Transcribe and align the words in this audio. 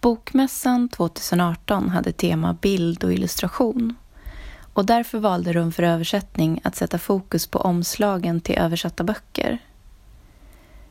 Bokmässan 0.00 0.88
2018 0.88 1.88
hade 1.88 2.12
tema 2.12 2.56
bild 2.60 3.04
och 3.04 3.12
illustration 3.12 3.94
och 4.72 4.86
därför 4.86 5.18
valde 5.18 5.52
Rum 5.52 5.72
för 5.72 5.82
översättning 5.82 6.60
att 6.64 6.76
sätta 6.76 6.98
fokus 6.98 7.46
på 7.46 7.58
omslagen 7.58 8.40
till 8.40 8.58
översatta 8.58 9.04
böcker. 9.04 9.58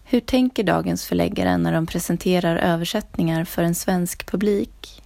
Hur 0.04 0.20
tänker 0.20 0.64
dagens 0.64 1.06
förläggare 1.06 1.58
när 1.58 1.74
de 1.74 1.86
presenterar 1.86 2.58
översättningar 2.58 3.46
för 3.46 3.64
en 3.64 3.76
svensk 3.76 4.32
publik? 4.32 5.04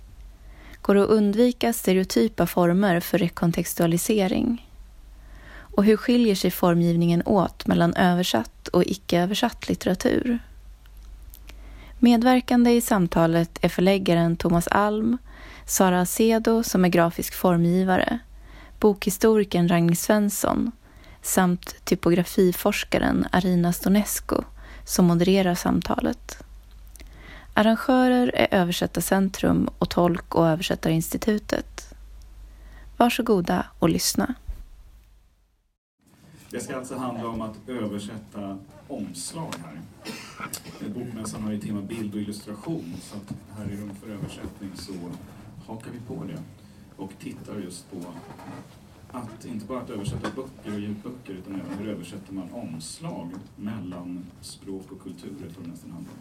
Går 0.81 0.95
det 0.95 1.03
att 1.03 1.09
undvika 1.09 1.73
stereotypa 1.73 2.47
former 2.47 2.99
för 2.99 3.17
rekontextualisering? 3.17 4.69
Och 5.55 5.83
hur 5.83 5.97
skiljer 5.97 6.35
sig 6.35 6.51
formgivningen 6.51 7.23
åt 7.25 7.67
mellan 7.67 7.93
översatt 7.93 8.67
och 8.67 8.83
icke-översatt 8.83 9.69
litteratur? 9.69 10.39
Medverkande 12.03 12.71
i 12.71 12.81
samtalet 12.81 13.59
är 13.61 13.69
förläggaren 13.69 14.35
Thomas 14.37 14.67
Alm, 14.67 15.17
Sara 15.65 16.01
Acedo 16.01 16.63
som 16.63 16.85
är 16.85 16.89
grafisk 16.89 17.33
formgivare, 17.33 18.19
bokhistorikern 18.79 19.67
Ragnhild 19.67 19.97
Svensson 19.97 20.71
samt 21.21 21.85
typografiforskaren 21.85 23.27
Arina 23.31 23.73
Stonescu 23.73 24.35
som 24.85 25.05
modererar 25.05 25.55
samtalet. 25.55 26.43
Arrangörer 27.53 28.31
är 28.35 28.47
Översättarcentrum 28.51 29.69
och 29.77 29.89
Tolk 29.89 30.35
och 30.35 30.47
översättarinstitutet. 30.47 31.93
Varsågoda 32.97 33.65
och 33.79 33.89
lyssna. 33.89 34.33
Det 36.49 36.59
ska 36.59 36.75
alltså 36.75 36.97
handla 36.97 37.27
om 37.27 37.41
att 37.41 37.69
översätta 37.69 38.57
omslag 38.93 39.53
här. 39.63 39.81
Bokmässan 40.89 41.43
har 41.43 41.51
ju 41.51 41.59
tema 41.59 41.81
bild 41.81 42.13
och 42.13 42.21
illustration 42.21 42.93
så 43.01 43.17
att 43.17 43.33
här 43.57 43.73
i 43.73 43.75
Rum 43.75 43.95
för 43.95 44.09
översättning 44.09 44.69
så 44.75 44.93
hakar 45.67 45.91
vi 45.91 45.99
på 46.15 46.23
det 46.23 46.43
och 46.97 47.11
tittar 47.19 47.59
just 47.59 47.91
på 47.91 47.97
att 49.11 49.45
inte 49.45 49.65
bara 49.65 49.81
att 49.81 49.89
översätta 49.89 50.29
böcker 50.35 50.73
och 50.73 50.79
ljudböcker 50.79 51.33
utan 51.33 51.55
även 51.55 51.77
hur 51.77 51.89
översätter 51.89 52.33
man 52.33 52.53
omslag 52.53 53.29
mellan 53.55 54.25
språk 54.41 54.91
och 54.91 55.01
kulturer 55.01 55.49
tror 55.53 55.63
det 55.63 55.69
nästan 55.69 55.91
handlar. 55.91 56.13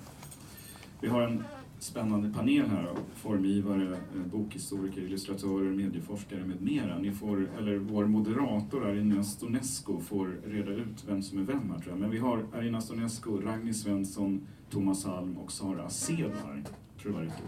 Vi 1.00 1.08
har 1.08 1.22
en 1.22 1.44
spännande 1.82 2.32
panel 2.32 2.66
här 2.66 2.84
av 2.84 2.98
formgivare, 3.14 3.96
eh, 3.96 4.26
bokhistoriker, 4.32 5.02
illustratörer, 5.02 5.70
medieforskare 5.70 6.44
med 6.44 6.62
mera. 6.62 6.98
Ni 6.98 7.12
får, 7.12 7.48
eller 7.58 7.76
vår 7.76 8.06
moderator 8.06 8.86
Arina 8.86 9.24
Stonescu 9.24 10.00
får 10.00 10.40
reda 10.46 10.70
ut 10.70 11.04
vem 11.06 11.22
som 11.22 11.38
är 11.38 11.42
vem 11.42 11.70
här 11.70 11.78
tror 11.78 11.92
jag. 11.92 11.98
Men 11.98 12.10
vi 12.10 12.18
har 12.18 12.44
Arina 12.52 12.80
Stonescu, 12.80 13.30
Ragnhild 13.30 13.76
Svensson, 13.76 14.46
Thomas 14.70 15.06
Alm 15.06 15.36
och 15.36 15.52
Sara 15.52 15.90
Sedlar. 15.90 16.64
Tror 17.02 17.14
jag 17.14 17.20
var 17.20 17.22
rätt. 17.22 17.42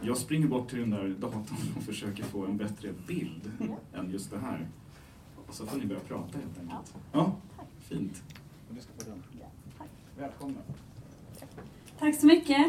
Jag 0.00 0.16
springer 0.16 0.48
bort 0.48 0.68
till 0.68 0.78
den 0.78 0.90
där 0.90 1.08
datorn 1.08 1.44
och 1.76 1.82
försöker 1.82 2.24
få 2.24 2.46
en 2.46 2.56
bättre 2.56 2.88
bild 3.06 3.52
än 3.92 4.10
just 4.10 4.30
det 4.30 4.38
här. 4.38 4.68
Och 5.46 5.54
så 5.54 5.66
får 5.66 5.78
ni 5.78 5.86
börja 5.86 6.00
prata 6.00 6.38
helt 6.38 6.58
enkelt. 6.60 6.94
Ja, 7.12 7.36
fint. 7.80 8.22
Välkomna. 10.18 10.58
Tack 12.04 12.14
så 12.14 12.26
mycket. 12.26 12.66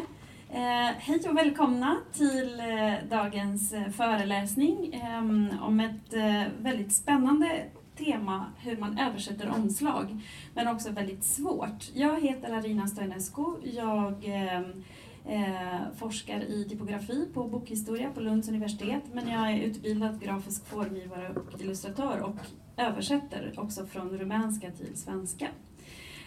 Eh, 0.49 0.91
hej 0.97 1.21
och 1.29 1.37
välkomna 1.37 1.97
till 2.13 2.59
eh, 2.59 3.09
dagens 3.09 3.73
eh, 3.73 3.89
föreläsning 3.89 4.93
eh, 4.93 5.63
om 5.63 5.79
ett 5.79 6.13
eh, 6.13 6.43
väldigt 6.59 6.93
spännande 6.93 7.65
tema 7.97 8.45
hur 8.57 8.77
man 8.77 8.99
översätter 8.99 9.49
omslag, 9.49 10.21
men 10.53 10.67
också 10.67 10.91
väldigt 10.91 11.23
svårt. 11.23 11.91
Jag 11.93 12.21
heter 12.21 12.53
Arina 12.53 12.87
Stoinescu. 12.87 13.45
Jag 13.63 14.25
ehm, 14.25 14.83
eh, 15.25 15.79
forskar 15.97 16.39
i 16.39 16.67
typografi 16.69 17.27
på 17.33 17.43
bokhistoria 17.43 18.09
på 18.09 18.19
Lunds 18.19 18.49
universitet, 18.49 19.03
men 19.13 19.29
jag 19.29 19.51
är 19.51 19.61
utbildad 19.61 20.21
grafisk 20.21 20.65
formgivare 20.65 21.29
och 21.29 21.61
illustratör 21.61 22.21
och 22.21 22.35
översätter 22.77 23.53
också 23.57 23.85
från 23.85 24.17
rumänska 24.17 24.71
till 24.71 24.97
svenska. 24.97 25.47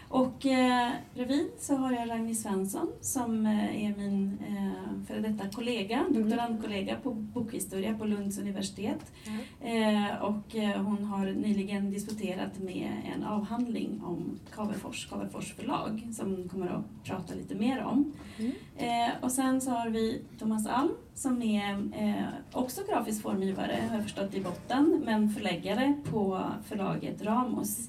Och 0.09 0.47
eh, 0.47 0.91
bredvid 1.15 1.51
så 1.59 1.77
har 1.77 1.93
jag 1.93 2.11
Ragnhild 2.11 2.39
Svensson 2.39 2.93
som 3.01 3.47
eh, 3.47 3.85
är 3.85 3.97
min 3.97 4.39
eh, 4.49 5.07
före 5.07 5.21
detta 5.21 5.49
kollega, 5.49 5.99
mm. 5.99 6.23
doktorandkollega 6.23 6.97
på 7.03 7.11
bokhistoria 7.11 7.95
på 7.99 8.05
Lunds 8.05 8.39
universitet. 8.39 9.13
Mm. 9.27 10.07
Eh, 10.07 10.23
och 10.23 10.57
eh, 10.57 10.83
hon 10.83 11.05
har 11.05 11.27
nyligen 11.27 11.91
disputerat 11.91 12.59
med 12.59 12.91
en 13.15 13.25
avhandling 13.25 14.01
om 14.05 14.39
Kaverfors, 14.55 15.09
Kaverfors 15.11 15.55
förlag 15.55 16.09
som 16.13 16.37
hon 16.37 16.49
kommer 16.49 16.67
att 16.67 17.05
prata 17.05 17.35
lite 17.35 17.55
mer 17.55 17.83
om. 17.85 18.13
Mm. 18.39 18.53
Eh, 18.77 19.15
och 19.21 19.33
sen 19.33 19.61
så 19.61 19.71
har 19.71 19.89
vi 19.91 20.23
Thomas 20.39 20.67
Alm 20.67 20.93
som 21.15 21.43
är 21.43 21.73
eh, 21.97 22.25
också 22.53 22.81
grafisk 22.89 23.23
formgivare 23.23 23.79
har 23.89 23.95
jag 23.97 24.05
förstått 24.05 24.35
i 24.35 24.41
botten, 24.41 25.03
men 25.05 25.31
förläggare 25.31 25.95
på 26.11 26.43
förlaget 26.69 27.23
Ramos 27.23 27.89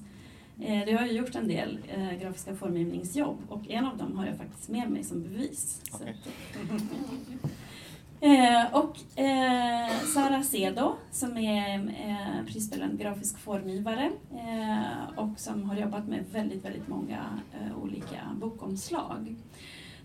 det 0.59 0.97
har 0.99 1.05
ju 1.05 1.11
gjort 1.11 1.35
en 1.35 1.47
del 1.47 1.79
eh, 1.87 2.19
grafiska 2.21 2.55
formgivningsjobb 2.55 3.37
och 3.49 3.69
en 3.69 3.85
av 3.85 3.97
dem 3.97 4.17
har 4.17 4.25
jag 4.25 4.37
faktiskt 4.37 4.69
med 4.69 4.89
mig 4.89 5.03
som 5.03 5.23
bevis. 5.23 5.81
Okay. 5.93 6.13
eh, 8.21 8.75
och 8.75 9.19
eh, 9.19 9.99
Sara 10.13 10.43
Sedo 10.43 10.95
som 11.11 11.37
är 11.37 11.75
eh, 11.75 12.45
prisbelönt 12.45 13.01
grafisk 13.01 13.37
formgivare 13.39 14.11
eh, 14.31 15.19
och 15.19 15.39
som 15.39 15.63
har 15.63 15.75
jobbat 15.75 16.07
med 16.07 16.25
väldigt, 16.31 16.65
väldigt 16.65 16.87
många 16.87 17.25
eh, 17.53 17.83
olika 17.83 18.35
bokomslag. 18.35 19.35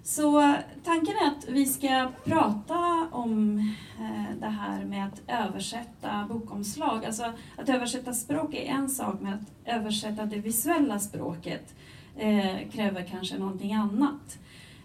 Så 0.07 0.55
tanken 0.85 1.15
är 1.15 1.27
att 1.27 1.49
vi 1.49 1.67
ska 1.67 2.11
prata 2.25 3.09
om 3.11 3.59
eh, 4.01 4.37
det 4.41 4.47
här 4.47 4.85
med 4.85 5.07
att 5.07 5.23
översätta 5.29 6.27
bokomslag. 6.29 7.05
Alltså 7.05 7.33
att 7.57 7.69
översätta 7.69 8.13
språk 8.13 8.55
är 8.55 8.65
en 8.65 8.89
sak, 8.89 9.17
men 9.21 9.35
att 9.35 9.53
översätta 9.65 10.25
det 10.25 10.39
visuella 10.39 10.99
språket 10.99 11.75
eh, 12.17 12.69
kräver 12.73 13.07
kanske 13.11 13.39
någonting 13.39 13.75
annat. 13.75 14.39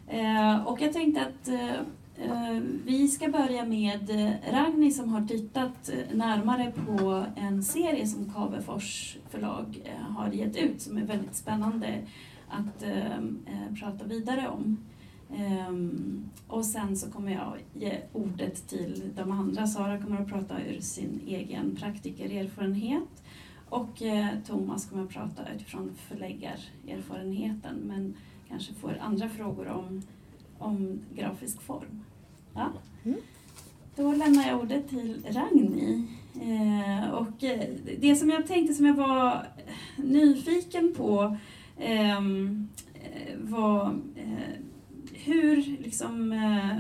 Eh, 0.08 0.68
och 0.68 0.82
jag 0.82 0.94
tänkte 0.94 1.22
att 1.22 1.48
eh, 1.48 1.76
eh, 2.30 2.62
vi 2.86 3.08
ska 3.08 3.30
börja 3.30 3.66
med 3.66 4.10
Ragni 4.52 4.92
som 4.92 5.10
har 5.10 5.28
tittat 5.28 5.90
närmare 6.14 6.72
på 6.72 7.26
en 7.36 7.64
serie 7.64 8.08
som 8.08 8.34
Cavefors 8.34 9.18
förlag 9.30 9.92
har 10.10 10.32
gett 10.32 10.56
ut 10.56 10.82
som 10.82 10.98
är 10.98 11.04
väldigt 11.04 11.36
spännande 11.36 11.88
att 12.50 12.84
prata 13.80 14.06
vidare 14.06 14.48
om. 14.48 14.78
Um, 15.38 16.30
och 16.48 16.66
sen 16.66 16.98
så 16.98 17.12
kommer 17.12 17.32
jag 17.32 17.58
ge 17.74 18.00
ordet 18.14 18.68
till 18.68 19.12
de 19.16 19.32
andra. 19.32 19.68
Sara 19.68 20.02
kommer 20.02 20.22
att 20.22 20.28
prata 20.30 20.62
ur 20.62 20.80
sin 20.80 21.22
egen 21.28 21.76
praktikererfarenhet 21.76 23.24
och 23.70 24.02
eh, 24.02 24.28
Thomas 24.48 24.90
kommer 24.90 25.04
att 25.04 25.10
prata 25.10 25.42
utifrån 25.56 25.92
förläggarerfarenheten 26.08 27.76
men 27.76 28.16
kanske 28.48 28.74
får 28.74 28.98
andra 29.02 29.30
frågor 29.30 29.68
om, 29.68 30.02
om 30.58 31.00
grafisk 31.16 31.62
form. 31.62 32.04
Ja? 32.54 32.72
Mm. 33.04 33.18
Då 33.96 34.12
lämnar 34.12 34.48
jag 34.48 34.60
ordet 34.60 34.90
till 34.90 35.26
Ragni. 35.30 36.08
Eh, 36.42 37.10
och 37.10 37.44
eh, 37.44 37.70
det 38.00 38.16
som 38.16 38.30
jag 38.30 38.48
tänkte 38.48 38.74
som 38.74 38.86
jag 38.86 38.94
var 38.94 39.48
nyfiken 39.98 40.94
på 40.98 41.38
eh, 41.78 42.22
var 43.38 44.00
hur 45.26 45.56
liksom, 45.56 46.32
eh, 46.32 46.78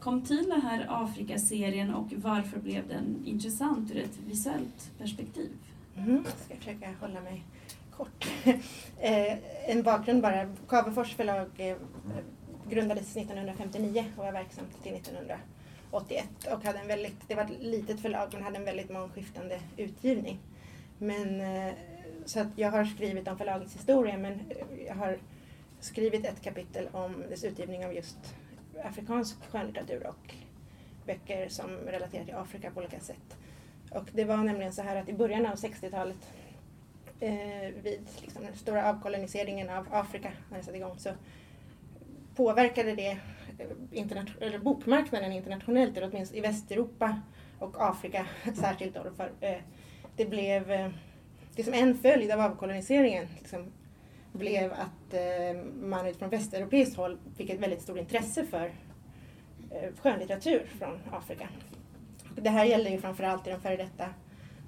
kom 0.00 0.22
till 0.22 0.48
den 0.48 0.62
här 0.62 0.86
Afrikaserien 0.88 1.94
och 1.94 2.12
varför 2.16 2.60
blev 2.60 2.88
den 2.88 3.22
intressant 3.24 3.90
ur 3.90 3.98
ett 3.98 4.18
visuellt 4.26 4.90
perspektiv? 4.98 5.50
Mm, 5.96 6.24
jag 6.24 6.44
ska 6.44 6.56
försöka 6.56 6.94
hålla 7.00 7.20
mig 7.20 7.44
kort. 7.90 8.26
eh, 9.00 9.38
en 9.70 9.82
bakgrund 9.82 10.22
bara. 10.22 10.54
Cavefors 10.68 11.14
förlag 11.14 11.48
eh, 11.56 11.76
grundades 12.70 13.16
1959 13.16 14.04
och 14.16 14.24
var 14.24 14.32
verksamt 14.32 14.82
till 14.82 14.94
1981 14.94 16.24
och 16.52 16.64
hade 16.64 16.78
en 16.78 16.88
väldigt, 16.88 17.28
det 17.28 17.34
var 17.34 17.42
ett 17.42 17.62
litet 17.62 18.00
förlag 18.00 18.28
men 18.32 18.42
hade 18.42 18.56
en 18.56 18.64
väldigt 18.64 18.90
mångskiftande 18.90 19.60
utgivning. 19.76 20.38
Men, 20.98 21.42
så 22.24 22.40
att 22.40 22.48
jag 22.56 22.70
har 22.70 22.84
skrivit 22.84 23.28
om 23.28 23.38
förlagets 23.38 23.74
historia 23.74 24.18
men 24.18 24.40
jag 24.86 24.94
har 24.94 25.18
skrivit 25.80 26.26
ett 26.26 26.42
kapitel 26.42 26.88
om 26.92 27.24
dess 27.28 27.44
utgivning 27.44 27.86
av 27.86 27.94
just 27.94 28.34
afrikansk 28.84 29.44
skönlitteratur 29.50 30.06
och 30.06 30.34
böcker 31.06 31.48
som 31.48 31.70
relaterar 31.70 32.24
till 32.24 32.34
Afrika 32.34 32.70
på 32.70 32.80
olika 32.80 33.00
sätt. 33.00 33.36
Och 33.90 34.04
det 34.12 34.24
var 34.24 34.36
nämligen 34.36 34.72
så 34.72 34.82
här 34.82 34.96
att 34.96 35.08
i 35.08 35.12
början 35.12 35.46
av 35.46 35.54
60-talet 35.54 36.32
eh, 37.20 37.74
vid 37.82 38.08
liksom, 38.20 38.42
den 38.42 38.56
stora 38.56 38.90
avkoloniseringen 38.90 39.70
av 39.70 39.86
Afrika 39.90 40.32
när 40.50 40.58
det 40.58 40.64
satte 40.64 40.76
igång 40.76 40.98
så 40.98 41.10
påverkade 42.34 42.94
det 42.94 43.18
eh, 43.90 44.22
eller 44.40 44.58
bokmarknaden 44.58 45.32
internationellt, 45.32 45.96
eller 45.96 46.10
åtminstone 46.10 46.38
i 46.38 46.42
Västeuropa 46.42 47.20
och 47.58 47.88
Afrika 47.88 48.26
särskilt. 48.54 48.94
Då, 48.94 49.10
för, 49.16 49.32
eh, 49.40 49.58
det 50.16 50.26
blev 50.26 50.70
eh, 50.70 50.90
det 51.56 51.64
som 51.64 51.74
en 51.74 51.98
följd 51.98 52.30
av 52.30 52.40
avkoloniseringen 52.40 53.26
liksom, 53.38 53.72
blev 54.32 54.72
att 54.72 55.14
eh, 55.14 55.62
man 55.80 56.14
från 56.14 56.30
västeuropeiskt 56.30 56.96
håll 56.96 57.18
fick 57.36 57.50
ett 57.50 57.60
väldigt 57.60 57.82
stort 57.82 57.98
intresse 57.98 58.44
för 58.44 58.72
eh, 59.70 59.94
skönlitteratur 60.02 60.66
från 60.78 60.98
Afrika. 61.10 61.48
Och 62.36 62.42
det 62.42 62.50
här 62.50 62.64
gäller 62.64 62.90
ju 62.90 62.98
framförallt 62.98 63.46
i 63.46 63.50
de 63.50 63.60
före 63.60 63.76
detta 63.76 64.06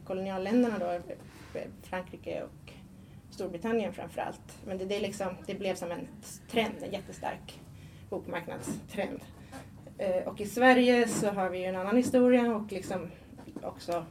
kolonialländerna 0.04 0.78
då, 0.78 0.90
eh, 0.90 1.66
Frankrike 1.82 2.42
och 2.42 2.72
Storbritannien 3.30 3.92
framförallt. 3.92 4.58
Men 4.66 4.78
det, 4.78 4.84
det, 4.84 5.00
liksom, 5.00 5.36
det 5.46 5.54
blev 5.54 5.74
som 5.74 5.90
en 5.90 6.08
trend, 6.50 6.74
en 6.82 6.92
jättestark 6.92 7.60
bokmarknadstrend. 8.10 9.20
Och 10.26 10.40
i 10.40 10.46
Sverige 10.46 11.08
så 11.08 11.30
har 11.30 11.50
vi 11.50 11.58
ju 11.58 11.64
en 11.64 11.76
annan 11.76 11.96
historia 11.96 12.54
och 12.54 12.72
liksom 12.72 13.10
också 13.62 14.04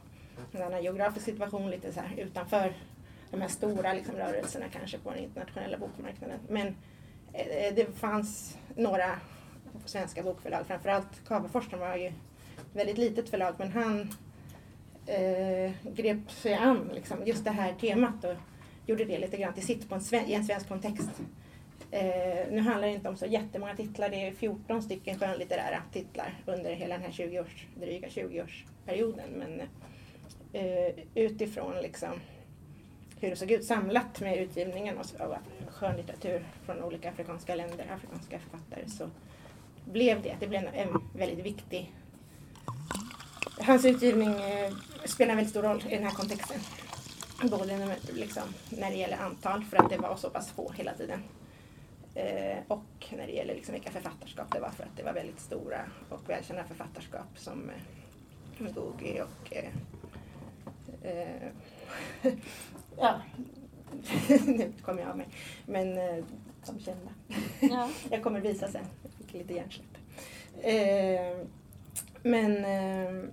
en 0.52 0.62
annan 0.62 0.82
geografisk 0.82 1.24
situation 1.24 1.70
lite 1.70 1.92
så 1.92 2.00
här 2.00 2.14
utanför 2.16 2.74
de 3.30 3.40
här 3.40 3.48
stora 3.48 3.92
liksom, 3.92 4.16
rörelserna 4.16 4.66
kanske 4.68 4.98
på 4.98 5.10
den 5.10 5.18
internationella 5.18 5.78
bokmarknaden. 5.78 6.38
Men 6.48 6.66
eh, 7.32 7.74
det 7.74 7.98
fanns 7.98 8.58
några 8.76 9.20
svenska 9.84 10.22
bokförlag, 10.22 10.66
framförallt 10.66 11.24
Cavefors 11.28 11.70
som 11.70 11.78
var 11.78 11.96
ju 11.96 12.06
ett 12.06 12.14
väldigt 12.72 12.98
litet 12.98 13.28
förlag 13.28 13.54
men 13.58 13.72
han 13.72 14.00
eh, 15.06 15.72
grep 15.92 16.30
sig 16.30 16.54
an 16.54 16.90
liksom, 16.94 17.26
just 17.26 17.44
det 17.44 17.50
här 17.50 17.72
temat 17.72 18.24
och 18.24 18.34
gjorde 18.86 19.04
det 19.04 19.18
lite 19.18 19.36
grann 19.36 19.54
till 19.54 19.66
sitt 19.66 19.88
på 19.88 19.94
en 19.94 20.14
i 20.14 20.34
en 20.34 20.44
svensk 20.44 20.68
kontext. 20.68 21.10
Eh, 21.90 22.46
nu 22.50 22.60
handlar 22.60 22.88
det 22.88 22.94
inte 22.94 23.08
om 23.08 23.16
så 23.16 23.26
jättemånga 23.26 23.76
titlar, 23.76 24.08
det 24.08 24.26
är 24.26 24.32
14 24.32 24.82
stycken 24.82 25.18
skönlitterära 25.18 25.82
titlar 25.92 26.34
under 26.46 26.74
hela 26.74 26.94
den 26.94 27.04
här 27.04 27.12
20 27.12 27.40
års, 27.40 27.66
dryga 27.80 28.08
20-årsperioden. 28.08 29.30
Men 29.36 29.60
eh, 30.52 30.94
utifrån 31.14 31.82
liksom 31.82 32.10
hur 33.20 33.30
det 33.30 33.36
såg 33.36 33.50
ut 33.50 33.64
samlat 33.64 34.20
med 34.20 34.38
utgivningen 34.38 34.98
av 35.18 35.36
skönlitteratur 35.70 36.44
från 36.64 36.82
olika 36.82 37.10
afrikanska 37.10 37.54
länder, 37.54 37.86
afrikanska 37.94 38.38
författare, 38.38 38.88
så 38.88 39.10
blev 39.84 40.22
det, 40.22 40.36
det 40.40 40.46
blev 40.46 40.68
en 40.74 41.02
väldigt 41.14 41.46
viktig 41.46 41.94
Hans 43.62 43.84
utgivning 43.84 44.42
eh, 44.42 44.72
spelar 45.04 45.30
en 45.30 45.36
väldigt 45.36 45.50
stor 45.50 45.62
roll 45.62 45.84
i 45.88 45.94
den 45.94 46.04
här 46.04 46.10
kontexten. 46.10 46.60
Både 47.50 47.96
liksom, 48.12 48.42
när 48.68 48.90
det 48.90 48.96
gäller 48.96 49.16
antal, 49.16 49.64
för 49.64 49.76
att 49.76 49.90
det 49.90 49.98
var 49.98 50.16
så 50.16 50.30
pass 50.30 50.50
få 50.50 50.72
hela 50.72 50.94
tiden. 50.94 51.22
Eh, 52.14 52.58
och 52.68 53.06
när 53.10 53.26
det 53.26 53.32
gäller 53.32 53.54
liksom 53.54 53.72
vilka 53.72 53.90
författarskap 53.90 54.52
det 54.52 54.60
var, 54.60 54.70
för 54.70 54.82
att 54.82 54.96
det 54.96 55.02
var 55.02 55.12
väldigt 55.12 55.40
stora 55.40 55.80
och 56.08 56.30
välkända 56.30 56.64
författarskap 56.64 57.38
som 57.38 57.70
eh, 57.70 58.64
Ngugi 58.64 59.20
och 59.20 59.56
eh, 59.56 59.70
eh 61.02 61.52
ja, 63.00 63.20
nu 64.46 64.72
kommer 64.82 65.00
jag 65.00 65.10
av 65.10 65.16
mig. 65.16 65.28
Men 65.66 65.98
eh, 65.98 66.24
som 66.62 66.80
kända. 66.80 67.10
Ja. 67.60 67.88
jag 68.10 68.22
kommer 68.22 68.40
visa 68.40 68.68
sen. 68.68 68.84
Jag 69.02 69.12
fick 69.12 69.32
lite 69.32 69.54
hjärnsläpp. 69.54 69.96
Eh, 70.62 71.46
men 72.22 72.64
eh, 72.64 73.30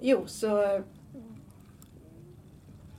jo, 0.00 0.26
så 0.26 0.82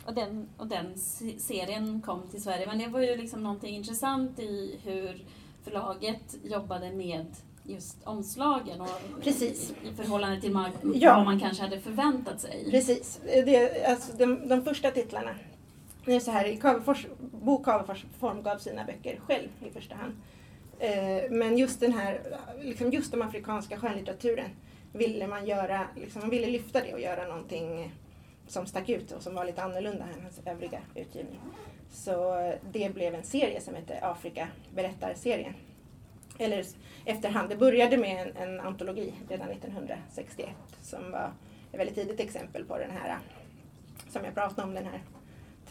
och 0.06 0.15
den, 0.15 0.50
och 0.57 0.68
den 0.68 0.97
serien 1.38 2.01
kom 2.01 2.27
till 2.27 2.44
Sverige. 2.44 2.68
Men 2.68 2.77
det 2.77 2.88
var 2.88 3.00
ju 3.00 3.18
liksom 3.18 3.44
någonting 3.44 3.75
intressant 3.75 4.39
i 4.39 4.80
hur 4.83 5.25
förlaget 5.63 6.36
jobbade 6.44 6.91
med 6.91 7.25
just 7.64 7.98
omslagen 8.04 8.82
och 8.82 9.24
Precis. 9.24 9.74
i 9.84 9.96
förhållande 9.96 10.42
till 10.42 10.52
man, 10.52 10.72
ja. 10.94 11.16
vad 11.16 11.26
man 11.26 11.40
kanske 11.40 11.64
hade 11.64 11.80
förväntat 11.80 12.42
sig. 12.42 12.68
Precis. 12.72 13.20
Det, 13.24 13.86
alltså, 13.86 14.18
de, 14.18 14.48
de 14.48 14.64
första 14.64 14.92
titlarna, 14.92 15.36
det 16.06 16.16
är 16.16 16.20
så 16.20 16.32
här, 16.32 16.56
Cavefors, 16.56 17.06
Bo 17.20 17.64
Cavefors 17.64 18.06
formgav 18.20 18.58
sina 18.58 18.84
böcker 18.84 19.20
själv 19.28 19.48
i 19.68 19.70
första 19.70 19.96
hand. 19.96 20.14
Eh, 20.80 21.32
men 21.32 21.58
just 21.58 21.80
den 21.80 21.94
här, 21.94 22.22
liksom 22.62 22.92
just 22.92 23.12
den 23.12 23.22
afrikanska 23.22 23.78
skönlitteraturen 23.78 24.50
ville 24.94 25.28
man 25.28 25.46
göra, 25.46 25.88
liksom, 25.96 26.22
man 26.22 26.30
ville 26.30 26.48
lyfta 26.48 26.82
det 26.82 26.94
och 26.94 27.02
göra 27.02 27.28
någonting 27.28 27.92
som 28.48 28.66
stack 28.66 28.90
ut 28.90 29.12
och 29.12 29.22
som 29.22 29.36
var 29.36 29.46
lite 29.46 29.64
annorlunda 29.64 30.04
än 30.04 30.24
hans 30.24 30.40
övriga 30.46 30.80
utgivning. 30.96 31.40
Så 31.92 32.54
det 32.72 32.94
blev 32.94 33.16
en 33.16 33.24
serie 33.24 33.62
som 33.62 33.76
hette 33.76 34.00
Afrika 34.02 34.48
berättarserien. 34.76 35.54
Eller 36.41 36.65
efterhand, 37.06 37.50
det 37.50 37.56
började 37.56 37.97
med 37.97 38.27
en, 38.27 38.38
en 38.38 38.59
antologi 38.59 39.13
redan 39.30 39.50
1961 39.50 40.50
som 40.81 41.12
var 41.12 41.31
ett 41.71 41.80
väldigt 41.80 41.95
tidigt 41.95 42.19
exempel 42.19 42.65
på 42.65 42.77
den 42.77 42.91
här, 42.91 43.18
som 44.09 44.25
jag 44.25 44.33
pratade 44.33 44.68
om, 44.68 44.74
den 44.74 44.86
här 44.86 45.01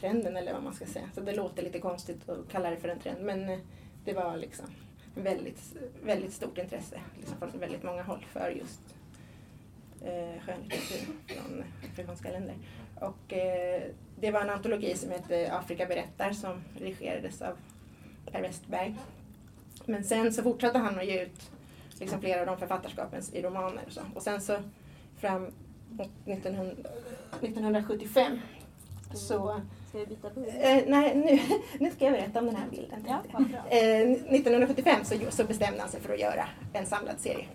trenden 0.00 0.36
eller 0.36 0.52
vad 0.52 0.62
man 0.62 0.74
ska 0.74 0.86
säga. 0.86 1.10
Så 1.14 1.20
det 1.20 1.34
låter 1.34 1.62
lite 1.62 1.78
konstigt 1.78 2.28
att 2.28 2.48
kalla 2.48 2.70
det 2.70 2.76
för 2.76 2.88
en 2.88 2.98
trend 2.98 3.24
men 3.24 3.48
eh, 3.48 3.58
det 4.04 4.12
var 4.12 4.36
liksom 4.36 4.66
väldigt, 5.14 5.76
väldigt 6.04 6.32
stort 6.32 6.58
intresse 6.58 7.00
liksom 7.18 7.38
från 7.38 7.60
väldigt 7.60 7.82
många 7.82 8.02
håll 8.02 8.26
för 8.32 8.50
just 8.50 8.80
eh, 10.04 10.40
skönlitteratur 10.40 11.06
från 11.26 11.64
afrikanska 11.92 12.30
länder. 12.30 12.54
Och, 13.00 13.32
eh, 13.32 13.82
det 14.20 14.30
var 14.30 14.40
en 14.40 14.50
antologi 14.50 14.96
som 14.96 15.10
hette 15.10 15.52
Afrika 15.52 15.86
berättar 15.86 16.32
som 16.32 16.64
redigerades 16.78 17.42
av 17.42 17.56
Per 18.32 18.42
Westberg. 18.42 18.96
Men 19.88 20.04
sen 20.04 20.32
så 20.32 20.42
fortsatte 20.42 20.78
han 20.78 20.98
att 20.98 21.06
ge 21.06 21.22
ut 21.22 21.50
liksom 22.00 22.20
flera 22.20 22.40
av 22.40 22.46
de 22.46 22.58
författarskapen 22.58 23.22
i 23.32 23.42
romaner 23.42 23.82
och 23.86 23.92
så. 23.92 24.00
Och 24.14 24.22
sen 24.22 24.40
så 24.40 24.56
fram 25.16 25.50
mot 25.90 26.10
1900, 26.26 26.74
1975 27.40 28.40
så 29.14 29.60
Ska 29.88 29.98
vi 29.98 30.06
byta 30.06 30.30
bild? 30.30 30.48
Eh, 30.48 30.82
nej, 30.86 31.14
nu, 31.16 31.40
nu 31.84 31.90
ska 31.90 32.04
jag 32.04 32.14
berätta 32.14 32.38
om 32.38 32.46
den 32.46 32.56
här 32.56 32.68
bilden. 32.70 33.04
Ja, 33.08 33.22
eh, 33.70 34.00
1975 34.00 35.04
så, 35.04 35.14
så 35.30 35.44
bestämde 35.44 35.80
han 35.80 35.90
sig 35.90 36.00
för 36.00 36.14
att 36.14 36.20
göra 36.20 36.48
en 36.72 36.86
samlad 36.86 37.20
serie 37.20 37.46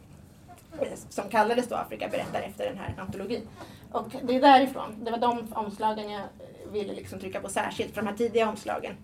som 1.10 1.30
kallades 1.30 1.68
då 1.68 1.76
Afrika 1.76 2.08
berättar 2.08 2.42
efter 2.42 2.66
den 2.66 2.78
här 2.78 2.96
antologin. 2.98 3.48
Och 3.92 4.08
det 4.24 4.36
är 4.36 4.42
därifrån, 4.42 4.96
det 5.06 5.12
var 5.12 5.18
de 5.18 5.54
omslagen 5.54 6.12
jag 6.12 6.24
ville 6.72 6.94
liksom 6.94 7.20
trycka 7.20 7.40
på 7.40 7.50
särskilt, 7.50 7.94
för 7.94 8.02
de 8.02 8.08
här 8.08 8.16
tidiga 8.16 8.50
omslagen 8.50 8.96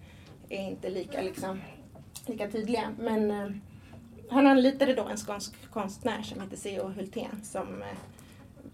är 0.49 0.61
inte 0.61 0.89
lika, 0.89 1.21
liksom, 1.21 1.61
lika 2.29 2.51
tydliga. 2.51 2.91
Men 2.99 3.31
eh, 3.31 3.49
han 4.29 4.47
anlitade 4.47 4.93
då 4.93 5.03
en 5.03 5.17
skånsk 5.17 5.71
konstnär 5.71 6.21
som 6.21 6.41
heter 6.41 6.57
C.O. 6.57 6.87
Hultén 6.87 7.43
som 7.43 7.81
eh, 7.81 7.97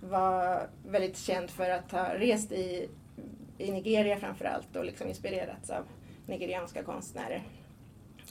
var 0.02 0.69
väldigt 0.88 1.18
känd 1.18 1.50
för 1.50 1.69
att 1.69 1.92
ha 1.92 2.13
rest 2.13 2.52
i, 2.52 2.90
i 3.57 3.72
Nigeria 3.72 4.18
framförallt 4.18 4.75
och 4.75 4.86
liksom 4.86 5.07
inspirerats 5.07 5.69
av 5.69 5.86
nigerianska 6.25 6.84
konstnärer. 6.84 7.44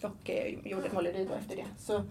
Och 0.03 0.31
eh, 0.31 0.55
gjorde 0.65 0.87
ett 0.87 0.93
måleri 0.93 1.25
då 1.25 1.35
efter 1.35 1.57
det. 1.57 1.67
Så 1.79 2.03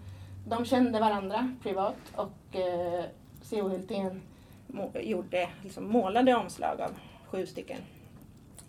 de 0.46 0.64
kände 0.64 1.00
varandra 1.00 1.56
privat 1.62 2.12
och 2.14 2.56
eh, 2.56 3.04
C.O. 3.42 3.68
Hultén 3.68 4.22
gjorde, 4.94 5.48
liksom, 5.62 5.88
målade 5.88 6.34
omslag 6.34 6.80
av 6.80 6.90
sju 7.26 7.46
stycken 7.46 7.78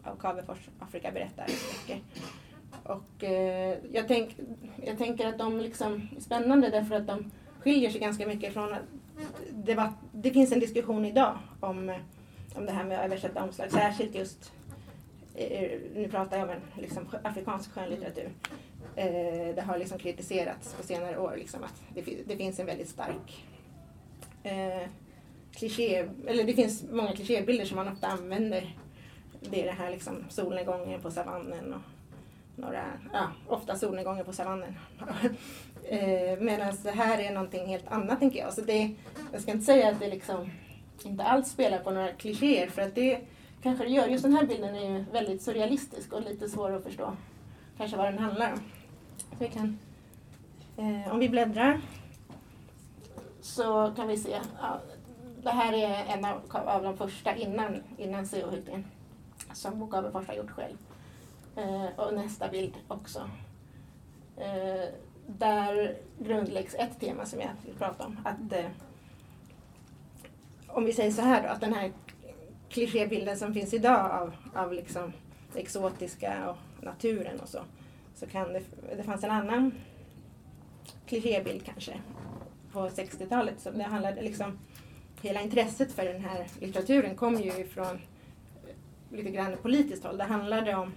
av 0.03 0.15
Cavefors 0.15 0.69
Afrika 0.79 1.11
berättar-böcker. 1.11 2.01
Och 2.85 3.23
eh, 3.23 3.77
jag, 3.91 4.07
tänk, 4.07 4.37
jag 4.85 4.97
tänker 4.97 5.27
att 5.27 5.37
de 5.37 5.59
liksom 5.59 6.09
är 6.17 6.21
spännande 6.21 6.69
därför 6.69 6.95
att 6.95 7.07
de 7.07 7.31
skiljer 7.59 7.89
sig 7.89 8.01
ganska 8.01 8.27
mycket 8.27 8.53
från 8.53 8.75
det, 9.51 9.75
var, 9.75 9.93
det 10.11 10.29
finns 10.29 10.51
en 10.51 10.59
diskussion 10.59 11.05
idag 11.05 11.37
om, 11.59 11.89
eh, 11.89 11.95
om 12.55 12.65
det 12.65 12.71
här 12.71 12.83
med 12.83 12.99
att 12.99 13.05
översätta 13.05 13.43
omslag, 13.43 13.71
särskilt 13.71 14.15
just 14.15 14.53
eh, 15.35 15.79
nu 15.95 16.07
pratar 16.11 16.37
jag 16.37 16.49
om 16.49 16.55
en 16.55 16.81
liksom, 16.81 17.07
afrikansk 17.23 17.71
skönlitteratur 17.71 18.29
eh, 18.95 19.55
det 19.55 19.63
har 19.67 19.77
liksom 19.77 19.97
kritiserats 19.97 20.73
på 20.73 20.83
senare 20.83 21.17
år 21.17 21.35
liksom 21.37 21.63
att 21.63 21.83
det, 21.93 22.17
det 22.27 22.37
finns 22.37 22.59
en 22.59 22.65
väldigt 22.65 22.89
stark 22.89 23.45
eh, 24.43 24.89
kliché, 25.51 26.07
eller 26.27 26.43
det 26.43 26.53
finns 26.53 26.83
många 26.91 27.15
klichébilder 27.15 27.65
som 27.65 27.75
man 27.75 27.87
ofta 27.87 28.07
använder. 28.07 28.75
Det 29.39 29.61
är 29.61 29.65
det 29.65 29.71
här 29.71 29.91
liksom 29.91 30.23
solnedgången 30.29 31.01
på 31.01 31.11
savannen 31.11 31.73
och 31.73 31.81
några, 32.55 32.83
ja, 33.13 33.27
ofta 33.47 33.75
solnedgångar 33.75 34.23
på 34.23 34.33
savannen. 34.33 34.75
eh, 35.83 36.39
Medan 36.39 36.73
det 36.83 36.91
här 36.91 37.19
är 37.19 37.33
någonting 37.33 37.67
helt 37.67 37.87
annat 37.87 38.19
tänker 38.19 38.39
jag. 38.39 38.53
Så 38.53 38.61
det, 38.61 38.95
jag 39.31 39.41
ska 39.41 39.51
inte 39.51 39.65
säga 39.65 39.89
att 39.89 39.99
det 39.99 40.09
liksom 40.09 40.49
inte 41.03 41.23
alls 41.23 41.49
spelar 41.49 41.79
på 41.79 41.91
några 41.91 42.11
klichéer 42.11 42.67
för 42.67 42.81
att 42.81 42.95
det 42.95 43.21
kanske 43.63 43.83
det 43.83 43.89
gör. 43.89 44.07
Just 44.07 44.23
den 44.23 44.33
här 44.33 44.45
bilden 44.45 44.75
är 44.75 44.91
ju 44.91 45.05
väldigt 45.11 45.41
surrealistisk 45.41 46.13
och 46.13 46.21
lite 46.21 46.49
svår 46.49 46.71
att 46.71 46.83
förstå 46.83 47.13
kanske 47.77 47.97
vad 47.97 48.05
den 48.05 48.19
handlar 48.19 48.53
om. 48.53 48.59
Vi 49.39 49.47
kan, 49.47 49.79
eh, 50.77 51.11
om 51.13 51.19
vi 51.19 51.29
bläddrar 51.29 51.81
så 53.41 53.93
kan 53.95 54.07
vi 54.07 54.17
se. 54.17 54.39
Ja, 54.61 54.79
det 55.43 55.49
här 55.49 55.73
är 55.73 56.05
en 56.17 56.25
av, 56.25 56.41
av 56.49 56.83
de 56.83 56.97
första 56.97 57.35
innan, 57.35 57.83
innan 57.97 58.27
CO 58.27 58.49
Hultén 58.49 58.85
som 59.53 59.79
Bo 59.79 59.91
har 59.95 60.33
gjort 60.33 60.51
själv. 60.51 60.77
Eh, 61.57 61.85
och 61.95 62.13
nästa 62.13 62.49
bild 62.49 62.73
också. 62.87 63.29
Eh, 64.37 64.89
där 65.27 65.97
grundläggs 66.19 66.75
ett 66.75 66.99
tema 66.99 67.25
som 67.25 67.39
jag 67.39 67.49
vill 67.65 67.75
prata 67.75 68.05
om. 68.05 68.19
Att, 68.25 68.53
eh, 68.53 68.71
om 70.67 70.85
vi 70.85 70.93
säger 70.93 71.11
så 71.11 71.21
här 71.21 71.43
då, 71.43 71.49
att 71.49 71.61
den 71.61 71.73
här 71.73 71.91
klichébilden 72.69 73.37
som 73.37 73.53
finns 73.53 73.73
idag 73.73 74.11
av, 74.11 74.35
av 74.53 74.73
liksom 74.73 75.13
det 75.53 75.59
exotiska 75.59 76.49
och 76.49 76.83
naturen 76.83 77.39
och 77.39 77.49
så 77.49 77.59
så 78.15 78.25
kan 78.25 78.53
det, 78.53 78.61
det 78.97 79.03
fanns 79.03 79.23
en 79.23 79.31
annan 79.31 79.71
klichébild 81.05 81.65
kanske 81.65 81.99
på 82.71 82.79
60-talet. 82.89 83.59
Så 83.59 83.71
det 83.71 83.83
handlade 83.83 84.21
liksom, 84.21 84.59
hela 85.21 85.41
intresset 85.41 85.91
för 85.91 86.05
den 86.05 86.21
här 86.21 86.47
litteraturen 86.59 87.15
kom 87.15 87.35
ju 87.35 87.51
ifrån 87.51 87.99
lite 89.09 89.29
grann 89.31 89.57
politiskt 89.61 90.03
håll. 90.03 90.17
Det 90.17 90.23
handlade 90.23 90.75
om 90.75 90.93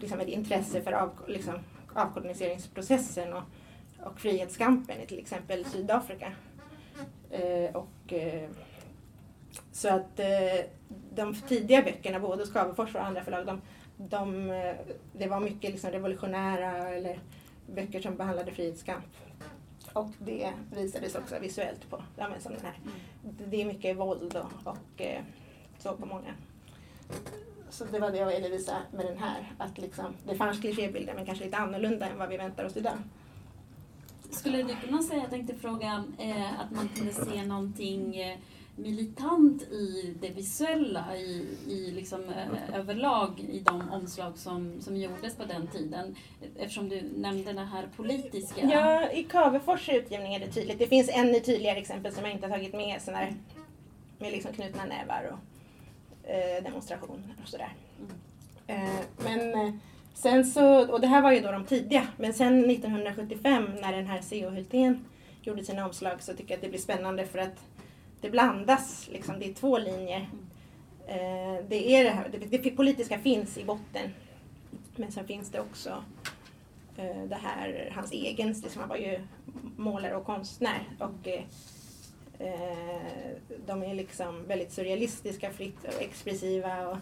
liksom, 0.00 0.20
ett 0.20 0.28
intresse 0.28 0.82
för 0.82 0.92
av, 0.92 1.10
liksom, 1.28 1.54
avkoloniseringsprocessen 1.94 3.32
och, 3.32 3.42
och 4.06 4.20
frihetskampen 4.20 5.00
i 5.00 5.06
till 5.06 5.18
exempel 5.18 5.64
Sydafrika. 5.64 6.32
Eh, 7.30 7.76
och, 7.76 8.12
eh, 8.12 8.50
så 9.72 9.88
att 9.88 10.20
eh, 10.20 10.64
de 11.14 11.34
tidiga 11.34 11.82
böckerna, 11.82 12.20
både 12.20 12.42
hos 12.42 12.52
Cavefors 12.52 12.94
och 12.94 13.04
andra 13.04 13.24
förlag, 13.24 13.46
de, 13.46 13.60
de, 13.96 14.50
eh, 14.50 14.74
det 15.12 15.26
var 15.26 15.40
mycket 15.40 15.70
liksom 15.70 15.90
revolutionära 15.90 16.88
eller 16.88 17.18
böcker 17.66 18.00
som 18.00 18.16
behandlade 18.16 18.52
frihetskamp. 18.52 19.04
Och 19.92 20.10
det 20.18 20.52
visades 20.76 21.14
också 21.14 21.38
visuellt 21.38 21.90
på, 21.90 22.02
ja, 22.16 22.28
men 22.28 22.40
som 22.40 22.52
den 22.52 22.64
här. 22.64 22.78
Det 23.22 23.62
är 23.62 23.66
mycket 23.66 23.96
våld 23.96 24.36
och, 24.36 24.72
och 24.72 25.00
eh, 25.02 25.22
så 25.78 25.96
på 25.96 26.06
många. 26.06 26.34
Så 27.70 27.84
det 27.84 27.98
var 27.98 28.10
det 28.10 28.18
jag 28.18 28.26
ville 28.26 28.48
visa 28.48 28.76
med 28.92 29.06
den 29.06 29.18
här, 29.18 29.52
att 29.58 29.78
liksom, 29.78 30.14
det 30.26 30.34
fanns 30.34 30.60
klichébilder 30.60 31.14
men 31.14 31.26
kanske 31.26 31.44
lite 31.44 31.56
annorlunda 31.56 32.06
än 32.06 32.18
vad 32.18 32.28
vi 32.28 32.36
väntar 32.36 32.64
oss 32.64 32.76
idag. 32.76 32.98
Skulle 34.30 34.62
du 34.62 34.76
kunna 34.86 35.02
säga, 35.02 35.20
jag 35.20 35.30
tänkte 35.30 35.54
fråga, 35.54 36.04
eh, 36.18 36.60
att 36.60 36.70
man 36.70 36.88
kunde 36.88 37.12
se 37.12 37.44
någonting 37.44 38.16
eh, 38.16 38.38
militant 38.76 39.62
i 39.62 40.16
det 40.20 40.28
visuella 40.28 41.16
i, 41.16 41.46
i 41.68 41.90
liksom, 41.90 42.20
eh, 42.20 42.78
överlag 42.78 43.40
i 43.40 43.58
de 43.58 43.90
omslag 43.90 44.38
som, 44.38 44.80
som 44.80 44.96
gjordes 44.96 45.36
på 45.36 45.44
den 45.44 45.66
tiden? 45.66 46.16
Eftersom 46.56 46.88
du 46.88 47.02
nämnde 47.16 47.52
det 47.52 47.64
här 47.64 47.88
politiska. 47.96 48.60
Ja, 48.60 49.10
i 49.10 49.24
Cavefors 49.24 49.88
utgivning 49.88 50.34
är 50.34 50.40
det 50.40 50.52
tydligt. 50.52 50.78
Det 50.78 50.86
finns 50.86 51.10
ännu 51.12 51.40
tydligare 51.40 51.78
exempel 51.78 52.12
som 52.12 52.24
jag 52.24 52.32
inte 52.32 52.46
har 52.46 52.54
tagit 52.54 52.72
med, 52.72 53.00
här, 53.06 53.34
med 54.18 54.32
liksom 54.32 54.52
knutna 54.52 54.84
nävar 54.84 55.32
och 55.32 55.38
demonstration 56.62 57.32
och 57.42 57.48
sådär. 57.48 57.72
Eh, 58.70 59.00
men 59.24 59.54
eh, 59.54 59.74
sen 60.14 60.44
så, 60.44 60.92
och 60.92 61.00
det 61.00 61.06
här 61.06 61.22
var 61.22 61.32
ju 61.32 61.40
då 61.40 61.52
de 61.52 61.64
tidiga, 61.64 62.06
men 62.16 62.34
sen 62.34 62.70
1975 62.70 63.64
när 63.80 63.92
den 63.92 64.06
här 64.06 64.20
C.O. 64.20 64.50
Hultén 64.50 65.04
gjorde 65.42 65.64
sina 65.64 65.86
omslag 65.86 66.22
så 66.22 66.32
tycker 66.32 66.50
jag 66.50 66.56
att 66.56 66.62
det 66.62 66.68
blir 66.68 66.80
spännande 66.80 67.26
för 67.26 67.38
att 67.38 67.66
det 68.20 68.30
blandas, 68.30 69.08
liksom, 69.12 69.38
det 69.38 69.50
är 69.50 69.54
två 69.54 69.78
linjer. 69.78 70.28
Eh, 71.06 71.64
det, 71.68 71.92
är 71.92 72.04
det, 72.04 72.10
här, 72.10 72.28
det, 72.32 72.58
det 72.62 72.70
politiska 72.70 73.18
finns 73.18 73.58
i 73.58 73.64
botten. 73.64 74.10
Men 74.96 75.12
sen 75.12 75.26
finns 75.26 75.50
det 75.50 75.60
också 75.60 76.04
eh, 76.96 77.22
det 77.28 77.38
här, 77.42 77.92
hans 77.94 78.12
egen, 78.12 78.52
liksom, 78.52 78.80
han 78.80 78.88
var 78.88 78.96
ju 78.96 79.20
målare 79.76 80.16
och 80.16 80.24
konstnär. 80.24 80.88
Och, 80.98 81.28
eh, 81.28 81.34
eh, 81.34 81.44
de 83.66 83.82
är 83.82 83.94
liksom 83.94 84.46
väldigt 84.46 84.72
surrealistiska, 84.72 85.50
fritt 85.52 85.84
och 85.84 86.02
expressiva 86.02 86.88
och 86.88 86.98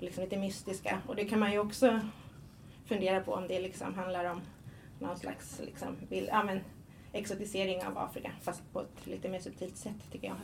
liksom 0.00 0.24
lite 0.24 0.38
mystiska. 0.38 1.02
Och 1.06 1.16
det 1.16 1.24
kan 1.24 1.38
man 1.38 1.52
ju 1.52 1.58
också 1.58 2.00
fundera 2.84 3.20
på 3.20 3.32
om 3.32 3.48
det 3.48 3.60
liksom 3.60 3.94
handlar 3.94 4.24
om 4.24 4.40
någon 4.98 5.18
slags 5.18 5.60
liksom, 5.64 5.96
bild, 6.08 6.28
ja, 6.32 6.44
men, 6.44 6.60
exotisering 7.12 7.84
av 7.84 7.98
Afrika 7.98 8.30
fast 8.42 8.72
på 8.72 8.80
ett 8.80 9.06
lite 9.06 9.28
mer 9.28 9.40
subtilt 9.40 9.76
sätt 9.76 10.10
tycker 10.12 10.28
jag. 10.28 10.36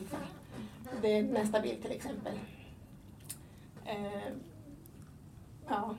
Det 1.02 1.18
är 1.18 1.22
nästa 1.22 1.60
bild 1.60 1.82
till 1.82 1.92
exempel. 1.92 2.32
Eh, 3.86 4.32
ja. 5.68 5.96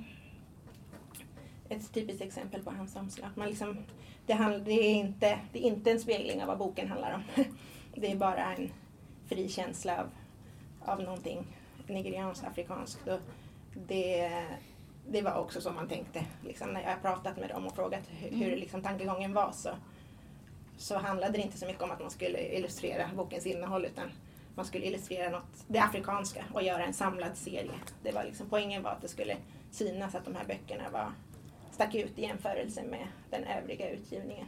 Ett 1.69 1.93
typiskt 1.93 2.21
exempel 2.21 2.63
på 2.63 2.71
hans 2.71 2.95
omslag. 2.95 3.29
Man 3.35 3.47
liksom, 3.47 3.77
det, 4.25 4.61
det, 4.65 4.71
är 4.71 4.95
inte, 4.95 5.39
det 5.51 5.59
är 5.59 5.63
inte 5.63 5.91
en 5.91 5.99
spegling 5.99 6.41
av 6.41 6.47
vad 6.47 6.57
boken 6.57 6.89
handlar 6.89 7.13
om. 7.13 7.43
Det 7.95 8.11
är 8.11 8.15
bara 8.15 8.53
en 8.53 8.69
fri 9.25 9.49
känsla 9.49 9.99
av, 9.99 10.09
av 10.91 11.01
någonting 11.01 11.45
nigerianskt, 11.87 12.47
afrikanskt. 12.47 13.07
Och 13.07 13.19
det, 13.87 14.31
det 15.09 15.21
var 15.21 15.35
också 15.35 15.61
så 15.61 15.71
man 15.71 15.87
tänkte 15.87 16.25
liksom, 16.43 16.69
när 16.73 16.81
jag 16.81 17.01
pratat 17.01 17.37
med 17.37 17.49
dem 17.49 17.65
och 17.65 17.75
frågat 17.75 18.03
hur, 18.09 18.29
hur 18.29 18.55
liksom, 18.55 18.81
tankegången 18.81 19.33
var. 19.33 19.51
Så, 19.51 19.69
så 20.77 20.97
handlade 20.97 21.33
det 21.33 21.41
inte 21.41 21.57
så 21.57 21.65
mycket 21.65 21.81
om 21.81 21.91
att 21.91 22.01
man 22.01 22.11
skulle 22.11 22.57
illustrera 22.57 23.09
bokens 23.15 23.45
innehåll 23.45 23.85
utan 23.85 24.11
man 24.55 24.65
skulle 24.65 24.85
illustrera 24.85 25.29
något, 25.29 25.65
det 25.67 25.79
afrikanska 25.79 26.45
och 26.53 26.63
göra 26.63 26.85
en 26.85 26.93
samlad 26.93 27.37
serie. 27.37 27.71
Det 28.03 28.11
var 28.11 28.23
liksom, 28.23 28.49
poängen 28.49 28.83
var 28.83 28.91
att 28.91 29.01
det 29.01 29.07
skulle 29.07 29.37
synas 29.71 30.15
att 30.15 30.25
de 30.25 30.35
här 30.35 30.45
böckerna 30.45 30.89
var, 30.89 31.11
stack 31.71 31.95
ut 31.95 32.19
i 32.19 32.21
jämförelse 32.21 32.83
med 32.83 33.07
den 33.29 33.43
övriga 33.43 33.89
utgivningen. 33.89 34.47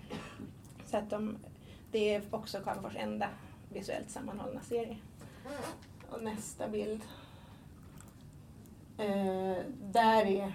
Så 0.85 0.97
att 0.97 1.09
de, 1.09 1.37
det 1.93 2.15
är 2.15 2.21
också 2.31 2.59
Cavefors 2.59 2.95
enda 2.95 3.29
visuellt 3.69 4.09
sammanhållna 4.09 4.61
serie. 4.61 4.97
Och 6.09 6.23
nästa 6.23 6.67
bild. 6.67 7.01
Eh, 8.97 9.57
där 9.81 10.25
är 10.25 10.53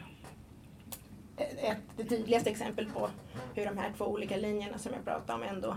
ett, 1.37 1.79
det 1.97 2.05
tydligaste 2.05 2.51
exempel 2.51 2.91
på 2.91 3.11
hur 3.55 3.65
de 3.65 3.79
här 3.79 3.93
två 3.97 4.05
olika 4.05 4.37
linjerna 4.37 4.79
som 4.79 4.93
jag 4.93 5.05
pratade 5.05 5.33
om 5.33 5.43
ändå 5.43 5.77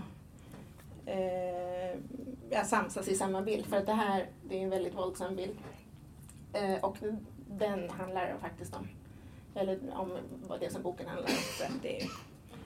eh, 1.06 2.64
samsas 2.64 3.08
i 3.08 3.14
samma 3.14 3.42
bild. 3.42 3.66
För 3.66 3.76
att 3.76 3.86
det 3.86 3.92
här 3.92 4.28
det 4.48 4.58
är 4.58 4.62
en 4.62 4.70
väldigt 4.70 4.94
våldsam 4.94 5.36
bild. 5.36 5.58
Eh, 6.52 6.84
och 6.84 6.96
den 7.48 7.90
handlar 7.90 8.36
faktiskt 8.40 8.74
om, 8.74 8.88
eller 9.54 9.80
om 9.94 10.18
det 10.60 10.72
som 10.72 10.82
boken 10.82 11.08
handlar 11.08 11.28
om. 11.28 11.36
Så 11.58 11.64
att 11.64 11.82
det 11.82 12.02
är 12.02 12.08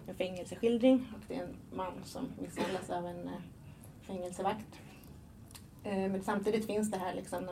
en 0.07 0.15
fängelseskildring 0.15 1.13
och 1.15 1.25
det 1.29 1.35
är 1.35 1.43
en 1.43 1.57
man 1.77 2.05
som 2.05 2.29
misshandlas 2.41 2.91
av 2.91 3.07
en 3.07 3.29
eh, 3.29 3.41
fängelsevakt. 4.03 4.81
Eh, 5.85 6.11
men 6.11 6.23
samtidigt 6.23 6.67
finns 6.67 6.91
det 6.91 6.99
här 6.99 7.15
liksom 7.15 7.49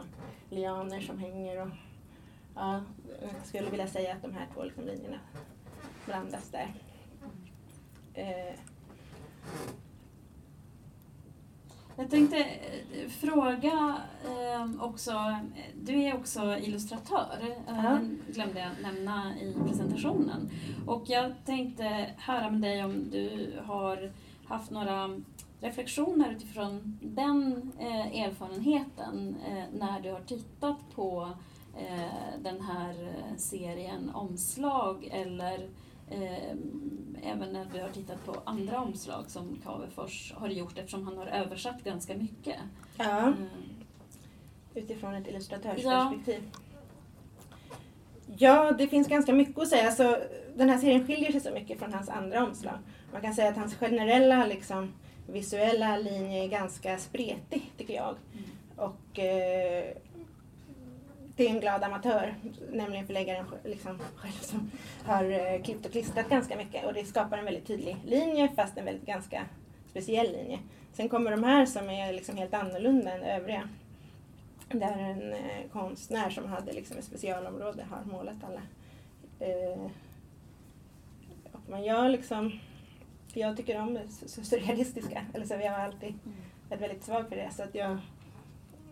lianer 0.51 1.01
som 1.01 1.19
hänger 1.19 1.63
och 1.63 1.69
ja, 2.55 2.83
jag 3.23 3.47
skulle 3.47 3.71
vilja 3.71 3.87
säga 3.87 4.15
att 4.15 4.23
de 4.23 4.33
här 4.33 4.47
två 4.55 4.65
liksom 4.65 4.85
linjerna 4.85 5.19
blandas 6.07 6.51
där. 6.51 6.75
Eh, 8.15 8.55
jag 11.97 12.11
tänkte 12.11 12.37
eh, 12.39 13.09
fråga 13.09 13.97
eh, 14.25 14.85
också, 14.85 15.37
du 15.83 16.03
är 16.03 16.15
också 16.15 16.57
illustratör, 16.59 17.39
eh, 17.69 17.75
Ja. 17.85 17.99
glömde 18.27 18.61
jag 18.61 18.71
nämna 18.93 19.39
i 19.41 19.55
presentationen. 19.69 20.51
Och 20.87 21.03
jag 21.07 21.33
tänkte 21.45 22.11
höra 22.17 22.51
med 22.51 22.61
dig 22.61 22.85
om 22.85 23.11
du 23.11 23.53
har 23.65 24.13
haft 24.47 24.71
några 24.71 25.21
reflektioner 25.61 26.31
utifrån 26.33 26.99
den 27.03 27.73
erfarenheten 28.15 29.37
när 29.73 30.01
du 30.01 30.11
har 30.13 30.21
tittat 30.21 30.77
på 30.95 31.29
den 32.43 32.61
här 32.61 33.13
serien 33.37 34.11
omslag 34.15 35.09
eller 35.13 35.69
även 37.23 37.53
när 37.53 37.65
du 37.73 37.81
har 37.81 37.89
tittat 37.89 38.25
på 38.27 38.37
andra 38.45 38.81
omslag 38.81 39.31
som 39.31 39.59
Cavefors 39.65 40.33
har 40.37 40.49
gjort 40.49 40.79
eftersom 40.79 41.05
han 41.07 41.19
har 41.19 41.27
översatt 41.27 41.85
ganska 41.85 42.15
mycket. 42.17 42.57
Ja, 42.99 43.19
Mm. 43.21 43.35
utifrån 44.75 45.15
ett 45.15 45.29
illustratörsperspektiv. 45.29 46.51
Ja. 48.37 48.73
det 48.73 48.87
finns 48.87 49.09
ganska 49.09 49.33
mycket 49.33 49.59
att 49.59 49.69
säga. 49.69 49.87
Alltså, 49.87 50.19
den 50.57 50.69
här 50.69 50.79
serien 50.79 51.07
skiljer 51.07 51.33
sig 51.33 51.41
så 51.41 51.51
mycket 51.51 51.79
från 51.79 51.93
hans 51.95 52.09
andra 52.09 52.45
omslag. 52.47 52.79
Man 53.13 53.21
kan 53.23 53.35
säga 53.35 53.49
att 53.51 53.57
hans 53.57 53.75
generella 53.75 54.47
liksom, 54.47 54.93
visuella 55.27 55.97
linje 55.97 56.45
är 56.45 56.49
ganska 56.49 56.99
spretig, 56.99 57.73
tycker 57.79 57.95
jag. 57.95 58.15
Mm. 58.33 58.45
Och 58.77 59.19
eh, 59.19 59.85
det 61.37 61.47
är 61.47 61.51
en 61.51 61.61
glad 61.61 61.83
amatör, 61.83 62.35
nämligen 62.73 63.07
förläggaren 63.07 63.47
liksom, 63.65 63.99
själv 64.17 64.33
som 64.41 64.71
har 65.05 65.25
eh, 65.25 65.63
klippt 65.63 65.87
och 65.87 65.93
klistrat 65.93 66.29
ganska 66.29 66.57
mycket 66.57 66.85
och 66.87 66.95
det 66.95 67.05
skapar 67.05 67.39
en 67.39 67.45
väldigt 67.45 67.67
tydlig 67.67 67.97
linje 68.05 68.49
fast 68.57 68.79
en 68.79 68.85
väldigt 68.85 69.07
ganska 69.07 69.45
speciell 69.91 70.33
linje. 70.33 70.59
Sen 70.93 71.09
kommer 71.09 71.31
de 71.31 71.45
här 71.45 71.67
som 71.67 71.91
är 71.91 72.13
liksom 72.13 72.37
helt 72.37 72.55
annorlunda 72.55 73.13
än 73.13 73.23
övriga. 73.23 73.69
Där 74.69 74.99
en 74.99 75.33
eh, 75.33 75.69
konstnär 75.73 76.31
som 76.31 76.49
hade 76.49 76.73
liksom 76.73 76.99
ett 76.99 77.05
specialområde 77.05 77.85
har 77.91 78.13
målat 78.13 78.37
alla. 78.45 78.61
Eh, 79.41 79.91
och 81.53 81.61
man 81.71 81.85
gör 81.85 82.09
liksom, 82.09 82.61
jag 83.33 83.57
tycker 83.57 83.81
om 83.81 83.95
det 83.95 84.01
su- 84.01 84.27
su- 84.27 84.45
surrealistiska, 84.45 85.27
eller 85.35 85.47
så 85.47 85.55
jag 85.55 85.73
har 85.73 85.79
alltid 85.79 86.15
varit 86.69 86.83
väldigt 86.83 87.05
svag 87.05 87.29
för 87.29 87.37
det 87.37 87.51
så 87.53 87.63
att 87.63 87.75
jag 87.75 87.99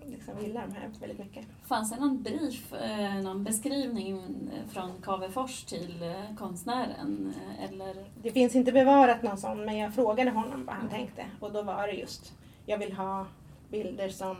liksom 0.06 0.40
gillar 0.40 0.66
de 0.66 0.75
här 0.75 0.90
väldigt 1.00 1.18
mycket. 1.18 1.47
Fanns 1.62 1.90
det 1.90 2.00
någon 2.00 2.23
brief, 2.23 2.73
eh, 2.73 3.14
någon 3.14 3.44
beskrivning 3.44 4.18
eh, 4.52 4.68
från 4.68 5.02
Cavefors 5.02 5.64
till 5.64 6.02
eh, 6.02 6.37
konstnären? 6.38 7.35
Eller? 7.59 8.11
Det 8.23 8.30
finns 8.30 8.54
inte 8.54 8.73
bevarat 8.73 9.23
någon 9.23 9.38
sån 9.38 9.64
men 9.64 9.78
jag 9.78 9.94
frågade 9.94 10.30
honom 10.30 10.64
vad 10.64 10.75
han 10.75 10.88
tänkte 10.88 11.26
och 11.40 11.52
då 11.52 11.62
var 11.62 11.87
det 11.87 11.92
just, 11.92 12.32
jag 12.66 12.78
vill 12.78 12.92
ha 12.92 13.26
bilder 13.68 14.09
som, 14.09 14.37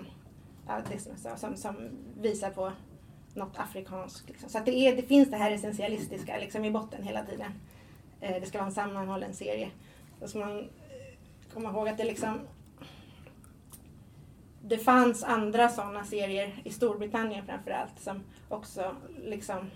ja, 0.67 0.81
det 0.91 0.99
som, 0.99 1.17
sa, 1.17 1.37
som, 1.37 1.57
som 1.57 1.77
visar 2.21 2.51
på 2.51 2.73
något 3.35 3.59
afrikanskt. 3.59 4.29
Liksom. 4.29 4.49
Så 4.49 4.59
att 4.59 4.67
det, 4.67 4.75
är, 4.75 4.97
det 4.97 5.03
finns 5.03 5.31
det 5.31 5.37
här 5.37 5.51
essentialistiska 5.51 6.39
liksom, 6.39 6.65
i 6.65 6.71
botten 6.71 7.03
hela 7.03 7.25
tiden. 7.25 7.53
Det 8.21 8.47
ska 8.47 8.59
vara 8.59 8.67
en 8.67 8.75
sammanhållen 8.75 9.35
serie. 9.35 9.71
Och 10.21 10.31
så 10.31 10.39
man, 10.39 10.69
komma 11.55 11.71
ihåg 11.71 11.89
att 11.89 11.99
det 11.99 12.05
liksom 12.05 12.41
det 14.65 14.79
fanns 14.79 15.25
andra 15.25 15.69
sådana 15.69 16.05
serier 16.05 16.63
i 16.65 16.71
Storbritannien 16.71 17.47
framförallt 17.47 18.01
som 18.01 18.23
också 18.49 18.97
liksom 19.19 19.71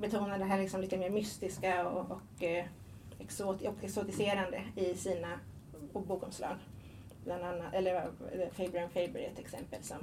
betonade 0.00 0.38
det 0.38 0.44
här 0.44 0.60
liksom 0.60 0.80
lite 0.80 0.98
mer 0.98 1.10
mystiska 1.10 1.88
och, 1.88 2.10
och, 2.10 2.42
eh, 2.42 2.64
exot, 3.18 3.62
och 3.62 3.84
exotiserande 3.84 4.62
i 4.76 4.94
sina 4.94 5.38
bokomslag. 5.92 6.56
Bland 7.24 7.44
annat, 7.44 7.74
eller 7.74 7.94
eh, 7.94 8.48
Faber 8.52 8.82
and 8.82 8.92
Faber 8.92 9.20
är 9.20 9.30
ett 9.30 9.38
exempel 9.38 9.82
som 9.82 9.98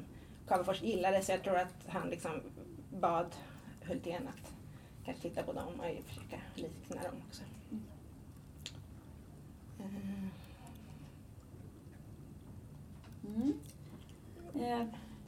Cavefors 0.48 0.82
gillade 0.82 1.22
så 1.22 1.32
jag 1.32 1.44
tror 1.44 1.58
att 1.58 1.76
han 1.88 2.10
liksom 2.10 2.32
bad 3.00 3.36
Hultén 3.88 4.28
att 4.28 4.54
kanske 5.06 5.30
titta 5.30 5.44
på 5.44 5.54
dem 5.54 5.80
och 5.80 6.06
försöka 6.08 6.38
likna 6.56 7.02
dem 7.02 7.22
också. 7.28 7.44
Mm. 13.26 13.54
Eh, 14.56 14.86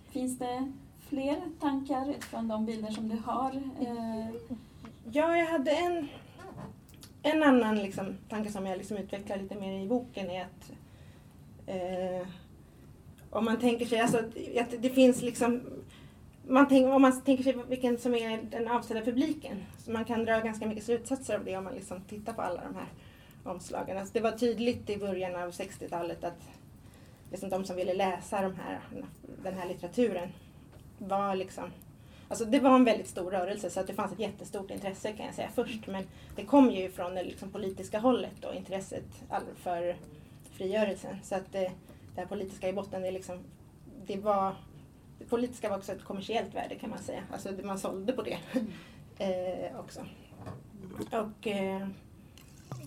finns 0.09 0.39
det 0.39 0.71
fler 1.09 1.41
tankar 1.59 2.13
från 2.19 2.47
de 2.47 2.65
bilder 2.65 2.91
som 2.91 3.09
du 3.09 3.17
har? 3.25 3.51
Eh, 3.81 4.35
Ja, 5.11 5.37
jag 5.37 5.45
hade 5.45 5.71
en, 5.71 6.07
en 7.23 7.43
annan 7.43 7.75
liksom, 7.75 8.17
tanke 8.29 8.51
som 8.51 8.65
jag 8.65 8.77
liksom 8.77 8.97
utvecklar 8.97 9.37
lite 9.37 9.55
mer 9.55 9.83
i 9.83 9.87
boken 9.87 10.29
är 10.29 10.41
att 10.41 10.71
eh, 11.65 12.27
om 13.29 13.45
man 13.45 13.59
tänker 13.59 13.85
sig, 13.85 13.99
alltså 13.99 14.17
att 14.59 14.81
det 14.81 14.89
finns 14.89 15.21
liksom 15.21 15.61
man 16.47 16.67
tänk, 16.67 16.87
om 16.87 17.01
man 17.01 17.21
tänker 17.21 17.43
sig 17.43 17.55
vilken 17.67 17.97
som 17.97 18.15
är 18.15 18.41
den 18.51 18.67
avsedda 18.67 19.01
publiken, 19.01 19.63
så 19.77 19.91
man 19.91 20.05
kan 20.05 20.25
dra 20.25 20.39
ganska 20.39 20.67
mycket 20.67 20.83
slutsatser 20.83 21.35
av 21.35 21.45
det 21.45 21.57
om 21.57 21.63
man 21.63 21.75
liksom 21.75 22.01
tittar 22.01 22.33
på 22.33 22.41
alla 22.41 22.61
de 22.61 22.75
här 22.75 22.87
omslagen. 23.43 23.97
Alltså 23.97 24.13
det 24.13 24.19
var 24.19 24.31
tydligt 24.31 24.89
i 24.89 24.97
början 24.97 25.35
av 25.35 25.51
60-talet 25.51 26.23
att 26.23 26.49
liksom 27.33 27.49
de 27.49 27.65
som 27.65 27.75
ville 27.75 27.93
läsa 27.93 28.41
de 28.41 28.55
här, 28.55 28.79
den 29.43 29.53
här 29.53 29.67
litteraturen 29.67 30.29
var 30.97 31.35
liksom 31.35 31.71
Alltså 32.27 32.45
det 32.45 32.59
var 32.59 32.75
en 32.75 32.85
väldigt 32.85 33.07
stor 33.07 33.31
rörelse 33.31 33.69
så 33.69 33.79
att 33.79 33.87
det 33.87 33.93
fanns 33.93 34.11
ett 34.11 34.19
jättestort 34.19 34.71
intresse 34.71 35.13
kan 35.13 35.25
jag 35.25 35.35
säga 35.35 35.49
först. 35.55 35.87
Men 35.87 36.07
det 36.35 36.45
kom 36.45 36.71
ju 36.71 36.91
från 36.91 37.15
det 37.15 37.23
liksom 37.23 37.49
politiska 37.49 37.99
hållet 37.99 38.45
och 38.45 38.55
intresset 38.55 39.05
för 39.55 39.95
frigörelsen. 40.51 41.17
Så 41.23 41.35
att 41.35 41.51
det, 41.51 41.71
det 42.15 42.21
här 42.21 42.25
politiska 42.25 42.69
i 42.69 42.73
botten, 42.73 43.01
det, 43.01 43.11
liksom, 43.11 43.39
det 44.05 44.17
var 44.17 44.55
det 45.19 45.25
politiska 45.25 45.69
var 45.69 45.77
också 45.77 45.91
ett 45.91 46.03
kommersiellt 46.03 46.55
värde 46.55 46.75
kan 46.75 46.89
man 46.89 46.99
säga. 46.99 47.23
Alltså 47.31 47.51
man 47.63 47.79
sålde 47.79 48.13
på 48.13 48.21
det 48.21 48.37
eh, 49.17 49.79
också. 49.79 50.05
Och 51.11 51.47
eh, 51.47 51.87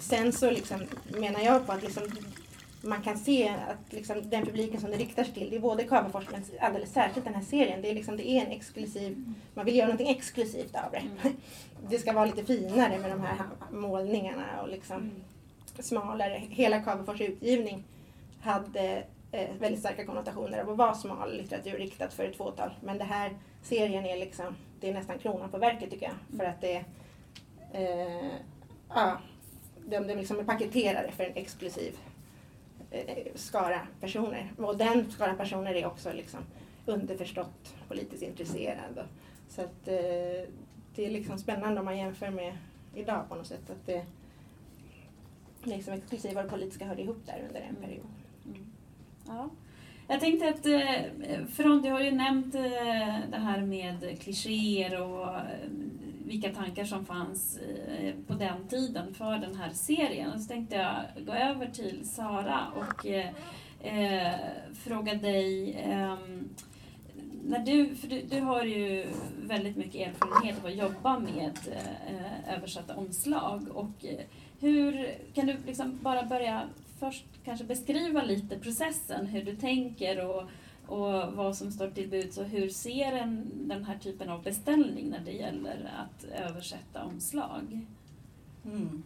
sen 0.01 0.33
så 0.33 0.51
liksom 0.51 0.81
menar 1.19 1.41
jag 1.41 1.67
på 1.67 1.73
att 1.73 1.83
liksom 1.83 2.03
man 2.87 3.03
kan 3.03 3.19
se 3.19 3.49
att 3.49 3.93
liksom 3.93 4.31
den 4.31 4.47
publiken 4.47 4.81
som 4.81 4.91
det 4.91 4.97
riktar 4.97 5.25
sig 5.25 5.35
till, 5.35 5.51
det 5.51 5.57
är 5.57 5.61
både 5.61 5.85
Cavefors 5.85 6.25
men 6.31 6.45
alldeles 6.61 6.93
särskilt 6.93 7.27
den 7.27 7.35
här 7.35 7.43
serien. 7.43 7.83
Det 7.83 7.91
är, 7.91 7.95
liksom, 7.95 8.17
det 8.17 8.31
är 8.31 8.45
en 8.45 8.53
exklusiv, 8.53 9.35
man 9.55 9.65
vill 9.65 9.77
göra 9.77 9.87
någonting 9.87 10.09
exklusivt 10.09 10.75
av 10.75 10.91
det. 10.93 10.99
Mm. 10.99 11.37
Det 11.89 11.99
ska 11.99 12.13
vara 12.13 12.25
lite 12.25 12.45
finare 12.45 12.99
med 12.99 13.11
de 13.11 13.21
här 13.21 13.37
målningarna 13.73 14.63
och 14.63 14.69
liksom 14.69 14.97
mm. 14.97 15.23
smalare. 15.79 16.43
Hela 16.51 16.83
Cavefors 16.83 17.21
utgivning 17.21 17.85
hade 18.41 19.05
eh, 19.33 19.55
väldigt 19.59 19.81
starka 19.81 20.07
konnotationer 20.07 20.59
av 20.59 20.71
att 20.71 20.77
vara 20.77 20.95
smal 20.95 21.37
litteratur 21.37 21.79
riktat 21.79 22.15
för 22.15 22.25
ett 22.25 22.37
fåtal. 22.37 22.71
Men 22.81 22.99
den 22.99 23.07
här 23.07 23.31
serien 23.63 24.07
är 24.07 24.17
liksom, 24.17 24.57
det 24.81 24.89
är 24.89 24.95
nästan 24.95 25.19
kronan 25.19 25.51
på 25.51 25.59
verket 25.59 25.91
tycker 25.91 26.07
jag. 26.07 26.39
För 26.39 26.45
att 26.45 26.61
det 26.61 26.85
eh, 27.73 28.31
ja, 28.89 29.19
de, 29.87 30.07
de 30.07 30.15
liksom 30.15 30.39
är 30.39 30.45
paketerade 30.45 31.13
för 31.13 31.25
en 31.25 31.37
exklusiv 31.37 31.99
skara 33.35 33.81
personer. 34.01 34.53
Och 34.59 34.77
den 34.77 35.11
skara 35.11 35.35
personer 35.35 35.75
är 35.75 35.87
också 35.87 36.13
liksom 36.13 36.41
underförstått 36.87 37.75
politiskt 37.89 38.23
intresserad. 38.23 39.05
Så 39.49 39.63
att, 39.63 39.89
eh, 39.89 40.49
det 40.95 41.07
är 41.07 41.11
liksom 41.11 41.39
spännande 41.39 41.81
om 41.81 41.85
man 41.85 41.99
jämför 41.99 42.31
med 42.31 42.57
idag 42.95 43.29
på 43.29 43.35
något 43.35 43.47
sätt. 43.47 43.71
Att 43.71 43.87
det 43.87 44.07
liksom 45.63 45.95
exklusiva 45.95 46.45
och 46.45 46.51
politiska 46.51 46.85
hörde 46.87 47.03
ihop 47.03 47.27
där 47.27 47.45
under 47.49 47.61
en 47.61 47.77
mm. 47.77 47.83
period. 47.83 48.07
Mm. 48.47 48.67
Ja. 49.27 49.51
Jag 50.09 50.21
tänkte 50.21 50.49
att 50.49 50.67
eh, 50.67 51.47
Front, 51.47 51.87
har 51.87 52.01
ju 52.01 52.11
nämnt 52.11 52.53
det 52.53 53.39
här 53.39 53.61
med 53.61 54.21
klichéer 54.21 55.03
och 55.03 55.29
vilka 56.27 56.53
tankar 56.53 56.85
som 56.85 57.07
fanns 57.07 57.59
eh, 57.59 58.15
på 58.27 58.35
den 58.35 58.69
tiden 58.69 59.15
för 59.15 59.39
den 59.39 59.55
här 59.55 59.71
serien. 59.73 60.41
Så 60.41 60.49
tänkte 60.49 60.77
jag 60.77 61.25
gå 61.27 61.33
över 61.33 61.67
till 61.67 62.09
Sara 62.09 62.67
och 62.77 63.07
eh, 63.07 63.31
eh 63.83 64.35
fråga 64.75 65.15
dig 65.15 65.75
eh, 65.75 66.17
när 67.45 67.59
du, 67.59 67.95
för 67.95 68.09
du, 68.09 68.23
du, 68.23 68.41
har 68.41 68.63
ju 68.63 69.07
väldigt 69.43 69.77
mycket 69.77 70.09
erfarenhet 70.09 70.59
av 70.59 70.67
att 70.67 70.77
jobba 70.77 71.19
med 71.19 71.59
eh, 71.73 72.55
översatta 72.57 72.97
omslag. 72.97 73.69
Och, 73.69 74.05
eh, 74.05 74.21
hur, 74.61 75.15
kan 75.35 75.47
du 75.47 75.57
liksom 75.67 75.99
bara 76.03 76.23
börja 76.23 76.63
först 77.01 77.25
kanske 77.45 77.65
beskriva 77.65 78.23
lite 78.23 78.59
processen, 78.59 79.27
hur 79.27 79.43
du 79.43 79.57
tänker 79.57 80.27
och 80.27 80.43
och 80.87 81.33
vad 81.33 81.57
som 81.57 81.71
står 81.71 81.91
till 81.91 82.09
buds 82.09 82.39
och 82.39 82.45
hur 82.45 82.69
ser 82.69 83.13
en, 83.13 83.51
den 83.69 83.85
här 83.85 83.99
typen 83.99 84.29
av 84.29 84.43
beställning 84.43 85.11
när 85.11 85.21
det 85.21 85.33
gäller 85.33 85.93
att 85.97 86.25
översätta 86.25 87.05
omslag? 87.05 87.87
Mm. 88.65 89.03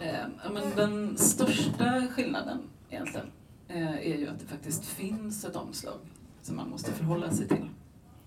Eh, 0.00 0.52
men 0.52 0.76
den 0.76 1.18
största 1.18 2.06
skillnaden 2.10 2.58
egentligen 2.90 3.26
eh, 3.68 3.94
är 3.94 4.18
ju 4.18 4.28
att 4.28 4.40
det 4.40 4.46
faktiskt 4.46 4.84
finns 4.84 5.44
ett 5.44 5.56
omslag 5.56 5.98
som 6.42 6.56
man 6.56 6.70
måste 6.70 6.92
förhålla 6.92 7.30
sig 7.30 7.48
till. 7.48 7.68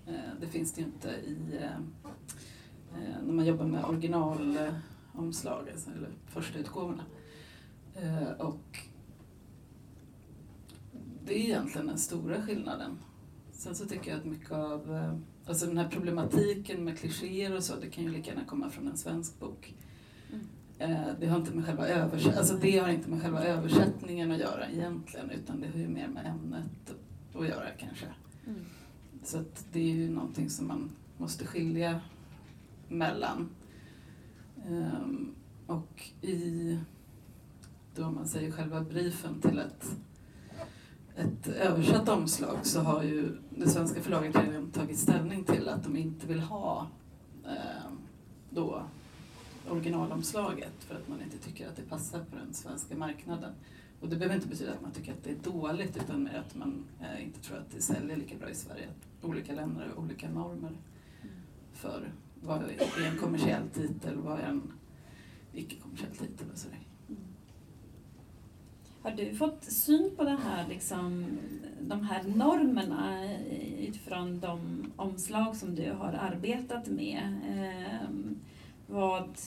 Eh, 0.06 0.14
det 0.40 0.46
finns 0.46 0.72
det 0.72 0.80
ju 0.80 0.86
inte 0.86 1.08
i 1.08 1.56
eh, 1.56 1.64
eh 1.64 3.22
när 3.26 3.32
man 3.32 3.46
jobbar 3.46 3.64
med 3.64 3.84
originalomslag, 3.84 5.70
alltså, 5.72 5.90
eller 5.90 6.10
första 6.26 6.58
utgåvorna. 6.58 7.04
Eh, 7.94 8.30
och 8.46 8.78
det 11.32 11.38
är 11.38 11.44
egentligen 11.44 11.86
den 11.86 11.98
stora 11.98 12.42
skillnaden. 12.42 12.98
Sen 13.52 13.74
så 13.74 13.86
tycker 13.86 14.10
jag 14.10 14.20
att 14.20 14.26
mycket 14.26 14.52
av 14.52 14.94
eh, 14.94 15.14
alltså 15.46 15.66
den 15.66 15.78
här 15.78 15.88
problematiken 15.88 16.84
med 16.84 16.98
klichéer 16.98 17.56
och 17.56 17.64
så, 17.64 17.76
det 17.80 17.90
kan 17.90 18.04
ju 18.04 18.10
lika 18.10 18.30
gärna 18.30 18.44
komma 18.44 18.70
från 18.70 18.88
en 18.88 18.96
svensk 18.96 19.40
bok. 19.40 19.74
Mm. 20.32 20.46
Eh, 20.78 21.06
det 21.20 21.26
har, 21.26 21.38
inte 21.38 21.52
med 21.52 21.66
själva 21.66 21.88
övers 21.88 22.26
alltså 22.26 22.54
det 22.54 22.78
har 22.78 22.88
inte 22.88 23.10
med 23.10 23.22
själva 23.22 23.44
översättningen 23.44 24.32
att 24.32 24.38
göra 24.38 24.70
egentligen, 24.70 25.30
utan 25.30 25.60
det 25.60 25.68
har 25.68 25.78
ju 25.78 25.88
mer 25.88 26.08
med 26.08 26.26
ämnet 26.26 26.94
att 27.34 27.48
göra 27.48 27.70
kanske. 27.78 28.06
Mm. 28.46 28.64
Så 29.24 29.38
att 29.38 29.66
det 29.72 29.80
är 29.80 29.94
ju 29.94 30.10
någonting 30.10 30.50
som 30.50 30.68
man 30.68 30.90
måste 31.18 31.46
skilja 31.46 32.00
mellan. 32.88 33.48
Um, 34.68 35.34
och 35.66 36.02
i, 36.22 36.78
då 37.94 38.10
man 38.10 38.28
säger 38.28 38.50
själva 38.50 38.80
briefen 38.80 39.40
till 39.40 39.58
ett 39.58 39.96
ett 41.16 41.48
översatt 41.48 42.08
omslag 42.08 42.58
så 42.62 42.80
har 42.80 43.02
ju 43.02 43.36
det 43.50 43.68
svenska 43.68 44.02
förlaget 44.02 44.36
redan 44.36 44.70
tagit 44.70 44.98
ställning 44.98 45.44
till 45.44 45.68
att 45.68 45.84
de 45.84 45.96
inte 45.96 46.26
vill 46.26 46.40
ha 46.40 46.86
eh, 47.44 47.92
då 48.50 48.82
originalomslaget 49.70 50.72
för 50.78 50.94
att 50.94 51.08
man 51.08 51.22
inte 51.22 51.38
tycker 51.38 51.68
att 51.68 51.76
det 51.76 51.82
passar 51.82 52.18
på 52.18 52.36
den 52.36 52.54
svenska 52.54 52.96
marknaden. 52.96 53.52
Och 54.00 54.08
det 54.08 54.16
behöver 54.16 54.34
inte 54.34 54.48
betyda 54.48 54.72
att 54.72 54.82
man 54.82 54.92
tycker 54.92 55.12
att 55.12 55.24
det 55.24 55.30
är 55.30 55.52
dåligt 55.52 55.96
utan 55.96 56.22
mer 56.22 56.44
att 56.48 56.54
man 56.54 56.84
eh, 57.00 57.24
inte 57.24 57.40
tror 57.40 57.58
att 57.58 57.70
det 57.70 57.82
säljer 57.82 58.16
lika 58.16 58.36
bra 58.36 58.50
i 58.50 58.54
Sverige. 58.54 58.88
Olika 59.22 59.52
länder 59.52 59.88
har 59.88 60.04
olika 60.04 60.30
normer 60.30 60.72
för 61.72 62.12
vad 62.42 62.62
är 62.62 63.06
en 63.12 63.18
kommersiell 63.18 63.68
titel 63.68 64.18
och 64.18 64.24
vad 64.24 64.40
är 64.40 64.44
en 64.44 64.72
icke-kommersiell 65.52 66.16
titel 66.16 66.46
och 66.52 66.58
sådär. 66.58 66.78
Har 69.02 69.10
du 69.10 69.34
fått 69.34 69.64
syn 69.64 70.10
på 70.16 70.24
det 70.24 70.38
här, 70.44 70.68
liksom, 70.68 71.38
de 71.80 72.04
här 72.04 72.22
normerna 72.22 73.30
utifrån 73.78 74.40
de 74.40 74.84
omslag 74.96 75.56
som 75.56 75.74
du 75.74 75.92
har 75.92 76.12
arbetat 76.12 76.88
med? 76.88 77.22
Eh, 77.48 78.08
vad 78.86 79.38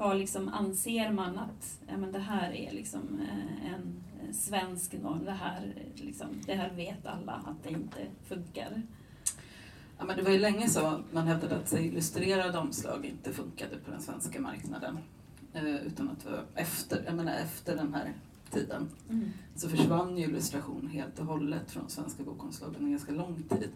vad 0.00 0.18
liksom 0.18 0.48
anser 0.48 1.10
man 1.12 1.38
att 1.38 1.80
ja, 1.88 1.96
men 1.96 2.12
det 2.12 2.18
här 2.18 2.52
är 2.52 2.72
liksom 2.72 3.20
eh, 3.20 3.72
en 3.74 4.04
svensk 4.34 4.92
norm, 4.92 5.24
det 5.24 5.32
här, 5.32 5.74
liksom, 5.94 6.28
det 6.46 6.54
här 6.54 6.70
vet 6.70 7.06
alla 7.06 7.32
att 7.32 7.62
det 7.62 7.70
inte 7.70 8.06
funkar? 8.28 8.82
Ja, 9.98 10.04
men 10.04 10.16
det 10.16 10.22
var 10.22 10.30
ju 10.30 10.38
länge 10.38 10.68
så 10.68 11.00
man 11.12 11.26
hävdade 11.26 11.56
att 11.56 11.72
illustrerade 11.72 12.58
omslag 12.58 13.04
inte 13.04 13.32
funkade 13.32 13.76
på 13.84 13.90
den 13.90 14.00
svenska 14.00 14.40
marknaden. 14.40 14.98
Eh, 15.52 15.74
utan 15.74 16.08
att 16.08 16.26
efter, 16.54 17.02
jag 17.06 17.14
menar, 17.14 17.32
efter 17.32 17.76
den 17.76 17.94
här 17.94 18.12
tiden 18.50 18.88
mm. 19.10 19.28
så 19.54 19.68
försvann 19.68 20.18
ju 20.18 20.24
illustration 20.24 20.88
helt 20.92 21.18
och 21.18 21.26
hållet 21.26 21.70
från 21.70 21.90
svenska 21.90 22.22
bokomslag 22.22 22.74
under 22.78 22.90
ganska 22.90 23.12
lång 23.12 23.42
tid. 23.42 23.70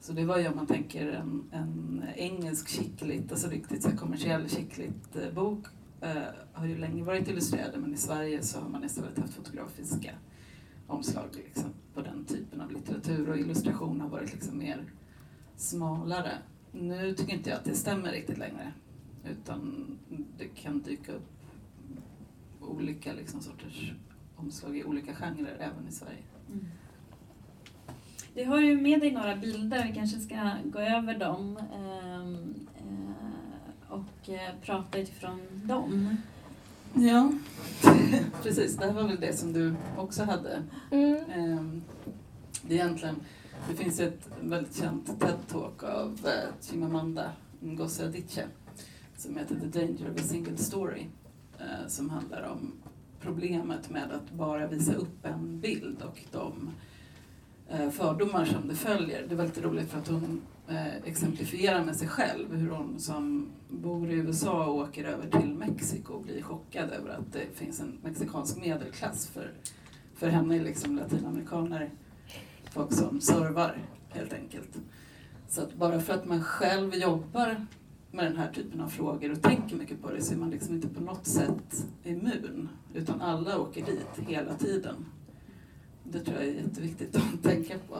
Så 0.00 0.12
det 0.12 0.24
var 0.24 0.38
ju 0.38 0.48
om 0.48 0.56
man 0.56 0.66
tänker 0.66 1.08
en, 1.12 1.42
en 1.50 2.04
engelsk 2.16 2.68
chicklit, 2.68 3.32
alltså 3.32 3.48
riktigt 3.48 3.82
så 3.82 3.90
kommersiell 3.96 4.48
chicklit-bok 4.48 5.66
eh, 6.00 6.22
har 6.52 6.66
ju 6.66 6.78
länge 6.78 7.04
varit 7.04 7.28
illustrerade 7.28 7.78
men 7.78 7.94
i 7.94 7.96
Sverige 7.96 8.42
så 8.42 8.60
har 8.60 8.68
man 8.68 8.84
istället 8.84 9.18
haft 9.18 9.34
fotografiska 9.34 10.10
omslag 10.86 11.28
liksom, 11.32 11.70
på 11.94 12.00
den 12.00 12.24
typen 12.24 12.60
av 12.60 12.72
litteratur 12.72 13.30
och 13.30 13.38
illustration 13.38 14.00
har 14.00 14.08
varit 14.08 14.32
liksom 14.32 14.58
mer 14.58 14.84
smalare. 15.56 16.38
Nu 16.72 17.14
tycker 17.14 17.32
inte 17.32 17.50
jag 17.50 17.58
att 17.58 17.64
det 17.64 17.74
stämmer 17.74 18.12
riktigt 18.12 18.38
längre 18.38 18.72
utan 19.30 19.86
det 20.38 20.48
kan 20.48 20.82
dyka 20.82 21.12
upp 21.12 21.32
olika 22.60 23.12
liksom, 23.12 23.40
sorters 23.40 23.92
omslag 24.42 24.76
i 24.76 24.84
olika 24.84 25.14
genrer 25.14 25.56
även 25.60 25.88
i 25.88 25.92
Sverige. 25.92 26.22
Mm. 26.48 26.64
Du 28.34 28.44
har 28.44 28.60
ju 28.60 28.80
med 28.80 29.00
dig 29.00 29.10
några 29.10 29.36
bilder, 29.36 29.86
vi 29.88 29.94
kanske 29.94 30.20
ska 30.20 30.50
gå 30.64 30.78
över 30.78 31.18
dem 31.18 31.58
ehm, 31.74 32.54
eh, 32.76 33.92
och 33.92 34.28
eh, 34.28 34.54
prata 34.62 34.98
utifrån 34.98 35.40
dem. 35.64 36.16
Ja, 36.94 37.32
precis. 38.42 38.76
Det 38.76 38.86
här 38.86 38.92
var 38.92 39.02
väl 39.08 39.20
det 39.20 39.36
som 39.36 39.52
du 39.52 39.74
också 39.96 40.24
hade. 40.24 40.62
Mm. 40.90 41.16
Ehm, 41.30 41.82
Det, 42.62 42.74
är 42.74 42.84
egentligen, 42.84 43.16
det 43.68 43.74
finns 43.76 44.00
ett 44.00 44.28
väldigt 44.42 44.76
känt 44.76 45.08
TED-talk 45.20 45.82
av 45.84 46.18
eh, 46.24 46.54
Chimamanda 46.70 47.32
Ngozi 47.60 48.02
Adichie 48.04 48.46
som 49.16 49.36
heter 49.36 49.54
The 49.54 49.78
Danger 49.80 50.10
of 50.10 50.20
a 50.20 50.22
Single 50.24 50.56
Story 50.56 51.06
eh, 51.58 51.88
som 51.88 52.10
handlar 52.10 52.42
om 52.42 52.72
problemet 53.22 53.90
med 53.90 54.12
att 54.12 54.30
bara 54.30 54.66
visa 54.66 54.94
upp 54.94 55.26
en 55.26 55.60
bild 55.60 56.02
och 56.02 56.20
de 56.32 56.70
eh, 57.68 57.90
fördomar 57.90 58.44
som 58.44 58.68
det 58.68 58.74
följer. 58.74 59.24
Det 59.28 59.34
är 59.34 59.36
väldigt 59.36 59.64
roligt 59.64 59.90
för 59.90 59.98
att 59.98 60.08
hon 60.08 60.42
eh, 60.68 60.96
exemplifierar 61.04 61.84
med 61.84 61.96
sig 61.96 62.08
själv 62.08 62.54
hur 62.54 62.70
hon 62.70 62.98
som 62.98 63.48
bor 63.68 64.10
i 64.10 64.14
USA 64.14 64.66
och 64.66 64.74
åker 64.74 65.04
över 65.04 65.30
till 65.40 65.54
Mexiko 65.54 66.12
och 66.12 66.22
blir 66.22 66.42
chockad 66.42 66.90
över 66.90 67.10
att 67.10 67.32
det 67.32 67.46
finns 67.54 67.80
en 67.80 67.98
mexikansk 68.04 68.56
medelklass. 68.56 69.26
För, 69.26 69.52
för 70.14 70.28
henne 70.28 70.56
är 70.56 70.62
liksom 70.62 70.96
latinamerikaner 70.96 71.90
folk 72.70 72.92
som 72.92 73.20
servar 73.20 73.78
helt 74.08 74.32
enkelt. 74.32 74.78
Så 75.48 75.62
att 75.62 75.74
bara 75.74 76.00
för 76.00 76.14
att 76.14 76.24
man 76.24 76.44
själv 76.44 76.94
jobbar 76.94 77.66
med 78.12 78.24
den 78.24 78.36
här 78.36 78.52
typen 78.52 78.80
av 78.80 78.88
frågor 78.88 79.32
och 79.32 79.42
tänker 79.42 79.76
mycket 79.76 80.02
på 80.02 80.10
det 80.10 80.22
så 80.22 80.34
är 80.34 80.38
man 80.38 80.50
liksom 80.50 80.74
inte 80.74 80.88
på 80.88 81.00
något 81.00 81.26
sätt 81.26 81.86
immun. 82.04 82.68
Utan 82.94 83.20
alla 83.20 83.58
åker 83.58 83.86
dit 83.86 84.28
hela 84.28 84.54
tiden. 84.54 84.94
Det 86.04 86.20
tror 86.20 86.36
jag 86.36 86.48
är 86.48 86.52
jätteviktigt 86.52 87.16
att 87.16 87.42
tänka 87.42 87.74
på. 87.88 87.98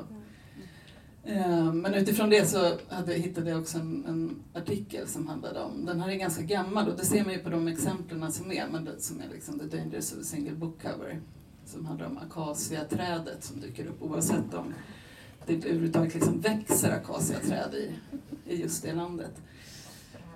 Eh, 1.24 1.72
men 1.72 1.94
utifrån 1.94 2.30
det 2.30 2.46
så 2.46 2.72
hade, 2.88 3.14
hittade 3.14 3.50
jag 3.50 3.60
också 3.60 3.78
en, 3.78 4.04
en 4.04 4.42
artikel 4.54 5.08
som 5.08 5.28
handlade 5.28 5.60
om, 5.60 5.84
den 5.84 6.00
här 6.00 6.08
är 6.08 6.14
ganska 6.16 6.42
gammal 6.42 6.88
och 6.88 6.96
det 6.96 7.04
ser 7.04 7.24
man 7.24 7.32
ju 7.32 7.38
på 7.38 7.50
de 7.50 7.68
exemplen 7.68 8.32
som 8.32 8.52
är, 8.52 8.68
men 8.72 8.84
det, 8.84 9.00
som 9.00 9.20
är 9.20 9.28
liksom 9.32 9.58
The 9.58 9.76
Dangers 9.76 10.12
of 10.12 10.18
a 10.18 10.22
Single 10.22 10.54
Book 10.54 10.82
Cover. 10.82 11.20
Som 11.64 11.86
handlar 11.86 12.06
om 12.06 12.18
akaciaträdet 12.18 13.44
som 13.44 13.60
dyker 13.60 13.86
upp 13.86 14.02
oavsett 14.02 14.54
om 14.54 14.74
det 15.46 15.54
överhuvudtaget 15.54 16.14
liksom 16.14 16.40
växer 16.40 16.90
akaciaträd 16.90 17.74
i, 17.74 17.92
i 18.52 18.60
just 18.60 18.82
det 18.82 18.92
landet. 18.92 19.42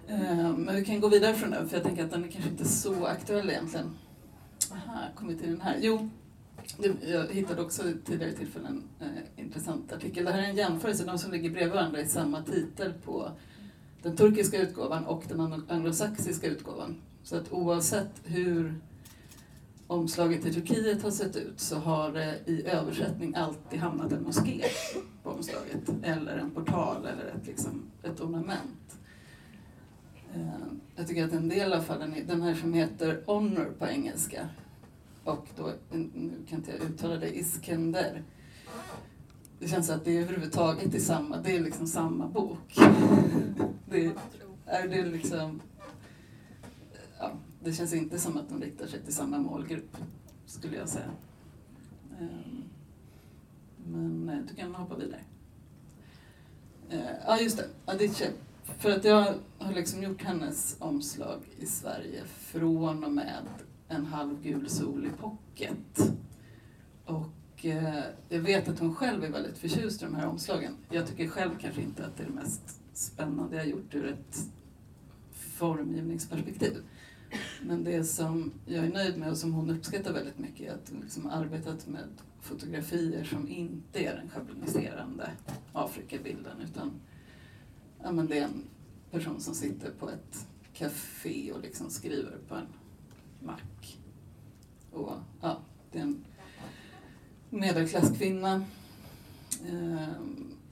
Eh, 0.08 0.56
men 0.56 0.76
vi 0.76 0.84
kan 0.84 1.00
gå 1.00 1.08
vidare 1.08 1.34
från 1.34 1.50
den 1.50 1.68
för 1.68 1.76
jag 1.76 1.84
tänker 1.84 2.04
att 2.04 2.10
den 2.10 2.24
är 2.24 2.28
kanske 2.28 2.50
inte 2.50 2.64
så 2.64 3.06
aktuell 3.06 3.50
egentligen. 3.50 3.90
Aha, 4.72 5.00
kommit 5.14 5.40
till 5.40 5.50
den 5.50 5.60
här. 5.60 5.78
Jo, 5.80 6.08
jag 7.06 7.26
hittade 7.26 7.62
också 7.62 7.82
tidigare 8.04 8.32
tillfällen 8.32 8.82
en 8.98 9.06
eh, 9.06 9.44
intressant 9.44 9.92
artikel. 9.92 10.24
Det 10.24 10.32
här 10.32 10.42
är 10.42 10.48
en 10.48 10.56
jämförelse, 10.56 11.04
de 11.04 11.18
som 11.18 11.32
ligger 11.32 11.50
bredvid 11.50 11.74
varandra 11.74 12.00
i 12.00 12.06
samma 12.06 12.42
titel 12.42 12.92
på 13.04 13.30
den 14.02 14.16
turkiska 14.16 14.58
utgåvan 14.58 15.06
och 15.06 15.24
den 15.28 15.64
anglosaxiska 15.68 16.46
utgåvan. 16.46 16.96
Så 17.22 17.36
att 17.36 17.52
oavsett 17.52 18.20
hur 18.24 18.74
omslaget 19.86 20.46
i 20.46 20.52
Turkiet 20.52 21.02
har 21.02 21.10
sett 21.10 21.36
ut 21.36 21.60
så 21.60 21.76
har 21.76 22.12
det 22.12 22.38
i 22.46 22.66
översättning 22.66 23.34
alltid 23.34 23.80
hamnat 23.80 24.12
en 24.12 24.22
moské 24.22 24.64
på 25.22 25.30
omslaget. 25.30 25.90
Eller 26.02 26.36
en 26.36 26.50
portal 26.50 26.96
eller 27.06 27.24
ett, 27.24 27.46
liksom, 27.46 27.82
ett 28.02 28.20
ornament. 28.20 28.85
Eh, 30.36 30.48
jag 30.96 31.06
tycker 31.06 31.24
att 31.24 31.32
en 31.32 31.48
del 31.48 31.72
av 31.72 31.80
fallen, 31.80 32.14
den 32.26 32.42
här 32.42 32.54
som 32.54 32.72
heter 32.72 33.22
Honor 33.26 33.74
på 33.78 33.86
engelska 33.86 34.48
och 35.24 35.46
då, 35.56 35.72
nu 35.90 36.32
kan 36.48 36.58
inte 36.58 36.70
jag 36.70 36.80
uttala 36.80 37.16
det, 37.16 37.38
Iskender. 37.38 38.22
Det 39.58 39.68
känns 39.68 39.90
att 39.90 40.04
det 40.04 40.16
är 40.16 40.22
överhuvudtaget 40.22 40.94
är 40.94 40.98
samma, 40.98 41.36
det 41.36 41.56
är 41.56 41.60
liksom 41.60 41.86
samma 41.86 42.28
bok. 42.28 42.76
Det 43.90 44.12
är 44.66 44.88
det 44.88 45.04
liksom, 45.04 45.60
ja, 47.18 47.32
det 47.64 47.72
känns 47.72 47.92
inte 47.92 48.18
som 48.18 48.36
att 48.36 48.48
de 48.48 48.62
riktar 48.62 48.86
sig 48.86 49.00
till 49.00 49.14
samma 49.14 49.38
målgrupp, 49.38 49.96
skulle 50.46 50.76
jag 50.76 50.88
säga. 50.88 51.10
Eh, 52.20 52.26
men 53.86 54.28
eh, 54.28 54.38
du 54.48 54.54
kan 54.54 54.74
hoppa 54.74 54.96
vidare. 54.96 55.20
Ja, 57.26 57.40
just 57.40 57.56
det. 57.56 57.68
Adichie. 57.84 58.30
För 58.78 58.90
att 58.90 59.04
jag 59.04 59.34
har 59.58 59.72
liksom 59.72 60.02
gjort 60.02 60.22
hennes 60.22 60.76
omslag 60.78 61.40
i 61.58 61.66
Sverige 61.66 62.24
från 62.26 63.04
och 63.04 63.12
med 63.12 63.42
en 63.88 64.06
halvgul 64.06 64.68
sol 64.68 65.06
i 65.06 65.10
pocket. 65.20 66.12
Och 67.04 67.66
eh, 67.66 68.04
jag 68.28 68.40
vet 68.40 68.68
att 68.68 68.78
hon 68.78 68.94
själv 68.94 69.24
är 69.24 69.30
väldigt 69.30 69.58
förtjust 69.58 70.02
i 70.02 70.04
de 70.04 70.14
här 70.14 70.26
omslagen. 70.26 70.76
Jag 70.90 71.06
tycker 71.06 71.28
själv 71.28 71.50
kanske 71.60 71.82
inte 71.82 72.06
att 72.06 72.16
det 72.16 72.22
är 72.22 72.26
det 72.26 72.32
mest 72.32 72.80
spännande 72.92 73.56
jag 73.56 73.62
har 73.62 73.70
gjort 73.70 73.94
ur 73.94 74.06
ett 74.06 74.38
formgivningsperspektiv. 75.30 76.82
Men 77.62 77.84
det 77.84 78.04
som 78.04 78.52
jag 78.66 78.84
är 78.84 78.92
nöjd 78.92 79.18
med 79.18 79.30
och 79.30 79.36
som 79.36 79.52
hon 79.52 79.70
uppskattar 79.70 80.12
väldigt 80.12 80.38
mycket 80.38 80.68
är 80.68 80.74
att 80.74 80.90
hon 80.90 81.00
liksom 81.00 81.26
arbetat 81.26 81.86
med 81.86 82.08
fotografier 82.40 83.24
som 83.24 83.48
inte 83.48 84.04
är 84.04 84.16
den 84.16 84.30
schabloniserande 84.30 85.30
Afrikabilden 85.72 86.60
utan 86.64 87.00
ja, 88.06 88.12
men 88.12 88.26
det 88.26 88.38
är 88.38 88.44
en 88.44 88.62
person 89.10 89.40
som 89.40 89.54
sitter 89.54 89.90
på 89.90 90.10
ett 90.10 90.46
café 90.72 91.52
och 91.52 91.60
liksom 91.60 91.90
skriver 91.90 92.38
på 92.48 92.54
en 92.54 92.66
mack. 93.40 93.98
Och, 94.90 95.12
ja, 95.40 95.60
det 95.92 95.98
är 95.98 96.02
en 96.02 96.24
medelklasskvinna 97.50 98.64
eh, 99.66 100.12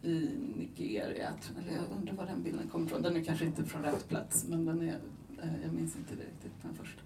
i 0.02 0.30
Nigeria. 0.56 1.32
Eller 1.58 1.72
jag 1.72 1.84
undrar 1.98 2.14
var 2.14 2.26
den 2.26 2.42
bilden 2.42 2.68
kommer 2.68 2.86
ifrån. 2.86 3.02
Den 3.02 3.16
är 3.16 3.24
kanske 3.24 3.44
inte 3.44 3.64
från 3.64 3.82
rätt 3.82 4.08
plats 4.08 4.44
men 4.48 4.64
den 4.64 4.80
är, 4.82 5.00
eh, 5.42 5.62
jag 5.62 5.72
minns 5.72 5.96
inte 5.96 6.14
det 6.14 6.22
riktigt 6.22 6.62
den 6.62 6.74
första. 6.74 7.02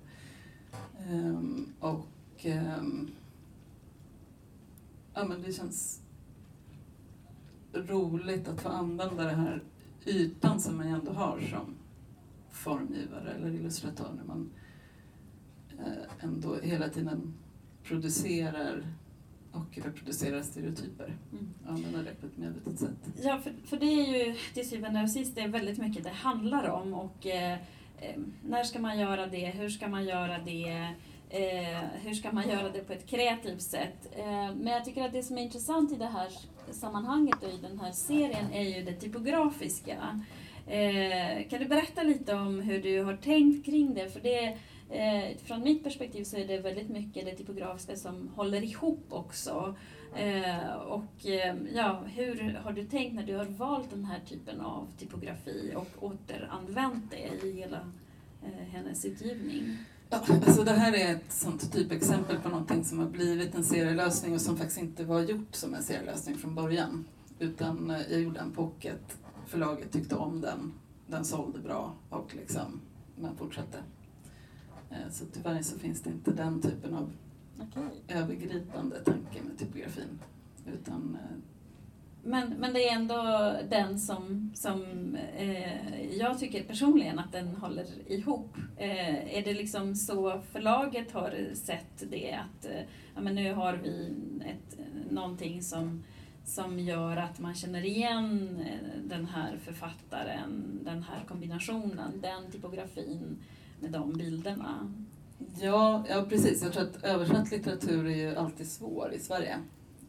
Ehm, 1.08 1.72
och 1.80 2.46
eh, 2.46 2.82
ja, 5.14 5.24
men 5.24 5.42
det 5.42 5.52
känns 5.52 6.00
roligt 7.72 8.48
att 8.48 8.60
få 8.60 8.68
använda 8.68 9.24
det 9.24 9.36
här 9.36 9.62
ytan 10.08 10.60
som 10.60 10.76
man 10.76 10.86
ändå 10.86 11.12
har 11.12 11.40
som 11.40 11.74
formgivare 12.50 13.30
eller 13.30 13.48
illustratör 13.54 14.10
när 14.16 14.24
man 14.24 14.50
eh, 15.78 16.24
ändå 16.24 16.56
hela 16.62 16.88
tiden 16.88 17.34
producerar 17.84 18.82
och 19.52 19.78
reproducerar 19.84 20.42
stereotyper 20.42 21.16
Mm. 21.32 21.48
använder 21.68 22.04
det 22.04 22.14
på 22.20 22.26
ett 22.26 22.36
medvetet 22.36 22.78
sätt. 22.80 23.22
Ja, 23.22 23.38
för, 23.38 23.52
för 23.64 23.76
det 23.76 23.86
är 23.86 24.26
ju 24.26 24.34
till 24.54 24.68
syvende 24.68 25.02
och 25.02 25.10
sist 25.10 25.34
det 25.34 25.40
är 25.40 25.48
väldigt 25.48 25.78
mycket 25.78 26.04
det 26.04 26.10
handlar 26.10 26.68
om. 26.68 26.94
Och 26.94 27.26
eh, 27.26 27.52
eh, 28.00 28.16
När 28.48 28.64
ska 28.64 28.78
man 28.78 28.98
göra 28.98 29.26
det? 29.26 29.46
Hur 29.46 29.68
ska 29.68 29.88
man 29.88 30.04
göra 30.04 30.38
det? 30.38 30.94
Eh, 31.30 31.78
hur 32.02 32.14
ska 32.14 32.32
man 32.32 32.48
göra 32.48 32.70
det 32.70 32.80
på 32.80 32.92
ett 32.92 33.06
kreativt 33.06 33.62
sätt? 33.62 34.08
Eh, 34.18 34.24
men 34.54 34.66
jag 34.66 34.84
tycker 34.84 35.04
att 35.04 35.12
det 35.12 35.22
som 35.22 35.38
är 35.38 35.42
intressant 35.42 35.92
i 35.92 35.96
det 35.96 36.06
här 36.06 36.28
sammanhanget 36.72 37.42
och 37.42 37.48
i 37.48 37.59
den 37.62 37.81
här 37.81 37.92
serien 37.92 38.52
är 38.52 38.78
ju 38.78 38.85
det 38.85 38.92
typografiska. 38.92 40.20
Eh, 40.66 41.48
kan 41.48 41.61
du 41.61 41.68
berätta 41.68 42.02
lite 42.02 42.35
om 42.35 42.61
hur 42.61 42.83
du 42.83 43.02
har 43.02 43.16
tänkt 43.16 43.66
kring 43.66 43.94
det? 43.94 44.09
För 44.09 44.20
det 44.20 44.59
eh, 44.90 45.37
från 45.44 45.62
mitt 45.62 45.85
perspektiv 45.85 46.24
så 46.24 46.37
är 46.37 46.46
det 46.46 46.59
väldigt 46.59 46.88
mycket 46.88 47.24
det 47.24 47.37
typografiska 47.37 47.96
som 47.96 48.28
håller 48.28 48.64
ihop 48.64 49.04
också. 49.09 49.74
Eh, 50.16 50.74
och 50.74 51.26
eh, 51.26 51.57
ja, 51.74 52.02
hur 52.07 52.61
har 52.64 52.72
du 52.72 52.85
tänkt 52.85 53.14
när 53.14 53.22
du 53.22 53.37
har 53.37 53.44
valt 53.44 53.90
den 53.90 54.04
här 54.04 54.20
typen 54.28 54.61
av 54.61 54.88
typografi 54.98 55.72
och 55.76 56.02
återanvänt 56.04 57.11
det 57.11 57.46
i 57.46 57.52
hela 57.52 57.81
eh, 58.44 58.66
hennes 58.72 59.04
utgivning? 59.04 59.78
Ja, 60.10 60.20
alltså 60.46 60.64
det 60.64 60.72
här 60.72 60.92
är 60.92 61.14
ett 61.14 61.32
sånt 61.32 61.72
typexempel 61.72 62.38
på 62.38 62.48
någonting 62.48 62.84
som 62.84 62.98
har 62.98 63.06
blivit 63.06 63.54
en 63.54 63.64
serielösning 63.64 64.34
och 64.34 64.40
som 64.40 64.56
faktiskt 64.56 64.78
inte 64.80 65.04
var 65.04 65.20
gjort 65.20 65.54
som 65.54 65.74
en 65.74 65.82
serielösning 65.82 66.38
från 66.38 66.54
början. 66.54 67.04
Utan 67.38 67.90
eh, 67.90 68.00
jag 68.10 68.20
gjorde 68.20 68.40
en 68.40 68.50
pocket, 68.52 69.18
förlaget 69.46 69.92
tyckte 69.92 70.16
om 70.16 70.40
den, 70.40 70.72
den 71.06 71.24
sålde 71.24 71.58
bra 71.58 71.94
och 72.10 72.34
liksom, 72.34 72.80
man 73.20 73.36
fortsatte. 73.36 73.78
Eh, 74.90 75.10
Så 75.10 75.24
tyvärr 75.32 75.62
så 75.62 75.78
finns 75.78 76.00
det 76.02 76.10
inte 76.10 76.30
den 76.30 76.60
typen 76.60 76.94
av 76.94 77.10
Okej. 77.60 78.02
övergripande 78.18 78.96
tanke 79.04 79.42
med 79.48 79.58
typografin. 79.58 80.18
Utan 80.66 81.16
eh, 81.20 81.36
men, 82.22 82.54
men 82.59 82.72
det 82.72 82.88
är 82.88 82.94
ändå 82.94 83.52
den 83.70 83.98
som, 83.98 84.52
som 84.54 85.16
eh, 85.37 86.16
jag 86.18 86.38
tycker 86.38 86.62
personligen 86.62 87.18
att 87.18 87.33
den 87.33 87.48
håller 87.57 87.87
ihop. 88.07 88.57
Eh, 88.76 89.37
är 89.38 89.44
det 89.44 89.54
liksom 89.54 89.94
så 89.94 90.40
förlaget 90.52 91.12
har 91.12 91.54
sett 91.54 92.11
det 92.11 92.33
att 92.33 92.64
eh, 92.64 92.81
ja, 93.14 93.20
men 93.20 93.35
nu 93.35 93.52
har 93.52 93.74
vi 93.74 94.14
ett, 94.40 94.78
någonting 95.11 95.62
som, 95.62 96.04
som 96.44 96.78
gör 96.78 97.16
att 97.16 97.38
man 97.38 97.54
känner 97.54 97.85
igen 97.85 98.59
eh, 98.61 99.00
den 99.04 99.26
här 99.26 99.59
författaren, 99.64 100.81
den 100.85 101.02
här 101.02 101.24
kombinationen, 101.28 102.20
den 102.20 102.50
typografin 102.52 103.38
med 103.81 103.90
de 103.90 104.12
bilderna? 104.12 104.94
Ja, 105.61 106.04
ja, 106.09 106.26
precis. 106.28 106.62
Jag 106.62 106.72
tror 106.72 106.83
att 106.83 107.04
översatt 107.04 107.50
litteratur 107.50 108.07
är 108.07 108.16
ju 108.16 108.37
alltid 108.37 108.68
svår 108.68 109.12
i 109.12 109.18
Sverige 109.18 109.59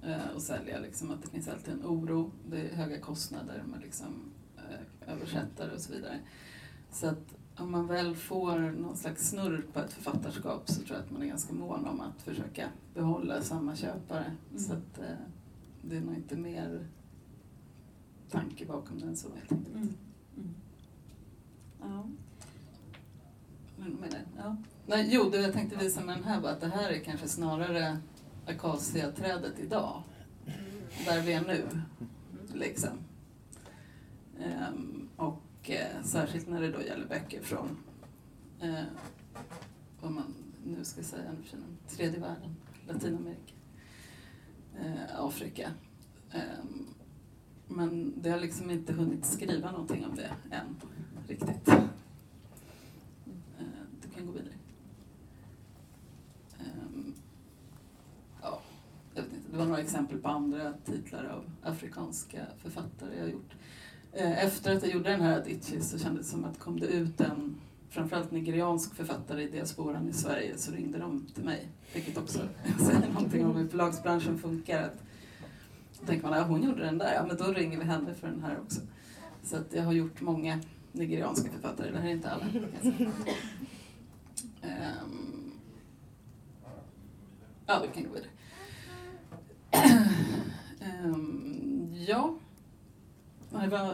eh, 0.04 0.36
att 0.36 0.42
sälja. 0.42 0.80
Liksom, 0.80 1.12
att 1.12 1.22
det 1.22 1.30
finns 1.30 1.48
alltid 1.48 1.74
en 1.74 1.86
oro, 1.86 2.32
det 2.50 2.62
är 2.62 2.76
höga 2.76 3.00
kostnader 3.00 3.64
med 3.68 3.82
liksom, 3.82 4.32
eh, 4.58 5.14
översättare 5.14 5.74
och 5.74 5.82
så 5.82 5.94
vidare. 5.94 6.20
Så 6.92 7.08
att 7.08 7.36
om 7.58 7.72
man 7.72 7.88
väl 7.88 8.16
får 8.16 8.60
någon 8.60 8.98
slags 8.98 9.30
snurr 9.30 9.66
på 9.74 9.80
ett 9.80 9.94
författarskap 9.94 10.70
så 10.70 10.82
tror 10.82 10.98
jag 10.98 11.06
att 11.06 11.12
man 11.12 11.22
är 11.22 11.28
ganska 11.28 11.54
mån 11.54 11.86
om 11.86 12.02
att 12.02 12.22
försöka 12.22 12.70
behålla 12.94 13.42
samma 13.42 13.76
köpare. 13.76 14.26
Mm. 14.50 14.64
Så 14.64 14.74
att 14.74 15.00
eh, 15.00 15.18
det 15.82 15.98
är 15.98 16.02
nog 16.02 16.16
inte 16.16 16.36
mer 16.36 16.88
tanke 18.30 18.66
bakom 18.66 19.00
den 19.00 19.18
så 19.18 19.28
helt 19.36 19.52
enkelt. 19.52 19.76
Mm. 19.76 19.94
Mm. 20.38 20.56
Ja. 21.82 22.04
Men, 23.78 23.92
men, 23.92 24.10
ja. 24.38 24.56
Nej, 24.86 25.10
jo, 25.12 25.30
det 25.30 25.42
jag 25.42 25.54
tänkte 25.54 25.78
visa 25.78 26.02
med 26.02 26.18
den 26.18 26.24
här 26.24 26.42
var 26.42 26.50
att 26.50 26.62
det 26.62 26.68
här 26.68 26.90
är 26.90 27.00
kanske 27.00 27.28
snarare 27.28 27.98
akaciaträdet 28.50 29.60
idag. 29.60 30.04
Där 31.06 31.22
vi 31.22 31.34
är 31.34 31.42
nu. 31.42 31.82
Liksom. 32.54 32.98
Ehm, 34.40 35.10
och 35.16 35.70
eh, 35.70 36.04
särskilt 36.04 36.50
när 36.50 36.62
det 36.62 36.72
då 36.72 36.82
gäller 36.82 37.08
böcker 37.08 37.42
från 37.42 37.78
uh, 38.64 38.84
vad 40.02 40.12
man 40.12 40.34
nu 40.66 40.86
ska 40.86 41.04
säga 41.04 41.32
nu 41.32 41.44
för 41.44 41.60
tredje 41.96 42.20
världen, 42.20 42.56
Latinamerika, 42.88 43.54
eh, 44.80 45.20
Afrika. 45.20 45.72
Ehm, 46.32 46.86
men 47.68 48.14
det 48.22 48.30
har 48.30 48.40
liksom 48.40 48.72
inte 48.72 48.94
hunnit 48.94 49.26
skriva 49.26 49.72
någonting 49.72 50.06
om 50.06 50.16
det 50.16 50.32
än 50.52 50.76
riktigt. 51.28 51.66
Du 54.02 54.10
kan 54.16 54.26
gå 54.26 54.32
vidare. 54.32 54.54
Det 59.52 59.58
var 59.58 59.66
några 59.66 59.82
exempel 59.82 60.18
på 60.18 60.30
andra 60.30 60.74
titlar 60.86 61.26
av 61.26 61.72
afrikanska 61.72 62.40
författare 62.58 63.20
jag 63.20 63.30
gjort. 63.30 63.52
Eh, 64.14 64.46
efter 64.46 64.76
att 64.76 64.84
jag 64.84 64.92
gjorde 64.92 65.10
den 65.10 65.22
här 65.22 65.38
Adichie 65.40 65.82
så 65.82 66.00
kändes 66.00 66.26
det 66.26 66.32
som 66.32 66.46
att 66.46 66.60
kom 66.60 66.80
det 66.80 66.88
ut 66.88 67.22
en 67.22 67.56
framförallt 67.90 68.32
nigeriansk 68.32 68.96
författare 68.96 69.44
i 69.44 69.50
diasporan 69.50 70.10
i 70.10 70.14
Sverige 70.14 70.58
så 70.58 70.72
ringde 70.72 71.00
de 71.00 71.28
till 71.36 71.44
mig. 71.44 71.68
Vilket 71.94 72.18
också 72.18 72.40
säger 72.80 73.10
någonting 73.14 73.46
om 73.46 73.56
hur 73.56 73.68
förlagsbranschen 73.68 74.38
funkar. 74.38 74.84
Att, 74.84 75.04
då 76.00 76.06
tänker 76.06 76.28
man, 76.28 76.38
ja 76.38 76.44
hon 76.44 76.64
gjorde 76.64 76.86
den 76.86 76.98
där, 76.98 77.14
ja 77.14 77.26
men 77.28 77.38
då 77.38 77.44
ringer 77.44 77.78
vi 77.78 77.84
henne 77.84 78.14
för 78.14 78.28
den 78.28 78.44
här 78.44 78.60
också. 78.60 78.82
Så 79.44 79.58
att 79.58 79.74
jag 79.74 79.84
har 79.84 79.94
gjort 79.94 80.22
många 80.22 80.60
nigerianska 80.92 81.52
författare, 81.52 81.92
det 81.92 81.98
här 81.98 82.08
är 82.08 82.14
inte 82.14 82.32
alla. 82.32 82.46
Um, 84.62 85.52
ja, 87.66 87.84
vi 87.88 87.94
kan 87.94 88.10
gå 88.10 88.16
vidare 88.16 88.30
um, 91.04 91.96
ja. 92.10 92.36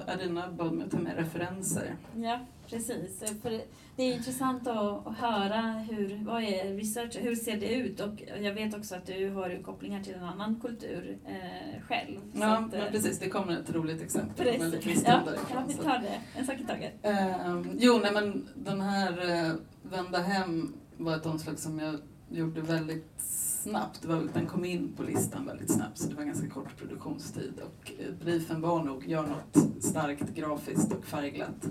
Adina 0.07 0.51
bad 0.51 0.73
mig 0.73 0.85
att 0.85 0.91
ta 0.91 0.97
med 0.97 1.17
referenser. 1.17 1.95
Ja, 2.15 2.39
precis. 2.69 3.23
För 3.41 3.61
det 3.95 4.03
är 4.03 4.13
intressant 4.13 4.67
att, 4.67 5.17
höra 5.17 5.61
hur, 5.61 6.25
vad 6.25 6.43
är 6.43 6.73
research, 6.73 7.17
hur 7.17 7.35
ser 7.35 7.57
det 7.57 7.75
ut? 7.75 7.99
Och 7.99 8.23
jag 8.41 8.53
vet 8.53 8.75
också 8.75 8.95
att 8.95 9.05
du 9.05 9.29
har 9.29 9.63
kopplingar 9.63 10.03
till 10.03 10.13
en 10.13 10.23
annan 10.23 10.59
kultur 10.59 11.17
eh, 11.25 11.81
själv. 11.87 12.19
Ja, 12.33 12.57
att, 12.57 12.73
ja, 12.73 12.85
precis. 12.91 13.19
Det 13.19 13.29
kommer 13.29 13.59
ett 13.59 13.73
roligt 13.73 14.01
exempel. 14.01 14.45
Precis. 14.45 15.03
Ja, 15.07 15.21
ja, 15.53 15.63
vi 15.67 15.73
tar 15.73 15.99
det. 15.99 16.39
En 16.39 16.45
sak 16.45 16.59
i 16.59 16.63
taget. 16.63 16.93
Uh, 17.05 17.65
jo, 17.77 17.99
nej 18.03 18.11
men 18.13 18.47
den 18.55 18.81
här 18.81 19.11
uh, 19.11 19.55
Vända 19.83 20.19
hem 20.19 20.73
var 20.97 21.15
ett 21.15 21.25
omslag 21.25 21.59
som 21.59 21.79
jag 21.79 21.95
gjorde 22.29 22.61
väldigt 22.61 23.21
snabbt. 23.65 24.01
Det 24.01 24.07
var, 24.07 24.27
den 24.33 24.45
kom 24.45 24.65
in 24.65 24.93
på 24.97 25.03
listan 25.03 25.45
väldigt 25.45 25.71
snabbt 25.71 25.97
så 25.97 26.09
det 26.09 26.15
var 26.15 26.23
ganska 26.23 26.49
kort 26.49 26.77
produktionstid. 26.77 27.53
Och 27.59 27.91
eh, 27.99 28.13
briefen 28.23 28.61
var 28.61 28.83
nog, 28.83 29.07
gör 29.07 29.27
något 29.27 29.83
starkt 29.83 30.35
grafiskt 30.35 30.93
och 30.93 31.05
färgglatt. 31.05 31.65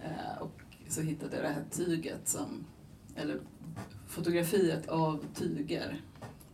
Eh, 0.00 0.42
och 0.42 0.60
så 0.88 1.00
hittade 1.00 1.36
jag 1.36 1.44
det 1.44 1.48
här 1.48 1.64
tyget 1.70 2.28
som, 2.28 2.64
eller 3.16 3.40
fotografiet 4.06 4.88
av 4.88 5.24
tyger 5.34 6.00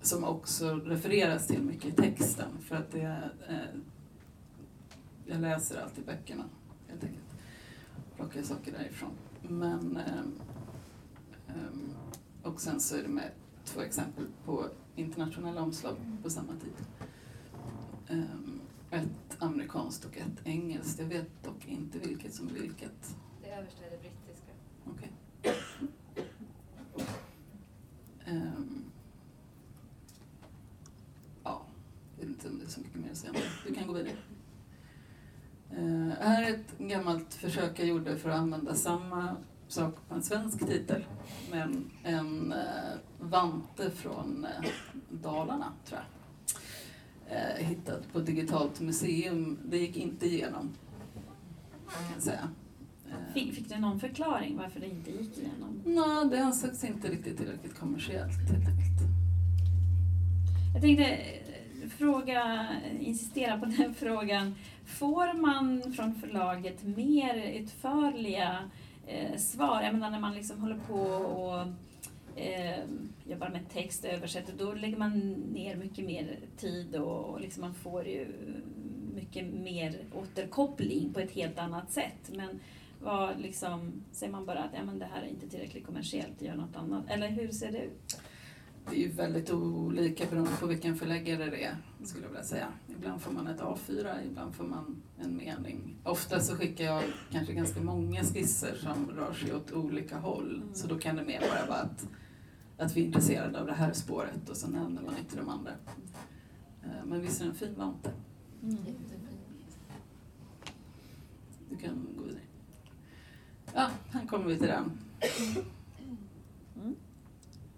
som 0.03 0.25
också 0.25 0.75
refereras 0.75 1.47
till 1.47 1.63
mycket 1.63 1.85
i 1.85 2.03
texten 2.03 2.59
för 2.61 2.77
att 2.77 2.91
det 2.91 3.31
eh, 3.49 3.81
jag 5.27 5.41
läser 5.41 5.83
alltid 5.83 6.05
böckerna 6.05 6.45
helt 6.89 7.05
enkelt. 7.05 7.25
Plockar 8.17 8.43
saker 8.43 8.73
därifrån. 8.73 9.13
Men 9.43 9.97
eh, 9.97 10.25
eh, 11.49 11.73
och 12.43 12.61
sen 12.61 12.81
så 12.81 12.97
är 12.97 13.03
det 13.03 13.09
med 13.09 13.31
två 13.73 13.81
exempel 13.81 14.27
på 14.45 14.69
internationella 14.97 15.63
omslag 15.63 15.97
på 16.23 16.31
samma 16.31 16.53
tid. 16.53 16.73
Um, 18.11 18.61
ett 18.91 19.37
amerikanskt 19.39 20.05
och 20.05 20.17
ett 20.17 20.47
engelskt. 20.47 21.01
Jag 21.01 21.07
vet 21.07 21.45
dock 21.45 21.67
inte 21.67 21.99
vilket 21.99 22.35
som 22.35 22.49
är 22.49 22.53
vilket. 22.53 23.17
Det 23.43 23.51
översta 23.51 23.85
är 23.85 23.91
det 23.91 23.99
brittiska. 23.99 24.53
Okej. 24.85 25.13
Okay. 25.43 25.55
Um, 28.27 28.43
ehm, 28.43 28.85
ja, 31.45 31.67
jag 32.19 32.27
vet 32.27 32.37
inte 32.37 32.49
om 32.49 32.59
det 32.59 32.65
är 32.65 32.69
så 32.69 32.81
mycket 32.81 33.01
mer 33.01 33.11
att 33.11 33.17
säga 33.17 33.33
om 33.33 33.39
det. 33.39 33.69
Du 33.69 33.75
kan 33.75 33.87
gå 33.87 33.93
vidare. 33.93 34.17
Uh, 35.79 36.09
här 36.09 36.43
är 36.43 36.55
ett 36.55 36.79
gammalt 36.79 37.35
försök 37.35 37.79
jag 37.79 37.89
gjorde 37.89 38.17
för 38.17 38.31
att 38.31 38.39
använda 38.39 38.75
samma 38.75 39.37
sak 39.73 39.95
på 40.09 40.15
en 40.15 40.23
svensk 40.23 40.67
titel. 40.67 41.05
Men 41.51 41.91
en 42.03 42.53
eh, 42.53 42.59
vante 43.21 43.91
från 43.91 44.45
eh, 44.45 44.71
Dalarna, 45.11 45.73
tror 45.85 46.01
jag. 46.01 46.07
Eh, 47.37 47.67
hittad 47.67 48.01
på 48.13 48.21
Digitalt 48.21 48.81
museum. 48.81 49.59
Det 49.65 49.79
gick 49.79 49.97
inte 49.97 50.27
igenom, 50.27 50.73
kan 51.89 52.13
jag 52.15 52.23
säga. 52.23 52.49
Eh. 53.11 53.35
Fick, 53.35 53.55
fick 53.55 53.69
du 53.69 53.79
någon 53.79 54.01
förklaring 54.01 54.57
varför 54.57 54.81
det 54.81 54.87
inte 54.87 55.11
gick 55.11 55.39
igenom? 55.39 55.83
Nej, 55.85 56.31
det 56.31 56.45
ansågs 56.45 56.85
inte 56.85 57.09
riktigt 57.09 57.37
tillräckligt 57.37 57.79
kommersiellt 57.79 58.33
helt 58.33 58.69
enkelt. 58.69 59.01
Jag 60.73 60.83
tänkte 60.83 61.05
eh, 61.05 61.89
fråga, 61.89 62.69
insistera 63.01 63.59
på 63.59 63.67
den 63.67 63.95
frågan. 63.99 64.55
Får 64.87 65.33
man 65.33 65.93
från 65.93 66.15
förlaget 66.15 66.83
mer 66.83 67.35
utförliga 67.35 68.71
eh, 69.11 69.37
svar. 69.37 69.83
Jag 69.83 69.93
menar 69.93 70.11
när 70.11 70.21
man 70.21 70.35
liksom 70.35 70.61
håller 70.61 70.79
på 70.89 71.01
och 71.01 71.67
eh, 72.41 72.85
jobbar 73.25 73.49
med 73.49 73.69
text 73.69 74.05
och 74.05 74.11
översätter, 74.11 74.53
då 74.59 74.73
lägger 74.73 74.97
man 74.97 75.19
ner 75.53 75.77
mycket 75.77 76.05
mer 76.05 76.39
tid 76.57 76.97
och, 76.97 77.25
och 77.25 77.41
liksom 77.41 77.61
man 77.61 77.75
får 77.75 78.07
ju 78.07 78.27
mycket 79.15 79.47
mer 79.47 79.99
återkoppling 80.15 81.13
på 81.13 81.21
ett 81.21 81.33
helt 81.33 81.59
annat 81.59 81.93
sätt. 81.93 82.31
Men 82.33 82.61
vad 83.03 83.41
liksom, 83.41 83.93
säger 84.13 84.33
man 84.33 84.47
bara 84.47 84.59
att 84.59 84.71
ja, 84.75 84.85
men 84.85 84.99
det 84.99 85.09
här 85.15 85.23
är 85.23 85.27
inte 85.27 85.49
tillräckligt 85.49 85.87
kommersiellt, 85.87 86.43
gör 86.43 86.55
något 86.55 86.77
annat? 86.77 87.05
Eller 87.09 87.29
hur 87.29 87.49
ser 87.49 87.73
det 87.73 87.79
ut? 87.79 88.21
Det 88.89 88.97
är 88.97 89.01
ju 89.01 89.09
väldigt 89.09 89.51
olika 89.51 90.27
beroende 90.31 90.51
på 90.61 90.67
vilken 90.67 90.97
förläggare 90.97 91.51
det 91.51 91.65
är, 91.65 91.77
skulle 92.05 92.25
jag 92.25 92.31
vilja 92.31 92.45
säga. 92.45 92.69
Ibland 92.89 93.23
får 93.23 93.33
man 93.33 93.47
ett 93.47 93.61
A4, 93.61 94.27
ibland 94.27 94.55
får 94.55 94.65
man 94.65 95.03
en 95.19 95.37
mening. 95.37 95.97
Ofta 96.05 96.41
så 96.41 96.57
skickar 96.57 96.85
jag 96.85 97.03
kanske 97.31 97.53
ganska 97.53 97.81
många 97.81 98.23
skisser 98.23 98.75
som 98.75 99.11
rör 99.11 99.33
sig 99.33 99.55
åt 99.55 99.73
olika 99.73 100.19
håll. 100.19 100.55
Mm. 100.63 100.75
Så 100.75 100.87
då 100.87 100.99
kan 100.99 101.17
det 101.17 101.25
mer 101.25 101.41
bara 101.41 101.67
vara 101.67 101.79
att, 101.79 102.09
att 102.79 102.97
vi 102.97 103.01
är 103.01 103.07
intresserade 103.07 103.61
av 103.61 103.67
det 103.67 103.73
här 103.75 103.93
spåret 103.93 104.49
och 104.49 104.57
så 104.57 104.69
nämner 104.69 105.03
man 105.03 105.19
inte 105.19 105.37
de 105.37 105.49
andra. 105.49 105.71
Eh, 106.83 107.05
men 107.07 107.21
visst 107.21 107.41
är 107.41 107.45
det 107.45 107.51
en 107.51 107.57
fin 107.57 107.75
vante? 107.77 108.11
Mm. 108.63 108.77
Du 111.71 111.77
kan 111.77 112.07
gå 112.17 112.23
vidare. 112.23 112.43
Ja, 113.75 113.91
här 114.11 114.27
kommer 114.27 114.47
vi 114.47 114.59
till 114.59 114.69
den. 114.69 114.91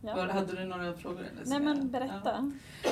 Ja. 0.05 0.17
Var, 0.17 0.29
hade 0.29 0.57
du 0.57 0.65
några 0.65 0.95
frågor? 0.95 1.21
Eller 1.21 1.47
nej 1.47 1.61
men 1.61 1.91
berätta. 1.91 2.51
Ja. 2.85 2.91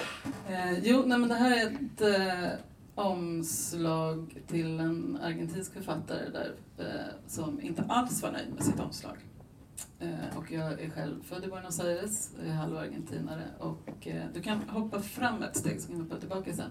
Eh, 0.55 0.79
jo, 0.83 1.03
nej, 1.07 1.19
men 1.19 1.29
det 1.29 1.35
här 1.35 1.57
är 1.57 1.67
ett 1.67 2.01
eh, 2.01 2.59
omslag 2.95 4.43
till 4.47 4.81
en 4.81 5.19
argentinsk 5.23 5.73
författare 5.73 6.29
där, 6.33 6.55
eh, 6.79 7.15
som 7.27 7.61
inte 7.61 7.85
alls 7.89 8.23
var 8.23 8.33
nöjd 8.33 8.55
med 8.55 8.65
sitt 8.65 8.81
omslag. 8.81 9.17
Eh, 9.99 10.37
och 10.37 10.53
jag 10.53 10.81
är 10.81 10.91
själv 10.91 11.23
född 11.23 11.45
i 11.45 11.49
Buenos 11.49 11.81
Aires, 11.81 12.31
jag 12.39 12.47
är 12.47 12.53
halvargentinare 12.53 13.45
och 13.59 14.07
eh, 14.07 14.25
du 14.35 14.43
kan 14.43 14.59
hoppa 14.69 15.01
fram 15.01 15.43
ett 15.43 15.57
steg 15.57 15.81
så 15.81 15.89
kan 15.89 15.97
vi 15.97 16.03
hoppa 16.03 16.21
tillbaka 16.21 16.53
sen. 16.53 16.71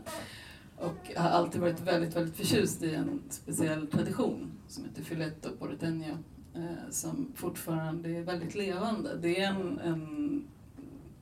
Och 0.78 1.12
har 1.15 1.30
alltid 1.30 1.62
varit 1.62 1.82
väldigt, 1.82 2.15
väldigt 2.15 2.38
förtjust 2.38 2.84
i 2.84 2.95
en 2.95 3.21
speciell 3.30 3.88
tradition 3.88 4.52
som 4.67 4.86
heter 4.86 5.04
Filetto 5.04 5.49
Porteño 5.60 6.17
eh, 6.60 6.89
som 6.89 7.32
fortfarande 7.36 8.10
är 8.10 8.24
väldigt 8.24 8.56
levande. 8.56 9.17
Det 9.17 9.41
är 9.41 9.50
en, 9.50 9.80
en 9.80 10.48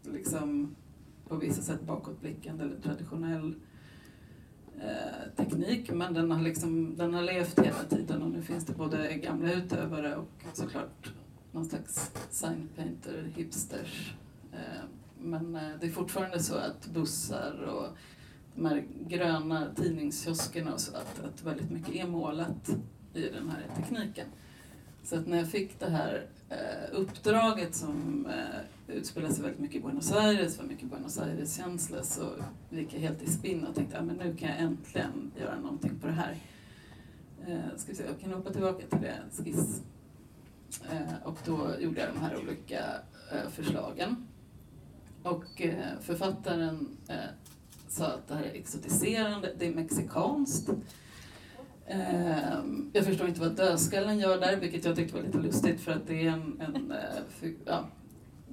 liksom 0.03 0.75
på 1.27 1.35
vissa 1.35 1.61
sätt 1.61 1.81
bakåtblickande 1.81 2.63
eller 2.63 2.79
traditionell 2.79 3.55
eh, 4.81 5.35
teknik 5.35 5.91
men 5.91 6.13
den 6.13 6.31
har, 6.31 6.41
liksom, 6.41 6.95
den 6.97 7.13
har 7.13 7.21
levt 7.21 7.59
hela 7.59 7.83
tiden 7.89 8.21
och 8.21 8.29
nu 8.29 8.41
finns 8.41 8.65
det 8.65 8.73
både 8.73 9.13
gamla 9.13 9.53
utövare 9.53 10.15
och 10.15 10.29
såklart 10.53 11.13
någon 11.51 11.65
slags 11.65 12.11
signpainter, 12.29 13.31
hipsters. 13.35 14.13
Eh, 14.53 14.83
men 15.21 15.55
eh, 15.55 15.69
det 15.79 15.87
är 15.87 15.91
fortfarande 15.91 16.39
så 16.39 16.55
att 16.55 16.87
bussar 16.87 17.61
och 17.61 17.97
de 18.55 18.65
här 18.65 18.85
gröna 19.07 19.67
tidningskioskerna 19.75 20.73
och 20.73 20.79
så, 20.79 20.95
att, 20.95 21.23
att 21.25 21.43
väldigt 21.43 21.71
mycket 21.71 21.95
är 21.95 22.07
målat 22.07 22.69
i 23.13 23.29
den 23.29 23.49
här 23.49 23.65
tekniken. 23.75 24.27
Så 25.07 25.15
att 25.15 25.27
när 25.27 25.37
jag 25.37 25.47
fick 25.47 25.79
det 25.79 25.89
här 25.89 26.25
eh, 26.49 26.99
uppdraget 26.99 27.75
som 27.75 28.25
eh, 28.25 28.33
utspelade 28.87 28.99
utspelar 28.99 29.29
sig 29.29 29.43
väldigt 29.43 29.59
mycket 29.59 29.75
i 29.75 29.79
Buenos 29.79 30.11
Aires, 30.11 30.57
var 30.57 30.65
mycket 30.65 30.89
Buenos 30.89 31.17
Aires-känsla, 31.17 32.03
så 32.03 32.29
gick 32.69 32.93
jag 32.93 32.99
helt 32.99 33.23
i 33.23 33.31
spinn 33.31 33.65
och 33.65 33.75
tänkte 33.75 33.99
att 33.99 34.05
nu 34.05 34.35
kan 34.39 34.49
jag 34.49 34.59
äntligen 34.59 35.31
göra 35.39 35.59
någonting 35.59 35.99
på 36.01 36.07
det 36.07 36.13
här. 36.13 36.35
Eh, 37.47 37.77
ska 37.77 37.91
vi 37.91 37.97
se, 37.97 38.03
jag 38.05 38.19
kan 38.19 38.33
hoppa 38.33 38.53
tillbaka 38.53 38.87
till 38.87 39.01
det 39.01 39.43
skiss. 39.43 39.81
Och 41.23 41.37
då 41.45 41.69
gjorde 41.79 42.01
jag 42.01 42.09
de 42.13 42.19
här 42.19 42.37
olika 42.39 42.83
förslagen. 43.49 44.27
Och 45.23 45.61
författaren 46.01 46.97
sa 47.87 48.05
att 48.05 48.27
det 48.27 48.35
här 48.35 48.43
är 48.43 48.53
exotiserande, 48.53 49.53
det 49.59 49.67
är 49.67 49.75
mexikanskt. 49.75 50.69
Ehm, 51.87 52.91
jag 52.93 53.05
förstår 53.05 53.27
inte 53.27 53.39
vad 53.39 53.55
dödskallen 53.55 54.19
gör 54.19 54.39
där, 54.39 54.57
vilket 54.57 54.85
jag 54.85 54.95
tyckte 54.95 55.15
var 55.15 55.23
lite 55.23 55.37
lustigt 55.37 55.81
för 55.81 55.91
att 55.91 56.07
det 56.07 56.27
är 56.27 56.31
en, 56.31 56.61
en 56.61 56.91
eh, 56.91 57.49
ja, 57.65 57.87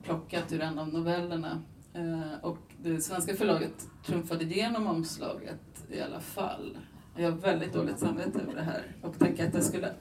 plockat 0.03 0.53
ur 0.53 0.61
en 0.61 0.79
av 0.79 0.89
novellerna. 0.89 1.63
Eh, 1.95 2.45
och 2.45 2.59
det 2.83 3.01
svenska 3.01 3.35
förlaget 3.35 3.89
trumfade 4.07 4.45
igenom 4.45 4.87
omslaget 4.87 5.87
i 5.91 6.01
alla 6.01 6.21
fall. 6.21 6.79
Jag 7.17 7.31
har 7.31 7.39
väldigt 7.39 7.73
dåligt 7.73 7.99
samvete 7.99 8.41
över 8.41 8.55
det 8.55 8.63
här 8.63 8.97
och 9.03 9.19
tänker 9.19 9.49
att 9.49 9.55
jag 9.55 9.65
skulle 9.65 9.93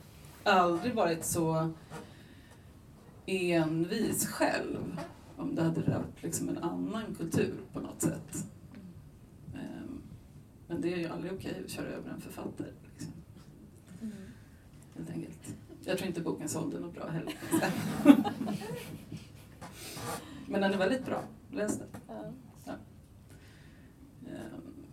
aldrig 0.43 0.95
varit 0.95 1.25
så 1.25 1.73
envis 3.25 4.27
själv 4.27 4.99
om 5.37 5.55
det 5.55 5.63
hade 5.63 5.81
rört 5.81 6.23
liksom 6.23 6.49
en 6.49 6.57
annan 6.57 7.15
kultur 7.17 7.53
på 7.73 7.79
något 7.79 8.01
sätt. 8.01 8.45
Ehm, 9.53 10.01
men 10.67 10.81
det 10.81 10.93
är 10.93 10.97
ju 10.97 11.07
aldrig 11.07 11.33
okej 11.33 11.61
att 11.65 11.71
köra 11.71 11.87
över 11.87 12.09
en 12.09 12.21
författare. 12.21 12.67
Helt 14.95 15.09
enkelt. 15.09 15.55
Jag 15.85 15.97
tror 15.97 16.07
inte 16.07 16.21
boken 16.21 16.49
sålde 16.49 16.79
något 16.79 16.93
bra 16.93 17.09
heller. 17.09 17.33
Men 20.47 20.61
den 20.61 20.73
är 20.73 20.77
väldigt 20.77 21.05
bra. 21.05 21.23
Läs 21.51 21.77
den. 21.77 21.87
Ja. 22.65 22.73
Ehm. 24.27 24.85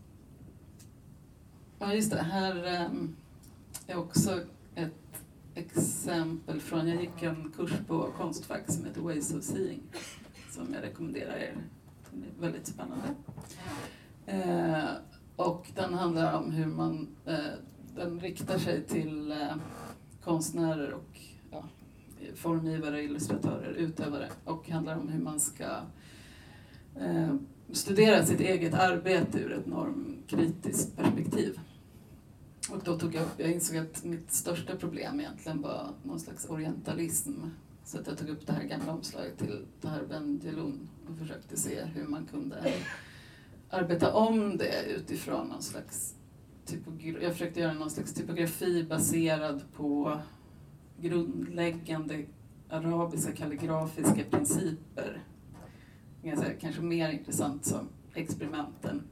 Ja, 1.78 1.94
just 1.94 2.10
det. 2.10 2.22
Här 2.22 2.64
ehm, 2.64 3.16
är 3.86 3.96
också 3.98 4.40
ett 4.74 5.24
exempel 5.54 6.60
från, 6.60 6.88
jag 6.88 7.00
gick 7.00 7.22
en 7.22 7.52
kurs 7.56 7.72
på 7.86 8.10
Konstfack 8.16 8.70
som 8.72 8.84
heter 8.84 9.00
Ways 9.00 9.34
of 9.34 9.42
Seeing 9.42 9.82
som 10.50 10.74
jag 10.74 10.82
rekommenderar 10.82 11.36
er. 11.36 11.56
Den 12.10 12.24
är 12.24 12.40
väldigt 12.40 12.66
spännande. 12.66 13.14
Eh, 14.26 14.90
och 15.36 15.70
den 15.74 15.94
handlar 15.94 16.38
om 16.38 16.50
hur 16.50 16.66
man, 16.66 17.08
eh, 17.26 17.36
den 17.96 18.20
riktar 18.20 18.58
sig 18.58 18.82
till 18.82 19.32
eh, 19.32 19.56
konstnärer 20.24 20.92
och 20.92 21.20
ja, 21.50 21.64
formgivare, 22.34 23.02
illustratörer, 23.02 23.72
utövare 23.72 24.28
och 24.44 24.68
handlar 24.68 24.96
om 24.96 25.08
hur 25.08 25.20
man 25.20 25.40
ska 25.40 25.80
eh, 27.00 27.34
studera 27.72 28.26
sitt 28.26 28.40
eget 28.40 28.74
arbete 28.74 29.38
ur 29.38 29.52
ett 29.52 29.66
normkritiskt 29.66 30.96
perspektiv. 30.96 31.60
Och 32.70 32.82
då 32.84 32.98
tog 32.98 33.14
jag 33.14 33.22
upp, 33.22 33.34
jag 33.36 33.50
insåg 33.50 33.76
att 33.76 34.04
mitt 34.04 34.32
största 34.32 34.76
problem 34.76 35.20
egentligen 35.20 35.62
var 35.62 35.88
någon 36.02 36.20
slags 36.20 36.48
orientalism. 36.48 37.32
Så 37.84 37.98
att 38.00 38.06
jag 38.06 38.18
tog 38.18 38.28
upp 38.28 38.46
det 38.46 38.52
här 38.52 38.64
gamla 38.64 38.92
omslaget 38.92 39.38
till 39.38 39.66
Tahar 39.80 40.04
Ben 40.08 40.88
och 41.08 41.18
försökte 41.18 41.56
se 41.56 41.84
hur 41.84 42.04
man 42.04 42.26
kunde 42.26 42.72
arbeta 43.70 44.12
om 44.12 44.56
det 44.56 44.84
utifrån 44.84 45.48
någon 45.48 45.62
slags 45.62 46.14
typografi. 46.70 47.24
Jag 47.24 47.32
försökte 47.32 47.60
göra 47.60 47.72
någon 47.72 47.90
slags 47.90 48.14
typografi 48.14 48.84
baserad 48.84 49.62
på 49.76 50.20
grundläggande 51.00 52.24
arabiska 52.68 53.32
kalligrafiska 53.32 54.24
principer. 54.30 55.22
Kanske 56.60 56.82
mer 56.82 57.10
intressant 57.10 57.64
som 57.64 57.88
experimenten, 58.14 59.02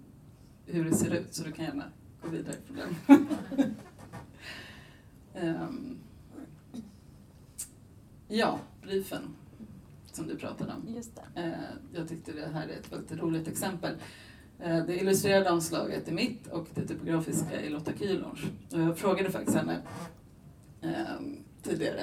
hur 0.67 0.85
det 0.85 0.95
ser 0.95 1.15
ut, 1.15 1.35
så 1.35 1.45
du 1.45 1.53
kan 1.53 1.65
gärna 1.65 1.85
gå 2.23 2.29
vidare 2.29 2.57
från 2.67 2.77
den. 2.77 3.75
um, 5.57 5.99
ja, 8.29 8.59
briefen 8.83 9.23
som 10.13 10.27
du 10.27 10.37
pratade 10.37 10.73
om. 10.73 10.95
Just 10.95 11.13
det. 11.35 11.47
Uh, 11.47 11.55
jag 11.95 12.09
tyckte 12.09 12.33
det 12.33 12.49
här 12.53 12.69
är 12.69 12.79
ett 12.79 12.93
väldigt 12.93 13.19
roligt 13.19 13.49
exempel. 13.49 13.95
Eh, 14.61 14.87
det 14.87 15.01
illustrerade 15.01 15.51
omslaget 15.51 16.09
är 16.09 16.13
mitt 16.13 16.47
och 16.47 16.67
det 16.75 16.87
typografiska 16.87 17.61
är 17.61 17.71
Lotta 17.71 17.93
Kühlhorns. 17.93 18.47
Jag 18.71 18.99
frågade 18.99 19.31
faktiskt 19.31 19.57
henne 19.57 19.81
ehm, 20.83 21.37
tidigare 21.63 22.01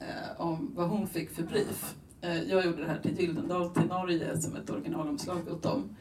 eh, 0.00 0.40
om 0.40 0.70
vad 0.74 0.88
hon 0.88 1.08
fick 1.08 1.30
för 1.30 1.42
brief. 1.42 1.94
Eh, 2.20 2.42
jag 2.42 2.64
gjorde 2.64 2.82
det 2.82 2.88
här 2.88 2.98
till 2.98 3.20
Gyldendal 3.20 3.70
till 3.70 3.86
Norge 3.86 4.40
som 4.40 4.56
ett 4.56 4.70
originalomslag 4.70 5.48
åt 5.48 5.62
dem. 5.62 5.96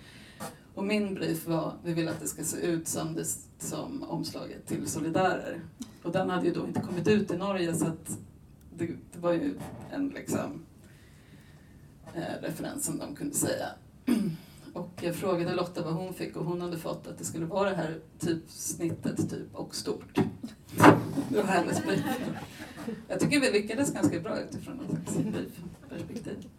Och 0.75 0.83
min 0.83 1.13
brief 1.13 1.47
var, 1.47 1.73
vi 1.83 1.93
vill 1.93 2.07
att 2.07 2.19
det 2.19 2.27
ska 2.27 2.43
se 2.43 2.57
ut 2.57 2.87
som, 2.87 3.13
det, 3.13 3.25
som 3.59 4.03
omslaget 4.03 4.67
till 4.67 4.87
Solidarer. 4.87 5.61
Och 6.03 6.11
den 6.11 6.29
hade 6.29 6.45
ju 6.45 6.53
då 6.53 6.67
inte 6.67 6.79
kommit 6.79 7.07
ut 7.07 7.31
i 7.31 7.37
Norge 7.37 7.75
så 7.75 7.85
att 7.85 8.17
det, 8.75 8.85
det 8.85 9.19
var 9.19 9.33
ju 9.33 9.55
en 9.91 10.09
liksom, 10.09 10.65
eh, 12.13 12.41
referens 12.41 12.85
som 12.85 12.97
de 12.97 13.15
kunde 13.15 13.35
säga. 13.35 13.67
Och 14.73 14.89
jag 15.01 15.15
frågade 15.15 15.55
Lotta 15.55 15.83
vad 15.83 15.93
hon 15.93 16.13
fick 16.13 16.36
och 16.36 16.45
hon 16.45 16.62
hade 16.62 16.77
fått 16.77 17.07
att 17.07 17.17
det 17.17 17.25
skulle 17.25 17.45
vara 17.45 17.69
det 17.69 17.75
här 17.75 17.99
typsnittet 18.19 19.29
typ 19.29 19.55
och 19.55 19.75
stort. 19.75 20.19
Det 21.29 21.36
var 21.36 21.43
hennes 21.43 21.83
brief. 21.86 22.03
Jag 23.07 23.19
tycker 23.19 23.39
vi 23.39 23.51
lyckades 23.51 23.93
ganska 23.93 24.19
bra 24.19 24.39
utifrån 24.39 24.79
ett 24.79 25.13
slags 25.13 25.27
briefperspektiv. 25.27 26.49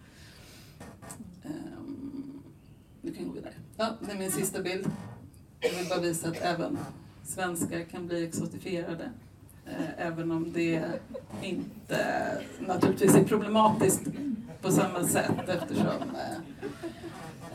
Um, 1.43 1.51
ehm, 1.53 2.43
du 3.03 3.15
kan 3.15 3.29
gå 3.29 3.33
vidare. 3.33 3.55
Ja, 3.77 3.97
det 4.01 4.13
är 4.13 4.19
min 4.19 4.31
sista 4.31 4.63
bild. 4.63 4.91
Jag 5.61 5.71
vill 5.71 5.89
bara 5.89 6.01
visa 6.01 6.29
att 6.29 6.41
även 6.41 6.79
svenskar 7.25 7.85
kan 7.85 8.07
bli 8.07 8.25
exotifierade. 8.25 9.11
Eh, 9.67 10.07
även 10.07 10.31
om 10.31 10.53
det 10.53 10.85
inte 11.43 12.39
naturligtvis 12.67 13.15
är 13.15 13.25
problematiskt 13.25 14.03
på 14.63 14.71
samma 14.71 15.05
sätt 15.05 15.49
eftersom 15.49 15.87
eh, 15.87 16.69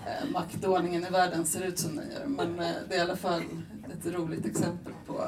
eh, 0.05 0.31
maktordningen 0.31 1.03
i 1.05 1.09
världen 1.09 1.45
ser 1.45 1.65
ut 1.65 1.79
som 1.79 1.95
den 1.95 2.11
gör. 2.11 2.25
Men 2.27 2.57
det 2.89 2.95
är 2.95 2.97
i 2.97 3.01
alla 3.01 3.15
fall 3.15 3.41
ett 3.93 4.13
roligt 4.13 4.45
exempel 4.45 4.93
på 5.07 5.25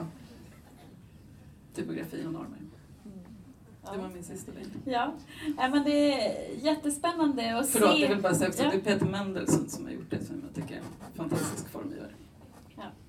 typografi 1.75 2.23
och 2.27 2.33
normer. 2.33 2.57
Det 3.93 3.97
var 3.97 4.09
min 4.09 4.23
sista 4.23 4.51
bild. 4.51 4.71
Ja, 4.85 5.13
men 5.57 5.83
det 5.83 6.13
är 6.13 6.47
jättespännande 6.65 7.57
att 7.59 7.69
Förlåt, 7.69 7.91
se. 7.95 8.01
jag 8.01 8.09
vill 8.09 8.21
bara 8.21 8.35
säga 8.35 8.49
också 8.49 8.63
Ja. 8.63 8.69
det 8.71 8.75
är 8.77 8.81
Peter 8.81 9.05
Mendelssohn 9.05 9.69
som 9.69 9.85
har 9.85 9.91
gjort 9.91 10.09
det 10.09 10.23
som 10.25 10.41
jag 10.45 10.55
tycker 10.63 10.75
är 10.75 10.79
en 10.79 11.15
fantastisk 11.15 11.69
formgivare. 11.69 12.11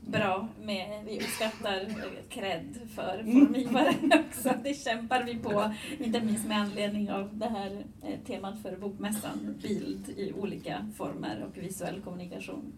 Bra, 0.07 0.49
med, 0.63 1.05
vi 1.07 1.17
uppskattar 1.21 1.81
eh, 1.81 2.23
cred 2.29 2.79
för 2.95 3.19
Mm. 3.19 3.47
formgivare 3.47 3.95
också. 4.29 4.51
Det 4.65 4.75
kämpar 4.75 5.23
vi 5.23 5.35
på, 5.37 5.73
inte 6.05 6.21
minst 6.21 6.47
med 6.49 6.59
anledning 6.61 7.13
av 7.13 7.29
det 7.39 7.49
här 7.49 7.85
eh, 8.03 8.19
temat 8.27 8.63
för 8.63 8.77
bokmässan, 8.77 9.55
bild 9.63 10.09
i 10.09 10.33
olika 10.33 10.87
former 10.97 11.45
och 11.49 11.63
visuell 11.63 12.01
kommunikation. 12.01 12.73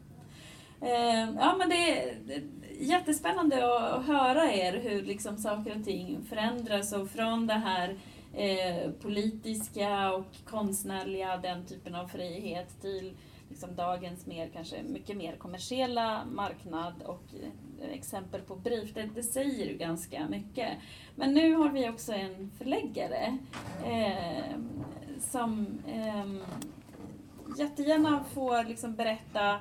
Eh, 0.80 1.30
Ja, 1.38 1.54
men 1.58 1.68
det 1.68 2.02
är 2.02 2.14
jättespännande 2.80 3.76
att 3.78 4.06
höra 4.06 4.52
er 4.52 4.72
hur 4.72 5.02
liksom 5.02 5.36
saker 5.38 5.76
och 5.78 5.84
ting 5.84 6.18
förändras 6.28 6.92
och 6.92 7.10
från 7.10 7.46
det 7.46 7.54
här 7.54 7.96
politiska 9.02 10.12
och 10.12 10.26
konstnärliga, 10.44 11.36
den 11.36 11.66
typen 11.66 11.94
av 11.94 12.08
frihet 12.08 12.80
till 12.82 13.12
liksom 13.48 13.76
dagens 13.76 14.26
mer, 14.26 14.48
kanske 14.48 14.82
mycket 14.82 15.16
mer 15.16 15.36
kommersiella 15.36 16.24
marknad 16.24 17.02
och 17.02 17.22
eh, 17.42 17.90
exempel 17.92 18.40
på 18.40 18.56
brief, 18.56 18.94
det, 18.94 19.10
det 19.14 19.22
säger 19.22 19.66
ju 19.66 19.76
ganska 19.76 20.28
mycket. 20.28 20.68
Men 21.14 21.34
nu 21.34 21.54
har 21.54 21.68
vi 21.68 21.88
också 21.88 22.12
en 22.12 22.50
förläggare 22.58 23.38
eh, 23.84 24.58
som 25.20 25.66
eh, 25.86 26.34
jättegärna 27.58 28.24
får 28.34 28.64
liksom 28.64 28.94
berätta 28.94 29.60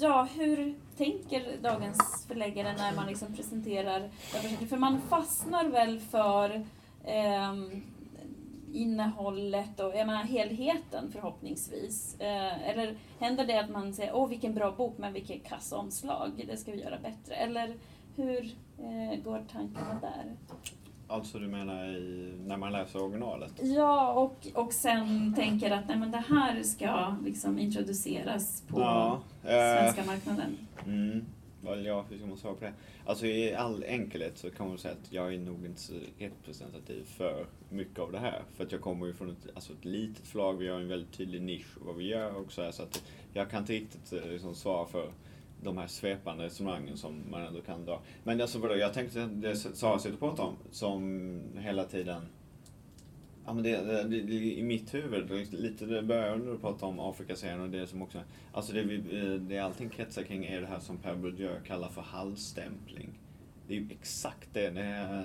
ja, 0.00 0.28
hur 0.34 0.74
tänker 0.96 1.56
dagens 1.62 2.24
förläggare 2.28 2.74
när 2.76 2.94
man 2.94 3.06
liksom 3.06 3.34
presenterar? 3.34 4.10
För 4.68 4.76
man 4.76 5.00
fastnar 5.00 5.64
väl 5.64 6.00
för 6.00 6.54
eh, 7.04 7.52
innehållet 8.72 9.80
och 9.80 9.96
jag 9.96 10.06
menar, 10.06 10.22
helheten 10.22 11.10
förhoppningsvis. 11.12 12.16
Eh, 12.20 12.68
eller 12.68 12.96
händer 13.18 13.46
det 13.46 13.60
att 13.60 13.70
man 13.70 13.94
säger 13.94 14.14
åh 14.14 14.28
vilken 14.28 14.54
bra 14.54 14.70
bok 14.70 14.98
men 14.98 15.12
vilket 15.12 15.48
kass 15.48 15.72
omslag, 15.72 16.44
det 16.46 16.56
ska 16.56 16.72
vi 16.72 16.82
göra 16.82 16.98
bättre. 16.98 17.34
Eller 17.34 17.74
hur 18.16 18.56
eh, 18.78 19.22
går 19.24 19.42
tankarna 19.52 19.98
där? 20.00 20.36
Alltså 21.10 21.38
du 21.38 21.48
menar 21.48 21.84
i, 21.84 22.32
när 22.46 22.56
man 22.56 22.72
läser 22.72 23.02
originalet? 23.02 23.52
Ja, 23.62 24.12
och, 24.12 24.46
och 24.54 24.72
sen 24.72 25.34
tänker 25.34 25.70
att 25.70 25.88
nej, 25.88 25.98
men 25.98 26.10
det 26.10 26.24
här 26.28 26.62
ska 26.62 27.16
liksom 27.24 27.58
introduceras 27.58 28.62
på 28.68 28.80
Ja, 28.80 29.20
eh, 29.42 29.50
svenska 29.50 30.04
marknaden. 30.04 30.58
Mm. 30.86 31.26
Ja, 31.76 32.04
hur 32.10 32.18
ska 32.18 32.26
man 32.26 32.36
svara 32.36 32.54
på 32.54 32.64
det? 32.64 32.72
Alltså 33.06 33.26
i 33.26 33.54
all 33.54 33.84
enkelhet 33.84 34.38
så 34.38 34.50
kan 34.50 34.68
man 34.68 34.78
säga 34.78 34.94
att 34.94 35.12
jag 35.12 35.34
är 35.34 35.38
nog 35.38 35.66
inte 35.66 35.80
så 35.80 35.92
representativ 36.18 37.04
för 37.04 37.46
mycket 37.70 37.98
av 37.98 38.12
det 38.12 38.18
här. 38.18 38.42
För 38.56 38.64
att 38.64 38.72
jag 38.72 38.80
kommer 38.80 39.06
ju 39.06 39.12
från 39.12 39.30
ett, 39.30 39.46
alltså 39.54 39.72
ett 39.72 39.84
litet 39.84 40.26
förlag, 40.26 40.54
vi 40.54 40.68
har 40.68 40.80
en 40.80 40.88
väldigt 40.88 41.12
tydlig 41.12 41.42
nisch 41.42 41.76
vad 41.80 41.96
vi 41.96 42.08
gör 42.08 42.34
och 42.34 42.52
så 42.52 42.62
här, 42.62 42.70
Så 42.70 42.82
att 42.82 43.02
jag 43.32 43.50
kan 43.50 43.60
inte 43.60 43.72
riktigt 43.72 44.12
eh, 44.12 44.30
liksom 44.30 44.54
svara 44.54 44.86
för 44.86 45.12
de 45.62 45.78
här 45.78 45.86
svepande 45.86 46.44
resonemangen 46.44 46.96
som 46.96 47.22
man 47.30 47.42
ändå 47.42 47.60
kan 47.60 47.84
dra. 47.84 48.00
Men 48.24 48.40
alltså 48.40 48.58
vadå, 48.58 48.76
jag 48.76 48.94
tänkte 48.94 49.26
det 49.26 49.56
Sara 49.56 49.98
sitter 49.98 50.14
och 50.14 50.20
pratar 50.20 50.44
om, 50.44 50.56
som 50.70 51.40
hela 51.56 51.84
tiden 51.84 52.22
Ja, 53.48 53.54
men 53.54 53.62
det, 53.62 53.76
det, 53.84 54.02
det, 54.02 54.34
I 54.34 54.62
mitt 54.62 54.94
huvud, 54.94 55.52
lite 55.52 55.86
det 55.86 56.02
börjar 56.02 56.36
när 56.36 56.52
du 56.52 56.58
pratar 56.58 56.86
om 56.86 57.00
Afrikaserien 57.00 57.60
och 57.60 57.68
det 57.68 57.86
som 57.86 58.02
också... 58.02 58.20
Alltså 58.52 58.72
det, 58.72 58.82
vi, 58.82 58.98
det 59.38 59.58
allting 59.58 59.88
kretsar 59.88 60.22
kring 60.22 60.44
är 60.44 60.60
det 60.60 60.66
här 60.66 60.78
som 60.78 60.96
Per 60.96 61.14
Bourdieu 61.14 61.60
kallar 61.66 61.88
för 61.88 62.02
halvstämpling. 62.02 63.18
Det 63.68 63.74
är 63.74 63.78
ju 63.78 63.86
exakt 63.90 64.48
det 64.52 64.70
det, 64.70 65.24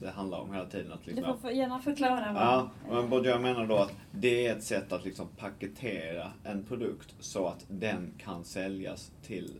det 0.00 0.10
handlar 0.10 0.38
om 0.38 0.52
hela 0.52 0.66
tiden. 0.66 0.92
Att 0.92 1.06
liksom, 1.06 1.32
du 1.32 1.38
får 1.38 1.50
gärna 1.50 1.78
förklara. 1.78 2.32
Vad... 2.32 2.42
Ja, 2.42 2.70
men 2.90 3.10
Bourdieu 3.10 3.38
menar 3.38 3.66
då 3.66 3.76
att 3.76 3.92
det 4.12 4.46
är 4.46 4.56
ett 4.56 4.64
sätt 4.64 4.92
att 4.92 5.04
liksom 5.04 5.28
paketera 5.36 6.32
en 6.44 6.64
produkt 6.64 7.14
så 7.20 7.46
att 7.46 7.66
den 7.68 8.12
kan 8.18 8.44
säljas 8.44 9.12
till 9.22 9.50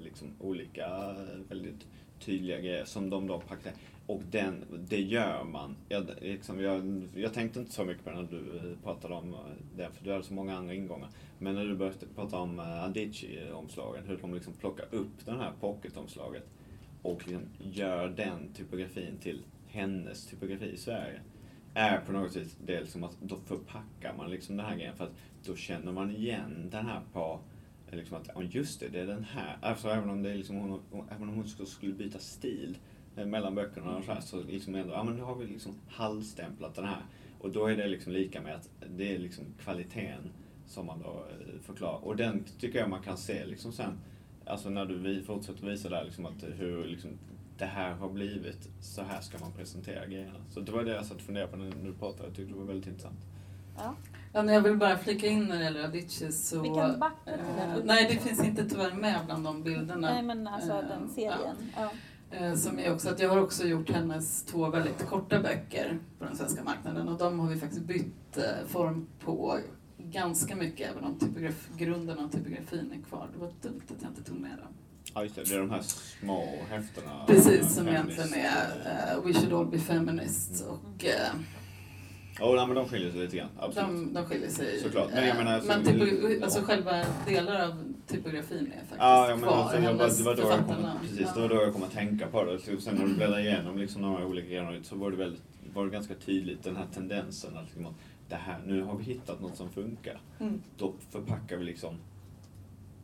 liksom 0.00 0.28
olika 0.40 1.14
väldigt 1.48 1.86
tydliga 2.20 2.60
grejer 2.60 2.84
som 2.84 3.10
de 3.10 3.26
då 3.26 3.40
paketerar. 3.40 3.76
Och 4.10 4.22
den, 4.30 4.64
det 4.88 5.00
gör 5.00 5.44
man. 5.44 5.76
Jag, 5.88 6.10
liksom, 6.20 6.60
jag, 6.60 7.08
jag 7.14 7.34
tänkte 7.34 7.60
inte 7.60 7.72
så 7.72 7.84
mycket 7.84 8.04
på 8.04 8.10
det 8.10 8.16
när 8.16 8.28
du 8.30 8.76
pratade 8.82 9.14
om 9.14 9.34
eh, 9.34 9.40
det, 9.76 9.90
för 9.92 10.04
du 10.04 10.12
hade 10.12 10.24
så 10.24 10.34
många 10.34 10.56
andra 10.56 10.74
ingångar. 10.74 11.08
Men 11.38 11.54
när 11.54 11.64
du 11.64 11.74
började 11.74 12.06
prata 12.14 12.38
om 12.38 12.58
eh, 12.58 12.84
Adichie-omslagen, 12.84 14.04
hur 14.06 14.16
de 14.16 14.34
liksom 14.34 14.52
plockar 14.52 14.94
upp 14.94 15.24
det 15.24 15.32
här 15.32 15.52
pocketomslaget 15.60 16.46
och 17.02 17.28
liksom 17.28 17.48
gör 17.58 18.08
den 18.08 18.52
typografin 18.54 19.16
till 19.20 19.42
hennes 19.68 20.26
typografi 20.26 20.70
i 20.72 20.76
Sverige. 20.76 21.20
Är 21.74 22.00
på 22.00 22.12
något 22.12 22.36
vis 22.36 22.56
det 22.66 22.80
liksom 22.80 23.04
att 23.04 23.16
då 23.20 23.36
förpackar 23.46 24.14
man 24.16 24.30
liksom 24.30 24.56
den 24.56 24.66
här 24.66 24.76
grejen 24.76 24.96
för 24.96 25.04
att 25.04 25.14
då 25.44 25.56
känner 25.56 25.92
man 25.92 26.10
igen 26.10 26.68
den 26.70 26.86
här 26.86 27.00
på 27.12 27.40
eh, 27.90 27.96
liksom 27.96 28.16
att, 28.16 28.54
just 28.54 28.80
det, 28.80 28.88
det 28.88 29.00
är 29.00 29.06
den 29.06 29.24
här. 29.24 29.58
Alltså 29.62 29.88
även 29.88 30.10
om, 30.10 30.22
det 30.22 30.30
är 30.30 30.36
liksom 30.36 30.56
hon, 30.56 30.80
även 31.10 31.28
om 31.28 31.34
hon 31.34 31.66
skulle 31.66 31.92
byta 31.92 32.18
stil 32.18 32.76
mellan 33.14 33.54
böckerna 33.54 33.96
och 33.96 34.04
så 34.04 34.12
här, 34.12 34.20
så 34.20 34.42
liksom 34.42 34.74
ändå, 34.74 34.92
ja 34.92 35.04
men 35.04 35.16
nu 35.16 35.22
har 35.22 35.34
vi 35.34 35.46
liksom 35.46 35.74
halvstämplat 35.88 36.74
den 36.74 36.84
här. 36.84 37.02
Och 37.40 37.50
då 37.50 37.66
är 37.66 37.76
det 37.76 37.88
liksom 37.88 38.12
lika 38.12 38.40
med 38.40 38.54
att 38.54 38.68
det 38.96 39.14
är 39.14 39.18
liksom 39.18 39.44
kvaliteten 39.62 40.30
som 40.66 40.86
man 40.86 41.02
då 41.02 41.08
eh, 41.08 41.60
förklarar. 41.62 42.04
Och 42.04 42.16
den 42.16 42.44
tycker 42.60 42.78
jag 42.78 42.90
man 42.90 43.02
kan 43.02 43.16
se 43.16 43.46
liksom 43.46 43.72
sen, 43.72 43.98
alltså 44.46 44.70
när 44.70 44.84
du 44.84 45.22
fortsätter 45.22 45.66
visa 45.66 45.88
där 45.88 46.04
liksom 46.04 46.26
att 46.26 46.44
hur 46.58 46.84
liksom 46.84 47.10
det 47.58 47.66
här 47.66 47.92
har 47.92 48.08
blivit, 48.08 48.68
så 48.80 49.02
här 49.02 49.20
ska 49.20 49.38
man 49.38 49.52
presentera 49.52 50.06
grejerna. 50.06 50.38
Så 50.50 50.60
det 50.60 50.72
var 50.72 50.84
det 50.84 50.94
jag 50.94 51.06
satt 51.06 51.16
och 51.16 51.22
funderade 51.22 51.50
på 51.50 51.56
när 51.56 51.72
du 51.84 51.92
pratade, 51.92 52.28
jag 52.28 52.36
tyckte 52.36 52.52
det 52.52 52.58
var 52.58 52.66
väldigt 52.66 52.86
intressant. 52.86 53.20
Ja. 53.76 53.94
Ja, 54.32 54.52
jag 54.52 54.60
vill 54.60 54.76
bara 54.76 54.98
flika 54.98 55.26
in 55.26 55.44
när 55.44 55.58
det 55.58 55.64
gäller 55.64 55.84
Avicii 55.84 56.32
så... 56.32 56.62
Vi 56.62 56.68
kan 56.68 56.98
backa 56.98 57.16
till 57.24 57.54
den. 57.56 57.70
Eh, 57.70 57.84
nej, 57.84 58.06
det 58.10 58.16
finns 58.16 58.44
inte 58.44 58.68
tyvärr 58.68 58.94
med 58.94 59.20
bland 59.26 59.44
de 59.44 59.62
bilderna. 59.62 60.10
Nej, 60.10 60.22
men 60.22 60.46
alltså 60.46 60.72
eh, 60.72 60.88
den 60.88 61.08
serien. 61.08 61.56
Ja. 61.76 61.82
Ja. 61.82 61.90
Eh, 62.30 62.54
som 62.54 62.78
är 62.78 62.92
också 62.92 63.08
att 63.08 63.20
jag 63.20 63.28
har 63.28 63.40
också 63.40 63.66
gjort 63.66 63.90
hennes 63.90 64.42
två 64.42 64.68
väldigt 64.70 65.06
korta 65.06 65.40
böcker 65.40 65.98
på 66.18 66.24
den 66.24 66.36
svenska 66.36 66.64
marknaden 66.64 67.08
och 67.08 67.18
de 67.18 67.40
har 67.40 67.48
vi 67.48 67.56
faktiskt 67.56 67.82
bytt 67.82 68.36
eh, 68.36 68.66
form 68.68 69.06
på 69.24 69.58
ganska 69.98 70.56
mycket 70.56 70.90
även 70.90 71.04
om 71.04 71.18
typograf, 71.18 71.68
grunden 71.76 72.18
av 72.18 72.28
typografin 72.28 72.92
är 72.98 73.08
kvar. 73.08 73.28
Det 73.32 73.38
var 73.38 73.52
dumt 73.62 73.82
att 73.88 74.02
jag 74.02 74.10
inte 74.10 74.22
tog 74.22 74.40
med 74.40 74.50
dem. 74.50 74.74
Ja 75.14 75.22
just 75.22 75.34
det, 75.34 75.42
det 75.44 75.54
är 75.54 75.58
de 75.58 75.70
här 75.70 75.82
små 75.82 76.48
häftena. 76.70 77.24
Precis, 77.26 77.74
som 77.74 77.88
egentligen 77.88 78.34
är 78.34 79.16
uh, 79.16 79.24
We 79.26 79.32
should 79.32 79.52
all 79.52 79.66
be 79.66 79.78
feminists 79.78 80.62
mm. 80.62 80.72
och 80.72 81.04
uh, 81.04 81.40
Oh, 82.40 82.56
nej, 82.56 82.66
men 82.66 82.76
de 82.76 82.88
skiljer 82.88 83.10
sig 83.10 83.20
lite 83.20 83.36
grann. 83.36 83.48
Absolut. 83.58 83.88
De, 83.88 84.14
de 84.14 84.26
skiljer 84.26 84.48
sig. 84.48 84.80
Såklart. 84.80 85.10
Men 85.14 85.28
jag 85.28 85.36
menar... 85.36 85.62
Men 85.66 85.84
typ, 85.84 86.42
alltså 86.42 86.62
själva 86.62 87.04
delar 87.26 87.64
av 87.64 87.89
typografin 88.10 88.72
är 88.72 88.78
faktiskt 88.78 88.96
ja, 88.98 89.28
ja, 89.28 89.36
men 89.36 89.44
kvar. 89.44 89.56
Alltså, 89.56 89.76
jag, 89.76 89.98
det, 89.98 90.22
var 90.24 90.36
då 90.36 90.42
jag 90.42 90.66
kom, 90.66 90.86
precis, 91.00 91.20
ja. 91.20 91.32
det 91.34 91.40
var 91.40 91.48
då 91.48 91.54
jag 91.54 91.72
kom 91.72 91.82
att 91.82 91.92
tänka 91.92 92.26
på 92.26 92.44
det. 92.44 92.58
Så 92.58 92.80
sen 92.80 92.94
när 92.94 93.06
du 93.06 93.14
bläddrar 93.14 93.38
igenom 93.38 93.78
liksom, 93.78 94.04
här 94.04 94.24
olika 94.24 94.48
grejerna 94.48 94.82
så 94.82 94.96
var 94.96 95.10
det, 95.10 95.16
väldigt, 95.16 95.42
var 95.74 95.84
det 95.84 95.90
ganska 95.90 96.14
tydligt 96.14 96.62
den 96.62 96.76
här 96.76 96.86
tendensen 96.94 97.56
att 97.56 97.64
liksom, 97.64 97.94
det 98.28 98.36
här, 98.36 98.60
nu 98.66 98.82
har 98.82 98.96
vi 98.96 99.04
hittat 99.04 99.40
något 99.40 99.56
som 99.56 99.70
funkar. 99.70 100.20
Mm. 100.40 100.62
Då 100.78 100.94
förpackar 101.10 101.56
vi 101.56 101.64
liksom 101.64 101.96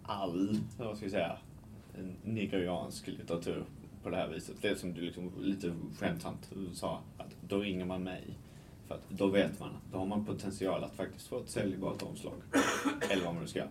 all, 0.02 0.60
vad 0.78 0.96
ska 0.96 1.06
vi 1.06 1.10
säga, 1.10 1.38
nigeriansk 2.22 3.06
litteratur 3.06 3.64
på 4.02 4.10
det 4.10 4.16
här 4.16 4.28
viset. 4.28 4.56
Det 4.60 4.78
som 4.78 4.94
du 4.94 5.00
liksom 5.00 5.32
lite 5.40 5.72
skämtsamt 5.98 6.50
sa, 6.72 7.00
att 7.16 7.36
då 7.48 7.58
ringer 7.58 7.84
man 7.84 8.02
mig. 8.02 8.24
För 8.86 8.94
att 8.94 9.10
då 9.10 9.26
vet 9.26 9.60
man, 9.60 9.70
då 9.92 9.98
har 9.98 10.06
man 10.06 10.24
potential 10.24 10.84
att 10.84 10.94
faktiskt 10.94 11.26
få 11.26 11.38
ett 11.38 11.50
säljbart 11.50 12.02
omslag. 12.02 12.34
Eller 13.10 13.24
vad 13.24 13.34
man 13.34 13.42
nu 13.42 13.48
ska 13.48 13.58
göra. 13.58 13.70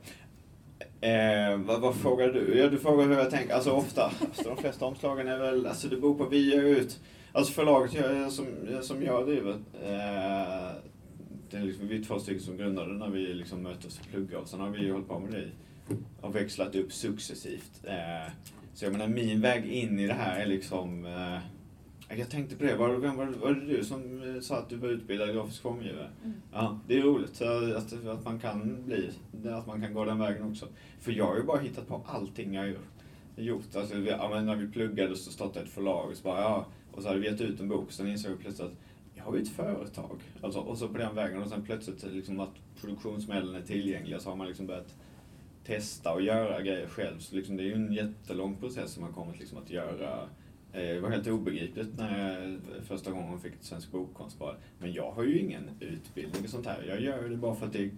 Eh, 1.01 1.57
vad, 1.57 1.81
vad 1.81 1.95
frågar 1.95 2.27
du? 2.27 2.57
Ja, 2.57 2.69
du 2.69 2.77
frågar 2.77 3.05
hur 3.05 3.13
jag 3.13 3.29
tänker. 3.29 3.53
Alltså 3.53 3.71
ofta, 3.71 4.03
alltså, 4.03 4.43
de 4.43 4.57
flesta 4.57 4.85
omslagen 4.85 5.27
är 5.27 5.37
väl, 5.37 5.65
alltså 5.67 5.87
det 5.87 5.97
beror 5.97 6.15
på, 6.15 6.25
vi 6.25 6.55
gör 6.55 6.63
ut, 6.63 6.99
alltså 7.31 7.53
förlaget 7.53 7.93
jag, 7.93 8.31
som, 8.31 8.45
som 8.81 9.03
jag 9.03 9.25
driver, 9.25 9.51
eh, 9.51 10.71
det 11.49 11.57
är 11.57 11.61
liksom, 11.61 11.87
vi 11.87 11.99
är 11.99 12.03
två 12.03 12.19
stycken 12.19 12.43
som 12.43 12.57
grundade 12.57 12.93
när 12.93 13.09
vi 13.09 13.33
liksom 13.33 13.63
möttes 13.63 13.99
och 13.99 14.07
pluggade 14.11 14.41
och 14.41 14.47
sen 14.47 14.59
har 14.59 14.69
vi 14.69 14.89
hållit 14.89 15.07
på 15.07 15.19
med 15.19 15.31
det 15.31 15.49
och 16.21 16.35
växlat 16.35 16.75
upp 16.75 16.93
successivt. 16.93 17.71
Eh, 17.83 18.31
så 18.73 18.85
jag 18.85 18.91
menar, 18.91 19.07
min 19.07 19.41
väg 19.41 19.65
in 19.65 19.99
i 19.99 20.07
det 20.07 20.13
här 20.13 20.39
är 20.39 20.45
liksom 20.45 21.05
eh, 21.05 21.37
jag 22.09 22.29
tänkte 22.29 22.55
på 22.55 22.63
det, 22.63 22.75
var, 22.75 22.89
var, 22.89 23.15
var, 23.15 23.25
var 23.25 23.53
det 23.53 23.65
du 23.65 23.83
som 23.83 24.23
eh, 24.23 24.41
sa 24.41 24.57
att 24.57 24.69
du 24.69 24.75
var 24.75 24.89
utbildad 24.89 25.33
grafisk 25.33 25.61
formgivare? 25.61 26.09
Mm. 26.23 26.35
Ja, 26.53 26.79
det 26.87 26.97
är 26.97 27.01
roligt 27.01 27.41
att, 27.41 28.07
att 28.07 28.25
man 28.25 28.39
kan 28.39 28.85
bli, 28.85 29.11
att 29.49 29.67
man 29.67 29.81
kan 29.81 29.93
gå 29.93 30.05
den 30.05 30.19
vägen 30.19 30.51
också. 30.51 30.67
För 30.99 31.11
jag 31.11 31.25
har 31.25 31.35
ju 31.35 31.43
bara 31.43 31.59
hittat 31.59 31.87
på 31.87 32.01
allting 32.05 32.53
jag 32.53 32.61
har 32.61 32.75
gjort. 33.35 33.75
Alltså, 33.75 33.97
ja, 33.97 34.41
när 34.41 34.55
vi 34.55 34.67
pluggade 34.67 35.15
så 35.15 35.31
startade 35.31 35.65
ett 35.65 35.71
förlag 35.71 36.09
och 36.09 36.17
så 36.17 36.23
bara, 36.23 36.41
ja, 36.41 36.65
och 36.91 37.01
så 37.01 37.07
hade 37.07 37.19
vi 37.19 37.27
gett 37.27 37.41
ut 37.41 37.59
en 37.59 37.67
bok, 37.67 37.91
sen 37.91 38.07
insåg 38.07 38.31
jag 38.31 38.39
plötsligt 38.39 38.67
att 38.67 38.77
jag 39.15 39.23
har 39.23 39.35
ju 39.35 39.41
ett 39.41 39.49
företag. 39.49 40.19
Alltså, 40.41 40.59
och 40.59 40.77
så 40.77 40.87
på 40.87 40.97
den 40.97 41.15
vägen, 41.15 41.43
och 41.43 41.49
sen 41.49 41.63
plötsligt 41.65 42.03
liksom 42.03 42.39
att 42.39 42.53
produktionsmedlen 42.81 43.55
är 43.55 43.61
tillgängliga 43.61 44.19
så 44.19 44.29
har 44.29 44.35
man 44.35 44.47
liksom 44.47 44.67
börjat 44.67 44.95
testa 45.65 46.13
och 46.13 46.21
göra 46.21 46.61
grejer 46.61 46.87
själv. 46.87 47.19
Så 47.19 47.35
liksom, 47.35 47.57
det 47.57 47.63
är 47.63 47.65
ju 47.65 47.73
en 47.73 47.93
jättelång 47.93 48.55
process 48.55 48.91
som 48.91 49.03
har 49.03 49.11
kommit 49.11 49.39
liksom 49.39 49.57
att 49.57 49.69
göra 49.69 50.29
det 50.75 50.99
var 50.99 51.09
helt 51.09 51.27
obegripligt 51.27 51.97
när 51.97 52.39
jag 52.41 52.59
första 52.83 53.11
gången 53.11 53.39
fick 53.39 53.53
Svensk 53.61 53.91
Bokkonst 53.91 54.39
bara. 54.39 54.55
Men 54.79 54.93
jag 54.93 55.11
har 55.11 55.23
ju 55.23 55.39
ingen 55.39 55.69
utbildning 55.79 56.43
och 56.43 56.49
sånt 56.49 56.65
här. 56.65 56.83
Jag 56.87 57.01
gör 57.01 57.29
det 57.29 57.37
bara 57.37 57.55
för 57.55 57.65
att 57.65 57.73
det, 57.73 57.89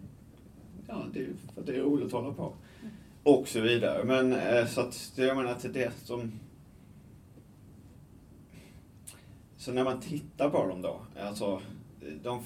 ja, 0.88 1.06
det, 1.14 1.26
för 1.54 1.62
att 1.62 1.68
det 1.68 1.76
är 1.76 1.82
roligt 1.82 2.06
att 2.06 2.12
hålla 2.12 2.34
på. 2.34 2.54
Mm. 2.82 2.94
Och 3.24 3.48
så 3.48 3.60
vidare. 3.60 4.04
Men 4.04 4.34
eh, 4.34 4.66
så 4.68 4.82
att 4.82 5.12
jag 5.16 5.38
menar 5.38 5.52
att 5.52 5.74
det 5.74 5.92
som... 6.04 6.32
Så 9.58 9.74
när 9.74 9.84
man 9.84 10.02
tittar 10.02 10.50
på 10.50 10.68
dem 10.68 10.82
då, 10.82 11.02
alltså 11.20 11.62
de 12.24 12.44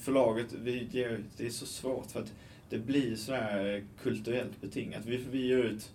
förlaget 0.00 0.52
vi 0.52 0.88
ger 0.90 1.24
det 1.36 1.46
är 1.46 1.50
så 1.50 1.66
svårt 1.66 2.10
för 2.10 2.20
att 2.20 2.32
det 2.68 2.78
blir 2.78 3.16
så 3.16 3.32
här 3.32 3.84
kulturellt 4.02 4.60
betingat. 4.60 5.06
Vi, 5.06 5.16
vi 5.16 5.46
ger 5.46 5.58
ut 5.58 5.92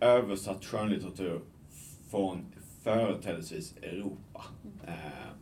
översatt 0.00 0.64
skönlitteratur 0.64 1.40
från 2.12 2.44
företrädesvis 2.82 3.74
Europa. 3.82 4.44
Eh, 4.86 5.32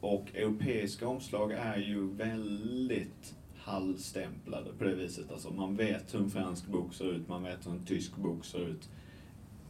och 0.00 0.34
europeiska 0.34 1.08
omslag 1.08 1.52
är 1.52 1.76
ju 1.76 2.14
väldigt 2.14 3.34
halvstämplade 3.56 4.72
på 4.78 4.84
det 4.84 4.94
viset. 4.94 5.32
Alltså 5.32 5.52
man 5.52 5.76
vet 5.76 6.14
hur 6.14 6.20
en 6.20 6.30
fransk 6.30 6.66
bok 6.66 6.94
ser 6.94 7.12
ut, 7.12 7.28
man 7.28 7.42
vet 7.42 7.66
hur 7.66 7.72
en 7.72 7.84
tysk 7.84 8.16
bok 8.16 8.44
ser 8.44 8.68
ut. 8.68 8.88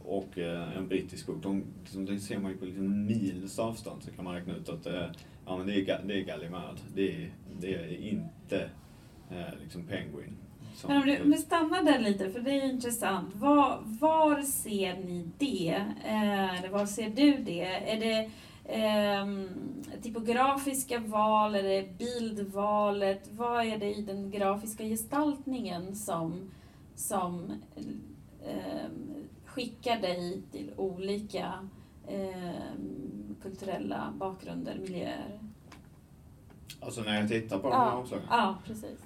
Och 0.03 0.37
eh, 0.37 0.77
en 0.77 0.87
brittisk 0.87 1.27
bok, 1.27 1.43
de, 1.43 1.63
liksom, 1.81 2.05
det 2.05 2.19
ser 2.19 2.39
man 2.39 2.51
ju 2.51 2.57
på 2.57 2.65
liksom 2.65 3.05
mils 3.05 3.59
avstånd 3.59 4.03
så 4.03 4.11
kan 4.11 4.25
man 4.25 4.35
räkna 4.35 4.55
ut 4.55 4.69
att 4.69 4.85
eh, 4.85 5.07
ja, 5.45 5.57
men 5.57 5.67
det 5.67 5.89
är, 5.89 6.03
det 6.05 6.19
är 6.19 6.23
Gallimard. 6.23 6.77
Det 6.95 7.11
är, 7.11 7.33
det 7.59 7.75
är 7.75 7.97
inte 7.97 8.69
eh, 9.31 9.59
liksom 9.61 9.83
Penguin. 9.83 10.37
Men 10.87 10.97
om 10.97 11.07
du, 11.07 11.21
om 11.21 11.31
du 11.31 11.37
stannar 11.37 11.83
där 11.83 11.99
lite, 11.99 12.29
för 12.29 12.39
det 12.39 12.51
är 12.51 12.69
intressant. 12.69 13.35
Var, 13.35 13.79
var 13.83 14.41
ser 14.41 14.93
ni 14.93 15.29
det? 15.37 15.85
Eh, 16.05 16.59
eller 16.59 16.69
var 16.69 16.85
ser 16.85 17.09
du 17.09 17.37
det? 17.37 17.91
Är 17.91 17.99
det 17.99 18.29
eh, 18.65 19.25
typografiska 20.01 20.99
val, 20.99 21.55
är 21.55 21.63
det 21.63 21.97
bildvalet? 21.97 23.29
Vad 23.31 23.65
är 23.65 23.77
det 23.77 23.95
i 23.95 24.01
den 24.01 24.31
grafiska 24.31 24.83
gestaltningen 24.83 25.95
som, 25.95 26.51
som 26.95 27.51
eh, 28.45 28.89
skickar 29.45 30.01
dig 30.01 30.41
till 30.51 30.71
olika 30.77 31.53
eh, 32.07 32.73
kulturella 33.41 34.13
bakgrunder, 34.17 34.75
miljöer? 34.75 35.39
Alltså 36.79 37.01
när 37.01 37.19
jag 37.19 37.29
tittar 37.29 37.59
på 37.59 37.69
de 37.69 37.75
här 37.75 37.95
omslagen? 37.95 38.25
Ja, 38.29 38.57
precis. 38.65 39.04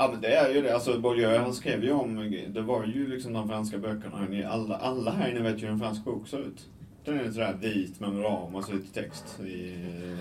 Ja 0.00 0.10
men 0.12 0.20
det 0.20 0.34
är 0.34 0.54
ju 0.54 0.62
det. 0.62 0.74
Alltså 0.74 1.00
Bourdieu 1.00 1.38
han 1.38 1.54
skrev 1.54 1.84
ju 1.84 1.92
om, 1.92 2.30
det 2.48 2.60
var 2.60 2.84
ju 2.84 3.06
liksom 3.06 3.32
de 3.32 3.48
franska 3.48 3.78
böckerna. 3.78 4.48
Alla, 4.48 4.76
alla 4.76 5.10
här 5.10 5.30
inne 5.30 5.40
vet 5.40 5.62
ju 5.62 5.66
hur 5.66 5.72
en 5.72 5.78
fransk 5.78 6.04
bok 6.04 6.28
ser 6.28 6.38
ut. 6.38 6.68
Den 7.04 7.20
är 7.20 7.30
sådär 7.30 7.58
vit 7.60 8.00
med 8.00 8.24
ram 8.24 8.54
och 8.54 8.64
så 8.64 8.72
lite 8.72 9.02
text 9.02 9.40
i 9.40 9.74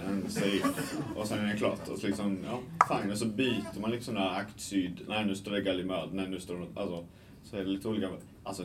en 0.10 0.30
serif. 0.30 0.94
Och 1.16 1.28
sen 1.28 1.40
är 1.40 1.54
det 1.54 1.58
klart. 1.58 1.88
Och 1.88 1.98
så 1.98 2.08
liksom, 2.08 2.38
ja, 2.46 2.60
fine. 2.90 3.12
Och 3.12 3.18
så 3.18 3.26
byter 3.26 3.80
man 3.82 3.92
liksom 3.92 4.16
där 4.16 4.30
akt 4.30 4.60
syd. 4.60 5.02
Nej 5.08 5.26
nu 5.26 5.36
står 5.36 5.52
det 5.52 5.62
Gallimard. 5.62 6.10
Nej 6.14 6.28
nu 6.30 6.40
står 6.40 6.56
det, 6.56 6.82
alltså. 6.82 7.06
Så 7.44 7.58
är 7.58 7.60
det 7.60 7.70
lite 7.70 7.88
olika, 7.88 8.10
alltså 8.44 8.64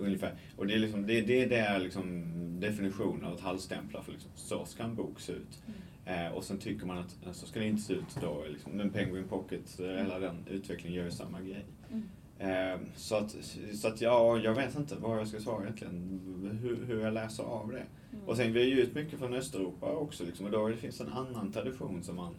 ungefär. 0.00 0.34
Och 0.56 0.66
det 0.66 0.74
är 0.74 0.78
liksom, 0.78 1.06
det, 1.06 1.20
det, 1.20 1.46
det 1.46 1.56
är 1.56 1.78
liksom 1.78 2.24
definitionen 2.60 3.24
av 3.24 3.34
ett 3.34 3.40
halvstämplar 3.40 4.02
för 4.02 4.12
liksom, 4.12 4.30
så 4.34 4.64
ska 4.64 4.82
en 4.82 4.94
bok 4.94 5.20
se 5.20 5.32
ut. 5.32 5.62
Mm. 5.66 5.80
Eh, 6.04 6.32
och 6.32 6.44
sen 6.44 6.58
tycker 6.58 6.86
man 6.86 6.98
att 6.98 7.36
så 7.36 7.46
ska 7.46 7.60
det 7.60 7.66
inte 7.66 7.82
se 7.82 7.92
ut 7.92 8.16
då. 8.20 8.44
Liksom. 8.48 8.72
Men 8.72 8.90
Penguin 8.90 9.28
Pocket, 9.28 9.80
eh, 9.80 9.86
hela 9.86 10.18
den 10.18 10.46
utvecklingen 10.50 10.98
gör 10.98 11.04
ju 11.04 11.10
samma 11.10 11.40
grej. 11.40 11.64
Mm. 11.90 12.08
Eh, 12.38 12.80
så 12.96 13.16
att, 13.16 13.36
så 13.74 13.88
att 13.88 14.00
ja, 14.00 14.38
jag 14.38 14.54
vet 14.54 14.76
inte 14.76 14.96
vad 14.96 15.18
jag 15.18 15.28
ska 15.28 15.40
svara 15.40 15.62
egentligen. 15.62 16.20
Hur, 16.62 16.84
hur 16.86 17.00
jag 17.00 17.14
läser 17.14 17.42
av 17.42 17.70
det. 17.70 17.86
Mm. 18.12 18.24
Och 18.26 18.36
sen 18.36 18.52
vi 18.52 18.64
ju 18.64 18.80
ut 18.80 18.94
mycket 18.94 19.18
från 19.18 19.34
Östeuropa 19.34 19.92
också. 19.92 20.24
Liksom, 20.24 20.46
och 20.46 20.52
då 20.52 20.68
det 20.68 20.76
finns 20.76 21.00
en 21.00 21.12
annan 21.12 21.52
tradition 21.52 22.02
som 22.02 22.16
man... 22.16 22.34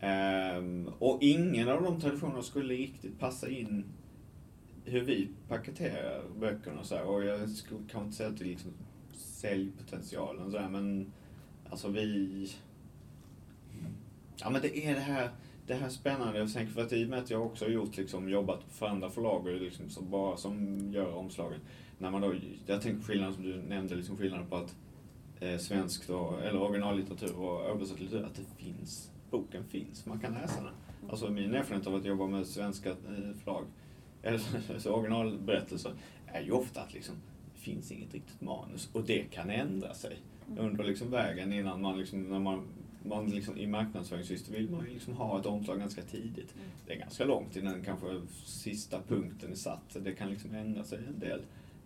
Eh, 0.00 0.92
och 0.98 1.18
ingen 1.22 1.68
av 1.68 1.82
de 1.82 2.00
traditionerna 2.00 2.42
skulle 2.42 2.74
riktigt 2.74 3.18
passa 3.18 3.48
in 3.48 3.84
hur 4.84 5.00
vi 5.00 5.28
paketerar 5.48 6.22
böckerna 6.40 6.80
och 6.80 6.86
så 6.86 6.96
här. 6.96 7.04
Och 7.04 7.24
jag 7.24 7.48
skulle 7.50 7.80
kanske 7.80 8.04
inte 8.04 8.16
säga 8.16 8.28
att 8.28 8.38
det 8.38 8.44
är 8.44 8.48
liksom 8.48 8.72
säljpotentialen 9.12 10.50
så 10.50 10.58
här, 10.58 10.68
men 10.68 11.12
alltså 11.70 11.88
vi 11.88 12.48
Ja 14.42 14.50
men 14.50 14.62
det 14.62 14.78
är 14.78 14.94
det 14.94 15.00
här, 15.00 15.30
det 15.66 15.74
här 15.74 15.88
spännande. 15.88 16.38
Jag 16.38 16.52
tänker 16.52 16.72
för 16.72 16.82
att 16.82 16.92
i 16.92 17.04
och 17.04 17.08
med 17.08 17.18
att 17.18 17.30
jag 17.30 17.46
också 17.46 17.64
har 17.64 17.70
gjort, 17.70 17.96
liksom, 17.96 18.28
jobbat 18.28 18.60
för 18.70 18.86
andra 18.86 19.10
förlag 19.10 19.46
och 19.46 19.60
liksom, 19.60 19.90
som 19.90 20.10
bara 20.10 20.36
som 20.36 20.78
gör 20.92 21.14
omslagen. 21.14 21.60
När 21.98 22.10
man 22.10 22.20
då, 22.20 22.34
jag 22.66 22.82
tänker 22.82 23.02
skillnaden 23.02 23.34
som 23.34 23.42
du 23.42 23.62
nämnde, 23.62 23.94
liksom 23.94 24.16
skillnaden 24.16 24.46
på 24.46 24.56
att 24.56 24.74
eh, 25.40 25.58
svensk 25.58 26.08
då, 26.08 26.38
eller 26.42 26.62
originallitteratur 26.62 27.36
och 27.36 27.64
översatt 27.64 28.00
litteratur, 28.00 28.26
att 28.26 28.34
det 28.34 28.64
finns, 28.64 29.10
boken 29.30 29.64
finns, 29.64 30.06
man 30.06 30.20
kan 30.20 30.34
läsa 30.34 30.62
den. 30.62 30.72
Alltså 31.10 31.30
min 31.30 31.54
erfarenhet 31.54 31.86
av 31.86 31.94
att 31.94 32.04
jobba 32.04 32.26
med 32.26 32.46
svenska 32.46 32.90
eh, 32.90 33.36
förlag, 33.44 33.64
eller 34.22 34.38
så 34.66 34.72
alltså, 34.72 34.90
originalberättelser, 34.90 35.92
är 36.26 36.42
ju 36.42 36.50
ofta 36.50 36.80
att 36.80 36.94
liksom, 36.94 37.14
det 37.54 37.60
finns 37.60 37.92
inget 37.92 38.14
riktigt 38.14 38.40
manus 38.40 38.90
och 38.92 39.04
det 39.04 39.22
kan 39.22 39.50
ändra 39.50 39.94
sig 39.94 40.16
under 40.58 40.84
liksom 40.84 41.10
vägen 41.10 41.52
innan 41.52 41.80
man, 41.80 41.98
liksom, 41.98 42.22
när 42.22 42.38
man 42.38 42.64
man 43.04 43.30
liksom, 43.30 43.56
I 43.56 43.66
marknadsföringssyfte 43.66 44.52
vill 44.52 44.70
man 44.70 44.84
ju 44.86 44.94
liksom 44.94 45.14
ha 45.14 45.40
ett 45.40 45.46
omslag 45.46 45.78
ganska 45.78 46.02
tidigt. 46.02 46.54
Mm. 46.54 46.68
Det 46.86 46.92
är 46.92 46.98
ganska 46.98 47.24
långt 47.24 47.56
innan 47.56 47.84
kanske 47.84 48.20
sista 48.44 49.00
punkten 49.08 49.50
är 49.50 49.54
satt. 49.54 49.96
Det 50.00 50.12
kan 50.12 50.30
liksom 50.30 50.54
ändra 50.54 50.84
sig 50.84 50.98
en 51.08 51.18
del 51.18 51.40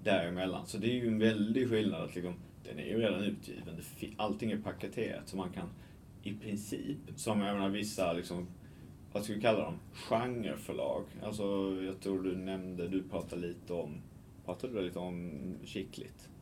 däremellan. 0.05 0.67
Så 0.67 0.79
det 0.79 0.87
är 0.87 0.95
ju 0.95 1.09
en 1.09 1.19
väldig 1.19 1.69
skillnad. 1.69 2.03
att 2.03 2.15
liksom, 2.15 2.35
Den 2.65 2.79
är 2.79 2.85
ju 2.85 2.99
redan 2.99 3.23
utgiven. 3.23 3.81
Allting 4.17 4.53
är 4.53 4.59
paketerat 4.59 5.29
så 5.29 5.37
man 5.37 5.51
kan 5.51 5.69
i 6.23 6.35
princip, 6.35 6.99
som 7.17 7.41
jag 7.41 7.55
menar 7.55 7.69
vissa 7.69 8.13
liksom, 8.13 8.47
vad 9.13 9.25
ska 9.25 9.35
vi 9.35 9.41
kalla 9.41 9.61
dem, 9.61 9.79
genreförlag. 9.95 11.05
Alltså 11.23 11.43
jag 11.83 12.01
tror 12.01 12.23
du 12.23 12.37
nämnde, 12.37 12.89
du 12.89 13.03
pratade 13.03 13.43
lite 13.43 13.73
om, 13.73 14.01
pratade 14.45 14.73
du 14.73 14.83
lite 14.83 14.99
om? 14.99 15.31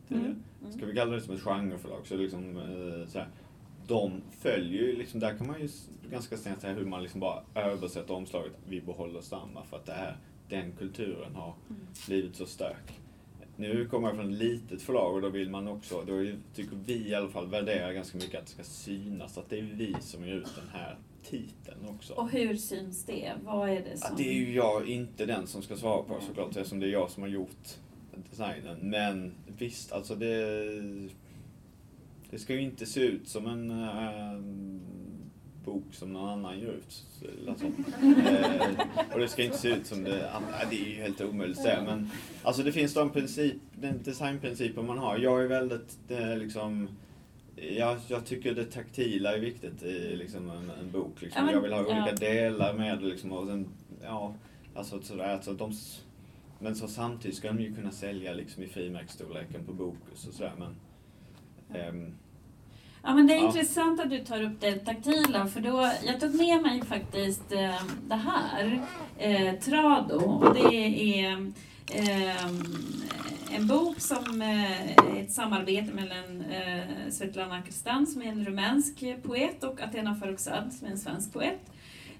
Mm. 0.09 0.23
Mm. 0.61 0.73
Ska 0.77 0.85
vi 0.85 0.95
kalla 0.95 1.11
det 1.11 1.21
som 1.21 1.35
ett 1.35 1.41
genreförlag? 1.41 2.07
Så 2.07 2.17
liksom, 2.17 2.57
eh, 2.57 3.07
så 3.07 3.19
här, 3.19 3.27
de 3.87 4.21
följer 4.39 4.81
ju, 4.81 4.95
liksom, 4.95 5.19
där 5.19 5.37
kan 5.37 5.47
man 5.47 5.61
ju 5.61 5.69
ganska 6.11 6.37
snällt 6.37 6.61
säga 6.61 6.73
hur 6.73 6.85
man 6.85 7.03
liksom 7.03 7.19
bara 7.19 7.43
översätter 7.55 8.13
omslaget. 8.13 8.53
Vi 8.69 8.81
behåller 8.81 9.21
samma 9.21 9.63
för 9.63 9.77
att 9.77 9.85
det 9.85 9.93
här, 9.93 10.17
den 10.49 10.71
kulturen 10.71 11.35
har 11.35 11.53
mm. 11.69 11.81
blivit 12.07 12.35
så 12.35 12.45
stark. 12.45 12.99
Nu 13.57 13.85
kommer 13.85 14.07
jag 14.07 14.17
från 14.17 14.33
ett 14.33 14.39
litet 14.39 14.81
förlag 14.81 15.15
och 15.15 15.21
då 15.21 15.29
vill 15.29 15.49
man 15.49 15.67
också, 15.67 16.03
då 16.07 16.25
tycker 16.55 16.77
vi 16.85 17.09
i 17.09 17.15
alla 17.15 17.29
fall 17.29 17.47
värderar 17.47 17.93
ganska 17.93 18.17
mycket 18.17 18.39
att 18.39 18.45
det 18.45 18.51
ska 18.51 18.63
synas, 18.63 19.37
att 19.37 19.49
det 19.49 19.59
är 19.59 19.63
vi 19.63 19.95
som 20.01 20.25
ger 20.25 20.33
ut 20.33 20.55
den 20.55 20.69
här 20.73 20.97
titeln 21.23 21.89
också. 21.89 22.13
Och 22.13 22.29
hur 22.29 22.55
syns 22.55 23.05
det? 23.05 23.33
Vad 23.43 23.69
är 23.69 23.81
det 23.81 23.97
som... 23.97 24.07
Ja, 24.11 24.15
det 24.17 24.29
är 24.29 24.33
ju 24.33 24.53
jag 24.53 24.89
inte 24.89 25.25
den 25.25 25.47
som 25.47 25.61
ska 25.61 25.75
svara 25.75 26.03
på 26.03 26.21
såklart, 26.27 26.47
eftersom 26.47 26.79
det 26.79 26.87
är 26.87 26.91
jag 26.91 27.11
som 27.11 27.23
har 27.23 27.29
gjort 27.29 27.77
designen. 28.29 28.77
Men 28.81 29.33
visst, 29.57 29.91
alltså 29.91 30.15
det 30.15 30.27
det 32.35 32.39
ska 32.39 32.53
ju 32.53 32.61
inte 32.61 32.85
se 32.85 32.99
ut 32.99 33.27
som 33.27 33.47
en 33.47 33.71
äh, 33.71 34.39
bok 35.65 35.83
som 35.91 36.13
någon 36.13 36.29
annan 36.29 36.59
ger 36.59 36.67
ut. 36.67 37.03
Alltså. 37.47 37.65
eh, 37.65 39.13
och 39.13 39.19
det 39.19 39.27
ska 39.27 39.43
inte 39.43 39.57
se 39.57 39.69
ut 39.69 39.85
som 39.85 40.03
det, 40.03 40.19
äh, 40.19 40.69
det 40.69 40.75
är 40.75 40.85
ju 40.89 40.95
helt 40.95 41.21
omöjligt 41.21 41.57
att 41.57 41.63
säga. 41.63 41.83
Men 41.83 42.09
alltså 42.43 42.63
det 42.63 42.71
finns 42.71 42.93
de 42.93 43.09
princip, 43.09 43.55
den 43.75 44.03
designprincipen 44.03 44.85
man 44.85 44.97
har. 44.97 45.17
Jag 45.17 45.43
är 45.43 45.47
väldigt 45.47 45.97
eh, 46.09 46.37
liksom 46.37 46.87
jag, 47.55 47.97
jag 48.07 48.25
tycker 48.25 48.55
det 48.55 48.65
taktila 48.65 49.35
är 49.35 49.39
viktigt 49.39 49.83
i 49.83 50.15
liksom 50.15 50.49
en, 50.49 50.71
en 50.79 50.91
bok. 50.91 51.21
Liksom. 51.21 51.49
Jag 51.49 51.61
vill 51.61 51.73
ha 51.73 51.81
olika 51.81 52.15
delar 52.15 52.73
med. 52.73 53.03
Liksom, 53.03 53.31
och 53.31 53.47
sen, 53.47 53.67
ja, 54.03 54.35
alltså, 54.73 55.01
sådär, 55.01 55.33
alltså, 55.33 55.53
de, 55.53 55.73
men 56.59 56.75
så 56.75 56.87
samtidigt 56.87 57.37
ska 57.37 57.47
de 57.47 57.61
ju 57.61 57.75
kunna 57.75 57.91
sälja 57.91 58.33
liksom, 58.33 58.63
i 58.63 58.67
frimärksstorleken 58.67 59.65
på 59.65 59.73
Bokus 59.73 60.27
och 60.27 60.33
sådär. 60.33 60.53
Men, 60.57 60.75
ehm, 61.79 62.13
Ja, 63.07 63.13
men 63.13 63.27
det 63.27 63.33
är 63.33 63.37
ja. 63.37 63.45
intressant 63.45 63.99
att 63.99 64.09
du 64.09 64.19
tar 64.19 64.41
upp 64.41 64.61
det 64.61 64.79
taktila, 64.79 65.47
för 65.47 65.61
då, 65.61 65.91
jag 66.05 66.19
tog 66.19 66.35
med 66.35 66.61
mig 66.61 66.81
faktiskt 66.85 67.51
eh, 67.51 67.83
det 68.07 68.15
här, 68.15 68.81
eh, 69.17 69.53
Trado. 69.59 70.53
Det 70.53 70.75
är 70.75 71.51
eh, 71.91 72.45
en 73.55 73.67
bok 73.67 73.99
som 73.99 74.41
eh, 74.41 75.17
ett 75.19 75.31
samarbete 75.31 75.93
mellan 75.93 76.41
eh, 76.41 77.11
Svetlana 77.11 77.61
Kristan, 77.61 78.07
som 78.07 78.21
är 78.21 78.25
en 78.25 78.45
rumänsk 78.45 79.03
poet, 79.23 79.63
och 79.63 79.81
Athena 79.81 80.15
Farrokhzad, 80.15 80.73
som 80.73 80.87
är 80.87 80.91
en 80.91 80.97
svensk 80.97 81.33
poet. 81.33 81.59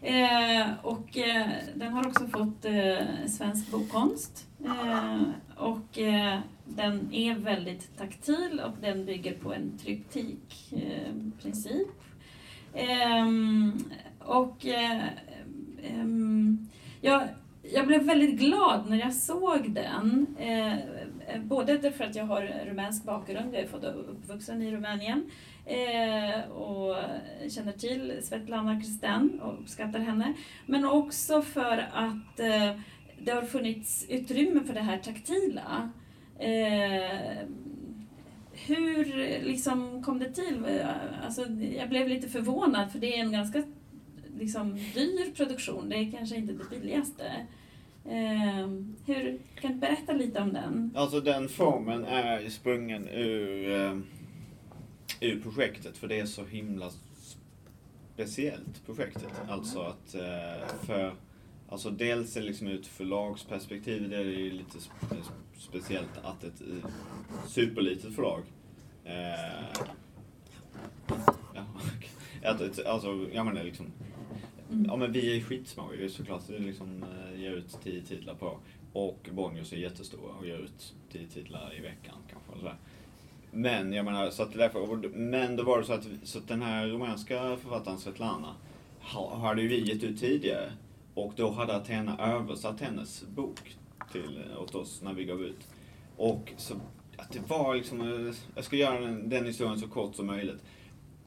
Eh, 0.02 0.68
och 0.82 1.18
eh, 1.18 1.48
den 1.76 1.94
har 1.94 2.08
också 2.08 2.28
fått 2.28 2.66
eh, 2.66 3.28
svensk 3.28 3.72
bokkonst. 3.72 4.46
Eh, 4.66 5.22
och 5.56 6.00
eh, 6.00 6.40
den 6.66 7.14
är 7.14 7.36
väldigt 7.36 7.98
taktil 7.98 8.62
och 8.66 8.74
den 8.82 9.06
bygger 9.06 9.34
på 9.34 9.54
en 9.54 9.78
tryptikprincip. 9.78 11.88
Eh, 12.74 13.12
ehm, 13.12 13.78
och 14.20 14.66
eh, 14.66 15.04
ehm, 15.84 16.68
jag, 17.02 17.24
jag 17.74 17.88
blev 17.88 18.04
väldigt 18.04 18.40
glad 18.40 18.90
när 18.90 18.98
jag 18.98 19.14
såg 19.14 19.72
den. 19.72 20.36
både 21.44 21.78
därför 21.78 22.04
att 22.04 22.16
jag 22.16 22.26
har 22.26 22.66
rumänsk 22.66 23.04
bakgrund, 23.04 23.54
jag 23.54 23.62
är 23.62 23.68
född 23.68 23.86
och 23.86 24.12
uppvuxen 24.12 24.62
i 24.62 24.72
Rumänien 24.72 25.30
eh, 25.66 26.52
och 26.52 26.96
känner 27.50 27.72
till 27.72 28.20
Svetlana 28.24 28.82
Kristen 28.82 29.42
och 29.42 29.60
uppskattar 29.60 30.00
henne. 30.00 30.34
Men 30.66 30.86
också 30.86 31.42
för 31.42 31.88
att 31.94 32.40
eh, 32.40 32.80
det 33.20 33.32
har 33.32 33.42
funnits 33.42 34.06
utrymme 34.10 34.64
för 34.64 34.74
det 34.74 34.82
här 34.82 34.98
taktila. 34.98 35.92
Eh, 36.40 37.48
hur 38.52 39.06
liksom 39.44 40.04
kom 40.04 40.20
det 40.20 40.34
till? 40.34 40.66
Alltså, 41.24 41.46
jag 41.78 41.90
blev 41.90 42.08
lite 42.08 42.30
förvånad 42.30 42.92
för 42.92 43.00
det 43.00 43.18
är 43.18 43.22
en 43.22 43.32
ganska 43.32 43.64
liksom, 44.40 44.74
dyr 44.74 45.36
produktion. 45.36 45.90
Det 45.90 45.96
är 45.96 46.12
kanske 46.12 46.36
inte 46.36 46.54
det 46.54 46.70
billigaste. 46.70 47.32
Eh, 48.06 48.68
hur, 49.06 49.40
kan 49.62 49.72
du 49.72 49.78
berätta 49.78 50.14
lite 50.14 50.40
om 50.42 50.54
den? 50.54 50.92
Alltså 50.96 51.22
den 51.22 51.50
formen 51.50 52.06
är 52.06 52.50
sprungen 52.50 53.08
ur 53.08 53.72
eh, 53.72 53.98
ur 55.20 55.42
projektet 55.42 55.98
för 55.98 56.08
det 56.08 56.20
är 56.20 56.26
så 56.26 56.46
himla 56.46 56.92
speciellt 58.14 58.86
projektet. 58.86 59.32
Alltså 59.48 59.80
att 59.80 60.16
eh, 60.16 60.86
för 60.86 61.14
Alltså 61.76 61.90
dels 61.90 62.38
är 62.38 62.42
det 62.42 62.48
liksom 62.48 62.68
ut 62.68 62.88
förlagsperspektiv, 62.88 64.10
det 64.10 64.18
är 64.18 64.24
ju 64.24 64.52
lite 64.52 64.78
speciellt 65.58 66.18
att 66.24 66.44
ett 66.44 66.62
eh, 66.62 66.90
superlitet 67.48 68.16
förlag 68.16 68.44
eh, 69.04 69.84
ja, 71.54 71.66
alltså, 72.86 73.28
jag 73.34 73.46
menar 73.46 73.64
liksom 73.64 73.86
mm. 74.72 74.86
ja 74.86 74.96
men 74.96 75.12
vi 75.12 75.38
är 75.38 75.42
skitsmå 75.42 75.94
ju 75.94 76.10
såklart. 76.10 76.42
Vi 76.50 76.60
liksom 76.60 77.04
eh, 77.04 77.42
ger 77.42 77.52
ut 77.52 77.78
tio 77.84 78.02
titlar 78.02 78.36
på 78.36 78.60
och 78.94 79.30
Bonniers 79.32 79.74
är 79.74 79.78
jättestora 79.78 80.34
och 80.34 80.48
ger 80.48 80.58
ut 80.58 80.94
tio 81.12 81.28
titlar 81.28 81.74
i 81.78 81.82
veckan 81.82 82.16
kanske. 82.30 82.60
Sådär. 82.60 82.78
Men 83.52 83.94
jag 83.94 84.06
menar, 84.06 84.30
så 84.30 84.44
att 84.44 84.54
därför, 84.54 85.10
men 85.10 85.56
då 85.56 85.64
var 85.64 85.80
det 85.80 85.86
så 85.86 85.94
att, 85.94 86.08
så 86.24 86.38
att 86.38 86.48
den 86.48 86.62
här 86.62 86.88
rumänska 86.88 87.58
författaren 87.58 87.98
Svetlana 87.98 88.56
hade 89.42 89.62
ju 89.62 89.68
vi 89.68 89.90
gett 89.90 90.04
ut 90.04 90.20
tidigare. 90.20 90.72
Och 91.16 91.34
då 91.36 91.52
hade 91.52 91.76
Athena 91.76 92.18
översatt 92.18 92.82
hennes 92.82 93.24
bok 93.28 93.76
till, 94.12 94.44
eh, 94.52 94.62
åt 94.62 94.76
oss 94.76 95.02
när 95.02 95.14
vi 95.14 95.26
gav 95.26 95.42
ut. 95.42 95.68
Och 96.18 96.54
så, 96.58 96.74
att 97.18 97.32
det 97.32 97.50
var 97.50 97.76
liksom, 97.76 98.02
eh, 98.02 98.36
jag 98.56 98.64
ska 98.64 98.76
göra 98.76 99.00
den, 99.00 99.30
den 99.30 99.46
historien 99.46 99.80
så 99.80 99.88
kort 99.88 100.16
som 100.16 100.28
möjligt. 100.28 100.64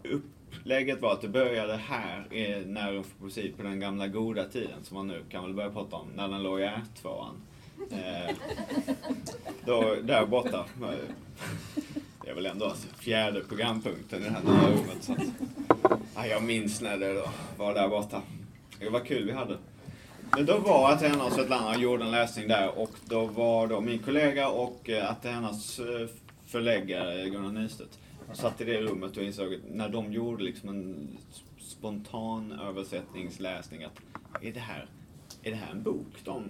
Upplägget 0.02 1.02
var 1.02 1.12
att 1.12 1.20
det 1.20 1.28
började 1.28 1.76
här 1.76 2.26
eh, 2.30 2.66
när 2.66 3.04
precis 3.20 3.56
på 3.56 3.62
den 3.62 3.80
gamla 3.80 4.08
goda 4.08 4.44
tiden 4.44 4.84
som 4.84 4.96
man 4.96 5.06
nu 5.06 5.22
kan 5.28 5.44
väl 5.44 5.54
börja 5.54 5.70
prata 5.70 5.96
om, 5.96 6.08
när 6.16 6.28
den 6.28 6.42
låg 6.42 6.60
i 6.60 6.64
R2an. 6.64 7.34
Eh, 7.90 8.36
då, 9.64 9.94
där 10.02 10.26
borta. 10.26 10.66
Det 12.24 12.30
är 12.30 12.34
väl 12.34 12.46
ändå 12.46 12.64
alltså 12.64 12.88
fjärde 12.88 13.40
programpunkten 13.40 14.22
i 14.22 14.24
det 14.24 14.30
här 14.30 14.42
nya 14.42 14.70
rummet. 14.70 15.02
Så 15.02 15.12
att, 15.12 15.18
ja, 16.14 16.26
jag 16.26 16.42
minns 16.42 16.80
när 16.80 16.98
det 16.98 17.22
var 17.56 17.74
där 17.74 17.88
borta. 17.88 18.22
Det 18.80 18.88
var 18.88 19.00
kul 19.00 19.24
vi 19.24 19.32
hade. 19.32 19.58
Men 20.38 20.46
då 20.46 20.58
var 20.58 20.92
Athena 20.92 21.24
och 21.24 21.32
Svetlana 21.32 21.68
och 21.68 21.80
gjorde 21.80 22.04
en 22.04 22.10
läsning 22.10 22.48
där 22.48 22.78
och 22.78 22.90
då 23.04 23.26
var 23.26 23.66
då 23.66 23.80
min 23.80 23.98
kollega 23.98 24.48
och 24.48 24.90
eh, 24.90 25.10
Athenas 25.10 25.78
eh, 25.78 26.08
förläggare 26.46 27.30
Gunnar 27.30 27.52
Nystedt 27.52 27.98
satt 28.32 28.60
i 28.60 28.64
det 28.64 28.80
rummet 28.80 29.16
och 29.16 29.22
insåg 29.22 29.54
att 29.54 29.60
när 29.72 29.88
de 29.88 30.12
gjorde 30.12 30.44
liksom 30.44 30.68
en 30.68 31.08
spontan 31.58 32.60
översättningsläsning 32.68 33.84
att 33.84 34.00
är 34.42 34.52
det 34.52 34.60
här, 34.60 34.86
är 35.42 35.50
det 35.50 35.56
här 35.56 35.70
en 35.70 35.82
bok 35.82 36.24
de 36.24 36.44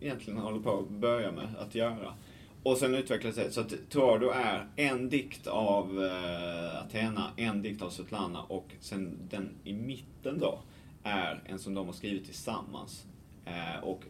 egentligen 0.00 0.38
håller 0.38 0.60
på 0.60 0.78
att 0.78 0.88
börja 0.88 1.32
med 1.32 1.48
att 1.58 1.74
göra? 1.74 2.14
Och 2.62 2.76
sen 2.76 2.94
utvecklades 2.94 3.36
det 3.36 3.50
så 3.50 3.60
att 3.60 3.74
Tordo 3.90 4.30
är 4.30 4.66
en 4.76 5.08
dikt 5.08 5.46
av 5.46 6.04
eh, 6.04 6.82
Athena, 6.84 7.30
en 7.36 7.62
dikt 7.62 7.82
av 7.82 7.90
Svetlana 7.90 8.42
och 8.42 8.66
sen 8.80 9.18
den 9.30 9.50
i 9.64 9.72
mitten 9.72 10.38
då 10.38 10.58
är 11.02 11.42
en 11.46 11.58
som 11.58 11.74
de 11.74 11.86
har 11.86 11.92
skrivit 11.92 12.24
tillsammans. 12.24 13.06
Eh, 13.44 13.84
och 13.84 14.04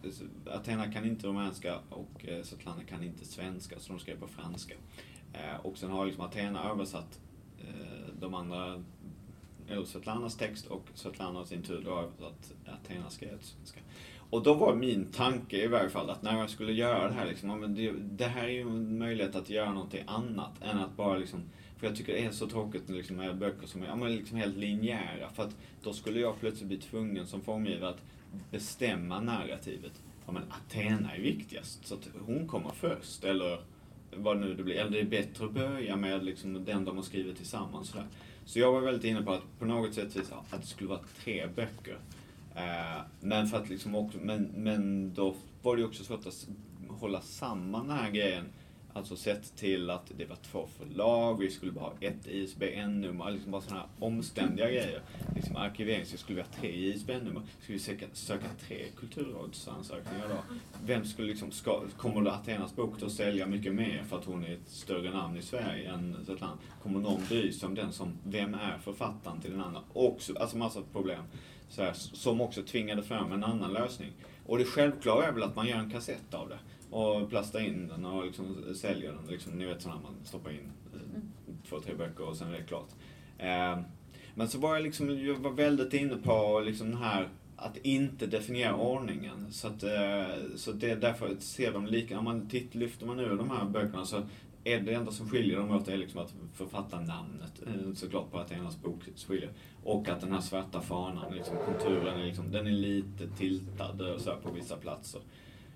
Athena 0.47 0.93
kan 0.93 1.05
inte 1.05 1.26
rumänska 1.26 1.78
och 1.90 2.28
eh, 2.28 2.43
Svetlana 2.43 2.84
kan 2.84 3.03
inte 3.03 3.24
svenska 3.24 3.78
så 3.78 3.93
de 3.93 3.99
skrev 3.99 4.20
på 4.20 4.28
franska. 4.28 4.74
Eh, 5.32 5.66
och 5.66 5.78
sen 5.78 5.90
har 5.90 6.07
liksom 6.07 6.24
Athena 6.24 6.70
översatt 6.70 7.20
eh, 7.59 8.14
de 8.20 8.34
andra, 8.34 8.82
eller 9.68 9.84
Svetlanas 9.84 10.36
text 10.36 10.66
och 10.66 10.88
Svetlana 10.95 11.43
i 11.43 11.47
sin 11.47 11.62
tur 11.62 11.82
då 11.84 11.99
översatt 11.99 12.53
Athena 12.66 13.11
skrev 13.11 13.40
svenska. 13.40 13.80
Och 14.30 14.43
då 14.43 14.55
var 14.55 14.74
min 14.74 15.05
tanke 15.05 15.64
i 15.64 15.66
varje 15.66 15.90
fall 15.90 16.11
att 16.11 16.22
när 16.22 16.38
jag 16.38 16.51
skulle 16.51 16.72
göra 16.72 17.09
det 17.09 17.14
här, 17.14 17.26
liksom, 17.26 17.74
det, 17.74 17.93
det 17.93 18.26
här 18.26 18.45
är 18.45 18.49
ju 18.49 18.61
en 18.61 18.99
möjlighet 18.99 19.36
att 19.36 19.51
göra 19.51 19.72
någonting 19.72 20.05
annat 20.07 20.62
än 20.62 20.78
att 20.78 20.97
bara 20.97 21.16
liksom 21.16 21.40
för 21.83 21.89
jag 21.89 21.97
tycker 21.97 22.12
det 22.12 22.24
är 22.24 22.30
så 22.30 22.47
tråkigt 22.47 22.89
liksom, 22.89 23.16
med 23.16 23.37
böcker 23.37 23.66
som 23.66 23.83
är 23.83 23.87
ja, 23.87 23.97
men 23.97 24.16
liksom 24.16 24.37
helt 24.37 24.57
linjära. 24.57 25.30
För 25.35 25.43
att 25.43 25.57
då 25.83 25.93
skulle 25.93 26.20
jag 26.20 26.41
plötsligt 26.41 26.68
bli 26.68 26.78
tvungen 26.78 27.26
som 27.26 27.41
formgivare 27.41 27.91
att 27.91 28.03
bestämma 28.51 29.20
narrativet. 29.20 29.93
Ja 30.26 30.33
men 30.33 30.43
Athena 30.49 31.14
är 31.14 31.20
viktigast, 31.20 31.87
så 31.87 31.95
att 31.95 32.09
hon 32.26 32.49
kommer 32.49 32.70
först. 32.70 33.24
Eller 33.24 33.61
vad 34.16 34.39
nu 34.39 34.55
det 34.55 34.62
blir. 34.62 34.74
Eller 34.74 34.91
det 34.91 35.01
är 35.01 35.05
bättre 35.05 35.45
att 35.45 35.53
börja 35.53 35.97
med 35.97 36.24
liksom, 36.24 36.64
den 36.64 36.85
de 36.85 36.97
har 36.97 37.05
skrivit 37.05 37.37
tillsammans. 37.37 37.89
Sådär. 37.89 38.07
Så 38.45 38.59
jag 38.59 38.72
var 38.72 38.80
väldigt 38.80 39.05
inne 39.05 39.22
på 39.22 39.33
att 39.33 39.59
på 39.59 39.64
något 39.64 39.95
sätt 39.95 40.16
att 40.30 40.61
det 40.61 40.66
skulle 40.66 40.91
vara 40.91 41.01
tre 41.24 41.47
böcker. 41.47 41.99
Eh, 42.55 43.01
men 43.20 43.47
för 43.47 43.57
att 43.57 43.68
liksom 43.68 43.95
också, 43.95 44.18
men, 44.22 44.43
men 44.57 45.14
då 45.14 45.35
var 45.62 45.76
det 45.76 45.85
också 45.85 46.05
svårt 46.05 46.26
att 46.26 46.49
hålla 46.89 47.20
samman 47.20 47.89
den 47.89 47.97
här 47.97 48.11
grejen. 48.11 48.45
Alltså 48.95 49.16
sett 49.16 49.57
till 49.57 49.90
att 49.90 50.12
det 50.16 50.24
var 50.24 50.36
två 50.36 50.68
förlag, 50.78 51.38
vi 51.38 51.51
skulle 51.51 51.72
bara 51.72 51.84
ha 51.84 51.95
ett 52.01 52.26
ISBN-nummer, 52.26 53.24
alltså 53.24 53.34
liksom 53.34 53.53
bara 53.53 53.62
sådana 53.62 53.80
här 53.80 54.07
omständiga 54.07 54.70
grejer. 54.70 55.03
Liksom 55.34 55.57
arkivering, 55.57 56.07
så 56.07 56.16
skulle 56.16 56.36
vi 56.36 56.43
ha 56.43 56.61
tre 56.61 56.70
ISBN-nummer. 56.70 57.43
Skulle 57.61 57.78
vi 57.78 57.84
söka, 57.84 58.07
söka 58.12 58.47
tre 58.66 58.84
kulturrådsansökningar 58.97 60.28
då? 60.28 60.55
Vem 60.84 61.05
skulle 61.05 61.28
liksom, 61.28 61.51
ska, 61.51 61.82
kommer 61.97 62.30
Athenas 62.30 62.76
bok 62.76 62.95
då 63.01 63.11
sälja 63.11 63.47
mycket 63.47 63.74
mer 63.74 64.05
för 64.09 64.18
att 64.18 64.24
hon 64.24 64.45
är 64.45 64.53
ett 64.53 64.68
större 64.68 65.11
namn 65.11 65.36
i 65.36 65.43
Sverige 65.43 65.93
än 65.93 66.16
ett 66.22 66.40
land? 66.40 66.59
Kommer 66.82 67.01
någon 67.01 67.20
bry 67.28 67.53
sig 67.53 67.66
om 67.66 67.74
den 67.74 67.93
som, 67.93 68.12
vem 68.24 68.55
är 68.55 68.78
författaren 68.78 69.40
till 69.40 69.51
den 69.51 69.61
andra? 69.61 69.80
Också, 69.93 70.34
alltså 70.38 70.57
massa 70.57 70.82
problem 70.93 71.22
så 71.68 71.82
här, 71.82 71.93
som 71.95 72.40
också 72.40 72.62
tvingade 72.62 73.03
fram 73.03 73.32
en 73.32 73.45
annan 73.45 73.72
lösning. 73.72 74.12
Och 74.47 74.59
det 74.59 74.64
självklara 74.64 75.26
är 75.26 75.32
väl 75.32 75.43
att 75.43 75.57
man 75.57 75.66
gör 75.66 75.78
en 75.78 75.90
kassett 75.90 76.34
av 76.34 76.49
det 76.49 76.59
och 76.93 77.30
plastar 77.30 77.61
in 77.61 77.88
den 77.88 78.05
och 78.05 78.26
liksom 78.26 78.74
säljer 78.74 79.12
den. 79.12 79.26
Liksom, 79.30 79.53
ni 79.53 79.64
vet 79.64 79.82
sådana 79.82 80.01
man 80.01 80.14
stoppar 80.24 80.51
in 80.51 80.72
mm. 80.95 81.22
två, 81.68 81.80
tre 81.80 81.95
böcker 81.95 82.28
och 82.28 82.36
sen 82.36 82.49
är 82.49 82.59
det 82.59 82.62
klart. 82.62 82.88
Eh, 83.38 83.80
men 84.34 84.49
så 84.49 84.59
var 84.59 84.74
jag 84.74 84.82
liksom, 84.82 85.24
jag 85.26 85.34
var 85.34 85.51
väldigt 85.51 85.95
inne 85.95 86.16
på 86.16 86.61
liksom 86.61 86.90
den 86.90 87.03
här 87.03 87.28
att 87.57 87.76
inte 87.76 88.26
definiera 88.26 88.74
ordningen. 88.74 89.53
Så, 89.53 89.66
att, 89.66 89.82
eh, 89.82 90.57
så 90.57 90.72
det, 90.72 90.95
därför 90.95 91.36
ser 91.38 91.72
de 91.72 91.86
lika, 91.86 92.18
om 92.18 92.24
man 92.24 92.49
titt, 92.49 92.74
lyfter 92.74 93.07
man 93.07 93.20
ur 93.20 93.36
de 93.36 93.51
här 93.51 93.64
böckerna 93.64 94.05
så 94.05 94.22
är 94.64 94.80
det 94.80 94.95
enda 94.95 95.12
som 95.12 95.28
skiljer 95.28 95.57
dem 95.57 95.70
åt 95.70 95.88
är 95.88 95.97
liksom 95.97 96.20
att 96.20 96.34
författarnamnet 96.55 97.62
eh, 97.66 97.95
såklart 97.95 98.30
på 98.30 98.38
Athenas 98.38 98.82
bok 98.82 99.01
skiljer. 99.26 99.51
Och 99.84 100.09
att 100.09 100.20
den 100.20 100.32
här 100.32 100.40
svarta 100.40 100.80
fanan, 100.80 101.34
liksom, 101.34 101.57
konturen, 101.66 102.20
är 102.20 102.24
liksom, 102.24 102.51
den 102.51 102.66
är 102.66 102.70
lite 102.70 103.28
tiltad 103.28 103.99
så 104.18 104.36
på 104.36 104.51
vissa 104.51 104.76
platser. 104.76 105.20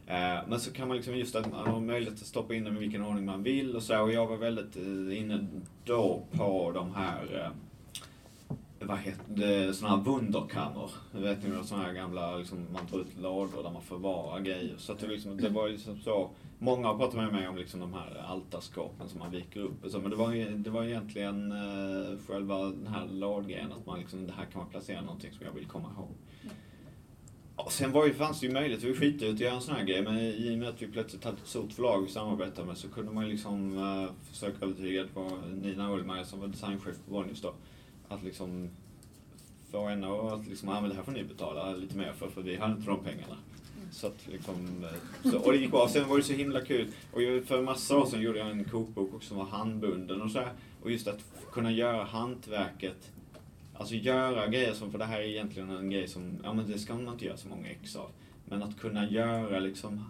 Eh, 0.07 0.39
men 0.49 0.61
så 0.61 0.73
kan 0.73 0.89
man 0.89 0.97
liksom 0.97 1.17
just 1.17 1.37
att 1.37 1.51
man 1.53 1.67
har 1.67 1.81
möjlighet 1.81 2.21
att 2.21 2.27
stoppa 2.27 2.55
in 2.55 2.65
dem 2.65 2.77
i 2.77 2.81
vilken 2.81 3.05
ordning 3.05 3.25
man 3.25 3.43
vill 3.43 3.77
och 3.77 3.83
så. 3.83 4.03
Och 4.03 4.13
jag 4.13 4.27
var 4.27 4.37
väldigt 4.37 4.77
eh, 4.77 5.19
inne 5.21 5.47
då 5.85 6.23
på 6.31 6.73
de 6.75 6.95
här 6.95 7.45
eh, 7.45 7.51
vad 8.81 8.99
heter 8.99 9.25
det, 9.29 9.75
sådana 9.75 9.97
här 9.97 10.05
wunderkammer. 10.05 10.91
Vet 11.13 11.43
ni, 11.43 11.65
sådana 11.65 11.85
här 11.85 11.93
gamla, 11.93 12.37
liksom, 12.37 12.67
man 12.73 12.87
tar 12.87 12.99
ut 12.99 13.19
lådor 13.21 13.63
där 13.63 13.71
man 13.71 13.83
förvarar 13.83 14.41
grejer. 14.41 14.75
Så 14.79 14.93
att 14.93 14.99
det, 14.99 15.07
liksom, 15.07 15.37
det 15.37 15.49
var 15.49 15.69
liksom 15.69 15.99
så, 15.99 16.31
många 16.59 16.89
har 16.89 16.99
pratat 16.99 17.15
med 17.15 17.33
mig 17.33 17.49
om 17.49 17.57
liksom 17.57 17.81
de 17.81 17.95
här 17.95 18.25
altarskåpen 18.29 19.09
som 19.09 19.19
man 19.19 19.31
viker 19.31 19.61
upp 19.61 19.85
och 19.85 19.91
så, 19.91 19.99
men 19.99 20.11
det 20.11 20.17
var, 20.17 20.57
det 20.57 20.71
var 20.71 20.85
egentligen 20.85 21.53
eh, 21.53 22.19
själva 22.27 22.63
den 22.63 22.87
här 22.87 23.07
lådgrejen, 23.07 23.73
att 23.73 23.87
man 23.87 23.99
liksom, 23.99 24.27
det 24.27 24.33
här 24.33 24.45
kan 24.45 24.61
man 24.61 24.71
placera 24.71 25.01
någonting 25.01 25.33
som 25.33 25.47
jag 25.47 25.53
vill 25.53 25.67
komma 25.67 25.89
ihåg. 25.97 26.15
Sen 27.71 27.93
var 27.93 28.07
ju, 28.07 28.15
fanns 28.15 28.41
det 28.41 28.47
ju 28.47 28.53
möjlighet, 28.53 28.85
vi 28.85 28.95
skiter 28.95 29.31
att 29.31 29.41
göra 29.41 29.55
en 29.55 29.61
sån 29.61 29.75
här 29.75 29.85
grej, 29.85 30.03
men 30.03 30.19
i 30.19 30.55
och 30.55 30.59
med 30.59 30.69
att 30.69 30.83
vi 30.83 30.87
plötsligt 30.87 31.25
hade 31.25 31.37
ett 31.37 31.49
stort 31.49 31.73
förlag 31.73 32.03
vi 32.03 32.09
samarbetade 32.09 32.67
med 32.67 32.77
så 32.77 32.89
kunde 32.89 33.13
man 33.13 33.25
ju 33.25 33.33
liksom 33.33 33.79
uh, 33.79 34.11
försöka 34.31 34.65
övertyga, 34.65 35.03
det 35.03 35.09
var 35.15 35.31
Nina 35.63 35.93
Ullmeier 35.93 36.25
som 36.25 36.41
var 36.41 36.49
designchef 36.49 36.97
på 37.05 37.11
Bonniers 37.11 37.41
då, 37.41 37.55
att 38.09 38.23
liksom 38.23 38.71
få 39.71 39.89
henne 39.89 40.07
att 40.07 40.47
liksom, 40.47 40.69
ah, 40.69 40.81
men 40.81 40.91
det 40.91 40.97
här 40.97 41.03
får 41.03 41.13
ni 41.13 41.25
betala 41.25 41.73
lite 41.73 41.97
mer 41.97 42.13
för, 42.13 42.29
för 42.29 42.43
vi 42.43 42.57
hade 42.57 42.73
inte 42.73 42.91
de 42.91 43.05
pengarna. 43.05 43.37
Så 43.93 44.07
att 44.07 44.27
liksom, 44.27 44.85
eh, 44.85 45.31
så, 45.31 45.39
och 45.39 45.53
det 45.53 45.59
gick 45.59 45.71
bra. 45.71 45.89
Sen 45.89 46.09
var 46.09 46.17
det 46.17 46.23
så 46.23 46.33
himla 46.33 46.61
kul. 46.61 46.89
Och 47.13 47.21
för 47.47 47.63
massa 47.63 47.99
år 47.99 48.07
sedan 48.07 48.23
gjorde 48.23 48.39
jag 48.39 48.51
en 48.51 48.65
kokbok 48.65 49.15
också 49.15 49.29
som 49.29 49.37
var 49.37 49.45
handbunden 49.45 50.23
och 50.23 50.31
så 50.31 50.39
här. 50.39 50.53
Och 50.83 50.91
just 50.91 51.09
att 51.09 51.25
kunna 51.53 51.73
göra 51.73 52.05
hantverket, 52.05 53.13
alltså 53.79 53.95
göra 53.95 54.47
grejer 54.47 54.75
som, 54.75 54.93
för 54.93 54.99
det 54.99 55.05
här 55.05 55.21
är 55.21 55.25
egentligen 55.25 55.71
en 55.71 55.91
grej 55.91 56.09
som, 56.09 56.39
ja 56.45 56.53
men 56.53 56.71
det 56.71 56.79
ska 56.79 56.95
man 56.95 57.13
inte 57.13 57.25
göra 57.25 57.37
så 57.37 57.49
många 57.49 57.69
ex 57.69 57.97
av. 57.97 58.11
Men 58.45 58.63
att 58.63 58.79
kunna 58.79 59.11
göra 59.11 59.59
liksom 59.59 60.05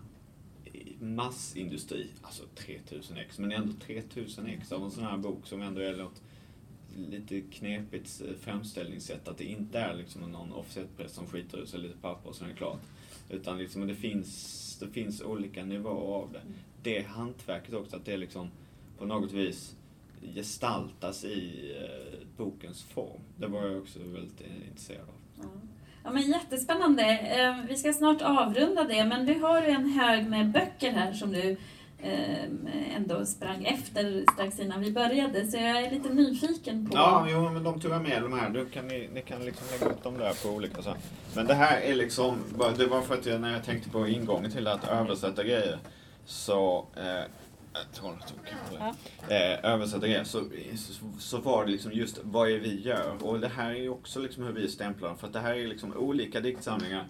massindustri, 1.01 2.11
alltså 2.23 2.43
3000 2.55 3.17
ex, 3.17 3.39
men 3.39 3.53
ändå 3.53 3.73
3000 3.87 4.47
ex 4.47 4.73
av 4.73 4.83
en 4.83 4.91
sån 4.91 5.05
här 5.05 5.17
bok 5.17 5.47
som 5.47 5.63
ändå 5.63 5.81
är 5.81 5.97
något 5.97 6.23
lite 6.97 7.41
knepigt 7.41 8.23
eh, 8.29 8.35
framställningssätt. 8.41 9.29
Att 9.29 9.39
det 9.39 9.45
inte 9.45 9.79
är 9.79 9.95
liksom 9.95 10.33
någon 10.33 10.53
offsetpress 10.53 11.13
som 11.13 11.27
skiter 11.27 11.59
ut 11.59 11.69
sig 11.69 11.81
lite 11.81 11.97
papper 11.97 12.29
och 12.29 12.37
sen 12.37 12.47
är 12.47 12.51
det 12.51 12.57
klart. 12.57 12.81
Utan 13.31 13.59
liksom 13.59 13.87
det 13.87 13.95
finns, 13.95 14.77
det 14.81 14.89
finns 14.89 15.23
olika 15.23 15.65
nivåer 15.65 16.23
av 16.23 16.33
det. 16.33 16.43
Det 16.83 17.07
hantverket 17.07 17.75
också, 17.75 17.97
att 17.97 18.05
det 18.05 18.17
liksom 18.17 18.51
på 18.99 19.07
något 19.07 19.33
vis 19.33 19.77
gestaltas 20.35 21.25
i 21.25 21.73
eh, 21.81 22.27
bokens 22.37 22.83
form. 22.83 23.21
Det 23.37 23.47
var 23.47 23.67
jag 23.67 23.79
också 23.79 23.99
väldigt 23.99 24.41
intresserad 24.69 25.09
av. 25.09 25.47
Ja, 26.05 26.13
men 26.13 26.23
jättespännande. 26.23 27.03
Eh, 27.03 27.67
vi 27.69 27.77
ska 27.77 27.93
snart 27.93 28.23
avrunda 28.23 28.85
det, 28.85 29.05
men 29.05 29.27
du 29.27 29.41
har 29.41 29.63
en 29.63 29.91
hög 29.91 30.27
med 30.27 30.51
böcker 30.51 30.91
här 30.91 31.13
som 31.13 31.33
du 31.33 31.57
eh, 31.99 32.97
ändå 32.97 33.27
sprang 33.27 33.65
efter 33.65 34.25
strax 34.33 34.61
innan 34.61 34.81
vi 34.81 34.93
började. 34.93 35.47
Så 35.47 35.57
jag 35.57 35.83
är 35.83 35.91
lite 35.91 36.09
nyfiken 36.09 36.91
på... 36.91 36.97
Ja, 36.97 37.27
jo, 37.31 37.51
men 37.51 37.65
de 37.65 37.81
tog 37.81 37.91
jag 37.93 38.03
med 38.03 38.23
de 38.23 38.33
här. 38.33 38.51
Du 38.51 38.67
kan, 38.67 38.89
ni, 38.89 39.09
ni 39.15 39.23
kan 39.23 39.45
liksom 39.45 39.67
lägga 39.71 39.93
upp 39.93 40.03
dem 40.03 40.19
där 40.19 40.43
på 40.43 40.49
olika 40.49 40.83
sätt. 40.83 41.13
Men 41.35 41.47
det 41.47 41.55
här 41.55 41.81
är 41.81 41.95
liksom, 41.95 42.37
det 42.77 42.87
var 42.87 43.03
för 43.03 43.15
att 43.15 43.27
jag, 43.27 43.41
när 43.41 43.53
jag 43.53 43.65
tänkte 43.65 43.91
på 43.91 44.09
ingången 44.09 44.51
till 44.51 44.67
att 44.67 44.89
översätta 44.89 45.45
grejer 45.45 45.79
så 46.27 46.87
eh, 46.97 47.31
ja. 48.79 48.95
eh, 49.29 49.73
översätta 49.73 50.07
grejer, 50.07 50.25
så, 50.25 50.43
så, 50.77 51.05
så, 51.19 51.39
var 51.39 51.65
det 51.65 51.73
liksom 51.73 51.93
just 51.93 52.21
vad 52.23 52.51
är 52.51 52.59
vi 52.59 52.81
gör 52.81 53.17
och 53.23 53.41
det 53.41 53.49
här 53.49 53.71
är 53.71 53.79
ju 53.79 53.89
också 53.89 54.21
liksom 54.21 54.45
hur 54.45 54.53
vi 54.53 54.69
stämplar 54.69 55.15
för 55.15 55.27
att 55.27 55.33
det 55.33 55.41
här 55.41 55.55
är 55.55 55.67
liksom 55.67 55.97
olika 55.97 56.41
diktsamlingar 56.41 57.07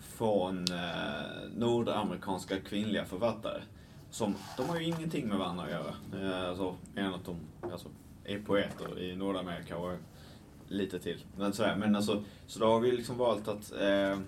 från 0.00 0.64
eh, 0.72 1.48
nordamerikanska 1.56 2.60
kvinnliga 2.60 3.04
författare. 3.04 3.62
Som, 4.10 4.34
de 4.56 4.68
har 4.68 4.80
ju 4.80 4.86
ingenting 4.86 5.28
med 5.28 5.38
varandra 5.38 5.64
att 5.64 5.70
göra. 5.70 5.94
Eh, 6.22 6.48
alltså, 6.48 6.76
än 6.96 7.14
att 7.14 7.24
de 7.24 7.36
alltså, 7.72 7.88
är 8.24 8.38
poeter 8.38 8.98
i 9.00 9.16
Nordamerika 9.16 9.76
och 9.76 9.96
lite 10.68 10.98
till. 10.98 11.24
Men, 11.36 11.52
sådär. 11.52 11.76
Men 11.76 11.96
alltså, 11.96 12.22
så 12.46 12.58
då 12.58 12.66
har 12.66 12.80
vi 12.80 12.92
liksom 12.92 13.16
valt 13.16 13.48
att 13.48 13.72
eh, 13.72 14.18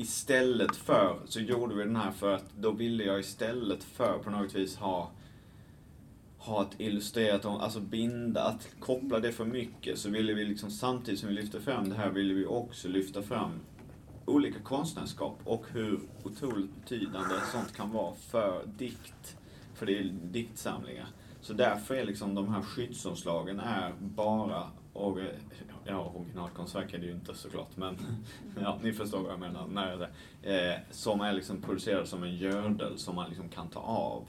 istället 0.00 0.76
för, 0.76 1.18
så 1.24 1.40
gjorde 1.40 1.74
vi 1.74 1.84
den 1.84 1.96
här 1.96 2.10
för 2.10 2.34
att 2.34 2.44
då 2.58 2.70
ville 2.70 3.04
jag 3.04 3.20
istället 3.20 3.84
för 3.84 4.18
på 4.18 4.30
något 4.30 4.54
vis 4.54 4.76
ha 4.76 5.10
ha 6.38 6.62
ett 6.62 6.80
illustrerat, 6.80 7.44
alltså 7.44 7.80
binda, 7.80 8.44
att 8.44 8.68
koppla 8.80 9.20
det 9.20 9.32
för 9.32 9.44
mycket 9.44 9.98
så 9.98 10.10
ville 10.10 10.34
vi 10.34 10.44
liksom 10.44 10.70
samtidigt 10.70 11.20
som 11.20 11.28
vi 11.28 11.34
lyfte 11.34 11.60
fram 11.60 11.88
det 11.88 11.94
här 11.94 12.10
ville 12.10 12.34
vi 12.34 12.46
också 12.46 12.88
lyfta 12.88 13.22
fram 13.22 13.50
olika 14.24 14.58
konstnärskap 14.58 15.38
och 15.44 15.64
hur 15.72 16.00
otroligt 16.24 16.74
betydande 16.80 17.34
sånt 17.52 17.72
kan 17.76 17.92
vara 17.92 18.14
för 18.14 18.66
dikt. 18.78 19.36
För 19.74 19.86
det 19.86 19.98
är 19.98 20.12
diktsamlingar. 20.22 21.06
Så 21.40 21.52
därför 21.52 21.94
är 21.94 22.04
liksom 22.04 22.34
de 22.34 22.48
här 22.48 22.62
skyddsomslagen 22.62 23.60
är 23.60 23.94
bara 24.00 24.66
ja, 25.84 26.12
originalkonstverk 26.16 26.94
är 26.94 26.98
det 26.98 27.06
ju 27.06 27.12
inte 27.12 27.34
såklart, 27.34 27.76
men 27.76 27.98
ja, 28.60 28.78
ni 28.82 28.92
förstår 28.92 29.22
vad 29.22 29.32
jag 29.32 29.40
menar. 29.40 29.66
När 29.66 29.96
det, 30.42 30.70
eh, 30.72 30.78
som 30.90 31.20
är 31.20 31.32
liksom 31.32 31.62
producerad 31.62 32.08
som 32.08 32.22
en 32.22 32.36
gördel 32.36 32.98
som 32.98 33.14
man 33.14 33.28
liksom 33.28 33.48
kan 33.48 33.68
ta 33.68 33.80
av. 33.80 34.24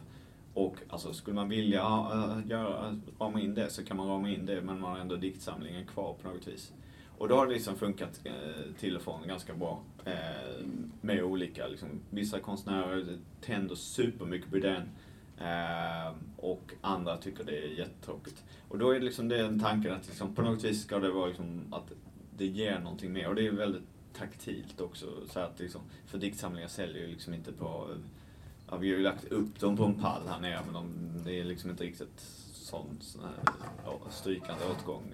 Och 0.53 0.75
alltså, 0.89 1.13
skulle 1.13 1.35
man 1.35 1.49
vilja 1.49 1.81
äh, 1.81 2.49
göra, 2.49 2.87
eh, 2.87 2.93
rama 3.19 3.41
in 3.41 3.53
det 3.53 3.69
så 3.69 3.85
kan 3.85 3.97
man 3.97 4.07
rama 4.07 4.29
in 4.29 4.45
det, 4.45 4.61
men 4.61 4.79
man 4.79 4.91
har 4.91 4.99
ändå 4.99 5.15
diktsamlingen 5.15 5.85
kvar 5.87 6.15
på 6.21 6.27
något 6.27 6.47
vis. 6.47 6.73
Och 7.17 7.27
då 7.27 7.35
har 7.35 7.47
det 7.47 7.53
liksom 7.53 7.75
funkat 7.75 8.21
eh, 8.23 8.33
till 8.79 8.95
och 8.95 9.01
från 9.01 9.27
ganska 9.27 9.53
bra. 9.53 9.81
Eh, 10.05 10.65
med 11.01 11.23
olika, 11.23 11.67
liksom, 11.67 11.89
vissa 12.09 12.39
konstnärer 12.39 13.17
tänder 13.41 13.75
supermycket 13.75 14.51
på 14.51 14.57
den. 14.57 14.89
Eh, 15.41 16.13
och 16.37 16.71
andra 16.81 17.17
tycker 17.17 17.43
det 17.43 17.57
är 17.57 17.67
jättetråkigt. 17.67 18.43
Och 18.69 18.77
då 18.77 18.89
är 18.89 18.99
det 18.99 19.05
liksom 19.05 19.27
den 19.27 19.59
tanken 19.59 19.93
att 19.93 20.07
liksom, 20.07 20.35
på 20.35 20.41
något 20.41 20.63
vis 20.63 20.83
ska 20.83 20.99
det 20.99 21.11
vara 21.11 21.27
liksom, 21.27 21.73
att 21.73 21.91
det 22.37 22.45
ger 22.45 22.79
någonting 22.79 23.13
mer. 23.13 23.27
Och 23.27 23.35
det 23.35 23.47
är 23.47 23.51
väldigt 23.51 23.83
taktilt 24.13 24.81
också. 24.81 25.05
Så 25.29 25.39
att 25.39 25.59
liksom, 25.59 25.81
för 26.05 26.17
diktsamlingar 26.17 26.67
säljer 26.67 27.01
ju 27.01 27.07
liksom 27.07 27.33
inte 27.33 27.51
på... 27.51 27.87
Ja, 28.69 28.77
vi 28.77 28.89
har 28.89 28.97
ju 28.97 29.03
lagt 29.03 29.25
upp 29.25 29.59
dem 29.59 29.77
på 29.77 29.83
en 29.83 30.01
pall 30.01 30.21
här 30.27 30.39
nere 30.39 30.59
men 30.65 30.73
de, 30.73 30.93
det 31.25 31.39
är 31.39 31.43
liksom 31.43 31.69
inte 31.69 31.83
riktigt 31.83 32.21
sån, 32.53 32.97
sån 33.01 33.21
här, 33.23 33.53
ja, 33.85 33.99
strykande 34.09 34.63
åtgång. 34.65 35.13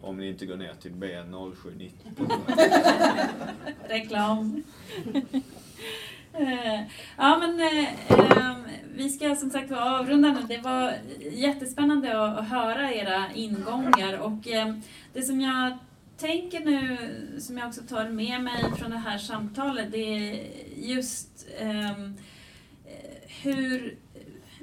Om 0.00 0.16
ni 0.16 0.28
inte 0.28 0.46
går 0.46 0.56
ner 0.56 0.74
till 0.74 0.92
B0790. 0.92 1.90
Reklam. 3.88 4.62
Eh, 6.38 6.80
ja 7.16 7.38
men 7.38 7.60
eh, 7.60 8.10
ehm, 8.10 8.64
vi 8.94 9.08
ska 9.08 9.36
som 9.36 9.50
sagt 9.50 9.72
avrunda 9.72 10.32
nu. 10.32 10.40
Det 10.48 10.58
var 10.58 10.94
jättespännande 11.32 12.24
att, 12.24 12.48
höra 12.48 12.92
era 12.92 13.32
ingångar 13.34 14.18
och 14.18 14.48
ehm, 14.48 14.82
det 15.12 15.22
som 15.22 15.40
jag 15.40 15.78
tänker 16.18 16.64
nu, 16.64 16.98
som 17.40 17.58
jag 17.58 17.68
också 17.68 17.82
tar 17.82 18.08
med 18.08 18.42
mig 18.42 18.64
från 18.78 18.90
det 18.90 18.96
här 18.96 19.18
samtalet, 19.18 19.92
det 19.92 19.98
är 19.98 20.46
just 20.76 21.46
ehm, 21.60 22.14
hur 23.42 23.96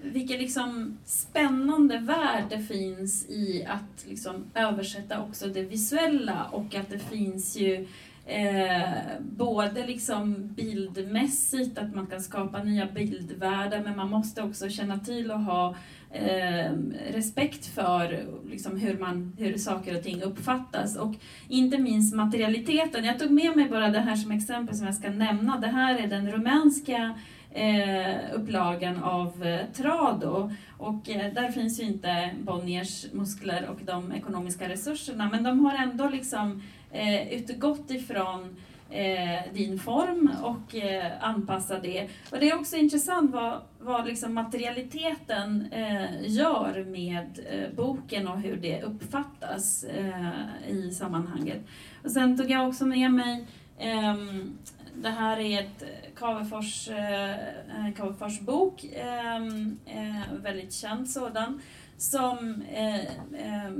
vilken 0.04 0.38
liksom 0.38 0.98
spännande 1.06 1.98
värld 1.98 2.44
det 2.50 2.60
finns 2.60 3.30
i 3.30 3.66
att 3.70 4.06
liksom 4.10 4.46
översätta 4.56 5.22
också 5.22 5.48
det 5.48 5.62
visuella 5.62 6.44
och 6.52 6.76
att 6.76 6.90
det 6.90 7.00
finns 7.00 7.56
ju 7.56 7.88
eh, 8.26 8.82
både 9.20 9.88
liksom 9.88 10.48
bildmässigt, 10.48 11.78
att 11.78 11.96
man 11.96 12.08
kan 12.08 12.22
skapa 12.22 12.64
nya 12.64 12.86
bildvärldar, 12.86 13.82
men 13.84 13.98
man 13.98 14.10
måste 14.10 14.44
också 14.44 14.70
känna 14.70 15.00
till 15.00 15.32
och 15.32 15.40
ha 15.40 15.76
eh, 16.12 16.72
respekt 17.12 17.66
för 17.66 18.26
liksom, 18.50 18.78
hur, 18.78 18.98
man, 18.98 19.34
hur 19.38 19.58
saker 19.58 19.98
och 19.98 20.04
ting 20.04 20.22
uppfattas. 20.22 20.98
Och 20.98 21.14
inte 21.48 21.78
minst 21.78 22.16
materialiteten. 22.16 23.06
Jag 23.06 23.20
tog 23.20 23.32
med 23.32 23.56
mig 23.56 23.70
bara 23.70 23.90
det 23.90 24.00
här 24.00 24.16
som 24.16 24.32
exempel 24.32 24.76
som 24.76 24.86
jag 24.86 24.96
ska 24.96 25.10
nämna. 25.10 25.60
Det 25.60 25.68
här 25.68 26.00
är 26.00 26.08
den 26.08 26.32
rumänska 26.32 27.16
eh, 27.54 28.16
upplagan 28.34 29.04
av 29.04 29.44
eh, 29.44 29.60
Trado. 29.74 30.52
Och 30.78 31.10
eh, 31.10 31.34
där 31.34 31.52
finns 31.52 31.80
ju 31.80 31.84
inte 31.84 32.30
Bonniers 32.42 33.06
muskler 33.12 33.70
och 33.70 33.80
de 33.86 34.12
ekonomiska 34.12 34.70
resurserna, 34.70 35.30
men 35.32 35.44
de 35.44 35.66
har 35.66 35.74
ändå 35.74 36.10
liksom 36.10 36.62
eh, 36.94 37.34
utgått 37.34 37.92
ifrån 37.92 38.56
eh, 38.90 39.54
din 39.54 39.80
form 39.80 40.32
och 40.44 40.76
eh, 40.76 41.12
anpassa 41.22 41.80
det. 41.80 42.08
Och 42.32 42.40
det 42.40 42.50
är 42.50 42.60
också 42.60 42.76
intressant 42.76 43.32
vad, 43.32 43.62
vad 43.80 44.06
liksom 44.06 44.34
materialiteten 44.34 45.68
eh, 45.72 46.32
gör 46.32 46.86
med 46.86 47.40
eh, 47.50 47.76
boken 47.76 48.28
och 48.28 48.40
hur 48.40 48.58
det 48.58 48.82
uppfattas 48.82 49.84
eh, 49.84 50.70
i 50.70 50.92
sammanhanget. 50.92 51.62
Och 52.04 52.12
sen 52.12 52.38
tog 52.38 52.52
jag 52.52 52.68
också 52.68 52.86
med 52.86 53.12
mig 53.12 53.48
ehm, 53.80 54.58
det 54.96 55.10
här 55.10 55.40
är 55.40 55.60
ett 55.60 55.84
Cavefors, 56.16 56.90
eh, 56.90 57.32
eh 57.32 57.94
Cavefors 57.96 58.40
bok, 58.40 58.86
ehm, 58.94 59.80
eh, 59.86 60.34
väldigt 60.44 60.74
känd 60.74 61.10
sådan, 61.10 61.62
som 61.98 62.64
eh, 62.74 62.96
eh, 62.96 63.72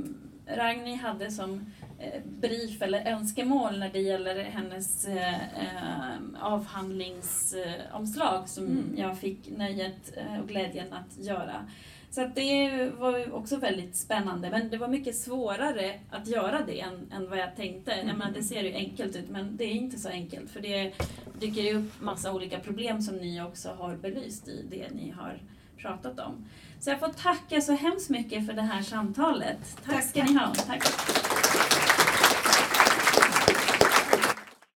Ragni 0.46 0.94
hade 0.94 1.30
som 1.30 1.52
eh, 1.52 1.83
brief 2.24 2.82
eller 2.82 3.12
önskemål 3.12 3.78
när 3.78 3.88
det 3.88 4.00
gäller 4.00 4.44
hennes 4.44 5.08
eh, 5.08 5.34
eh 5.34 6.14
avhandlingsomslag 6.40 8.48
som 8.48 8.64
mm. 8.64 8.94
jag 8.96 9.18
fick 9.18 9.50
nöjet 9.56 10.12
och 10.42 10.48
glädjen 10.48 10.92
att 10.92 11.24
göra. 11.24 11.66
Så 12.14 12.30
det 12.34 12.90
var 12.98 13.34
också 13.34 13.56
väldigt 13.56 13.96
spännande, 13.96 14.50
men 14.50 14.70
det 14.70 14.78
var 14.78 14.88
mycket 14.88 15.16
svårare 15.16 16.00
att 16.10 16.26
göra 16.26 16.60
det 16.66 16.80
än, 16.80 17.12
än 17.12 17.30
vad 17.30 17.38
jag 17.38 17.56
tänkte. 17.56 17.92
Mm. 17.92 18.18
Menar, 18.18 18.32
det 18.32 18.42
ser 18.42 18.62
ju 18.62 18.74
enkelt 18.74 19.16
ut, 19.16 19.30
men 19.30 19.56
det 19.56 19.64
är 19.64 19.72
inte 19.72 19.98
så 19.98 20.08
enkelt 20.08 20.50
för 20.50 20.60
det 20.60 20.92
dyker 21.40 21.62
ju 21.62 21.78
upp 21.78 22.00
massa 22.00 22.32
olika 22.32 22.60
problem 22.60 23.02
som 23.02 23.16
ni 23.16 23.42
också 23.42 23.68
har 23.68 23.96
belyst 23.96 24.48
i 24.48 24.66
det 24.70 24.90
ni 24.90 25.10
har 25.10 25.38
pratat 25.76 26.20
om. 26.20 26.44
Så 26.80 26.90
jag 26.90 27.00
får 27.00 27.08
tacka 27.08 27.60
så 27.60 27.72
hemskt 27.72 28.10
mycket 28.10 28.46
för 28.46 28.52
det 28.52 28.62
här 28.62 28.82
samtalet. 28.82 29.76
Tack, 29.84 29.94
Tack 29.94 30.04
ska 30.04 30.24
ni 30.24 30.34
ha. 30.34 30.54
Tack. 30.54 30.84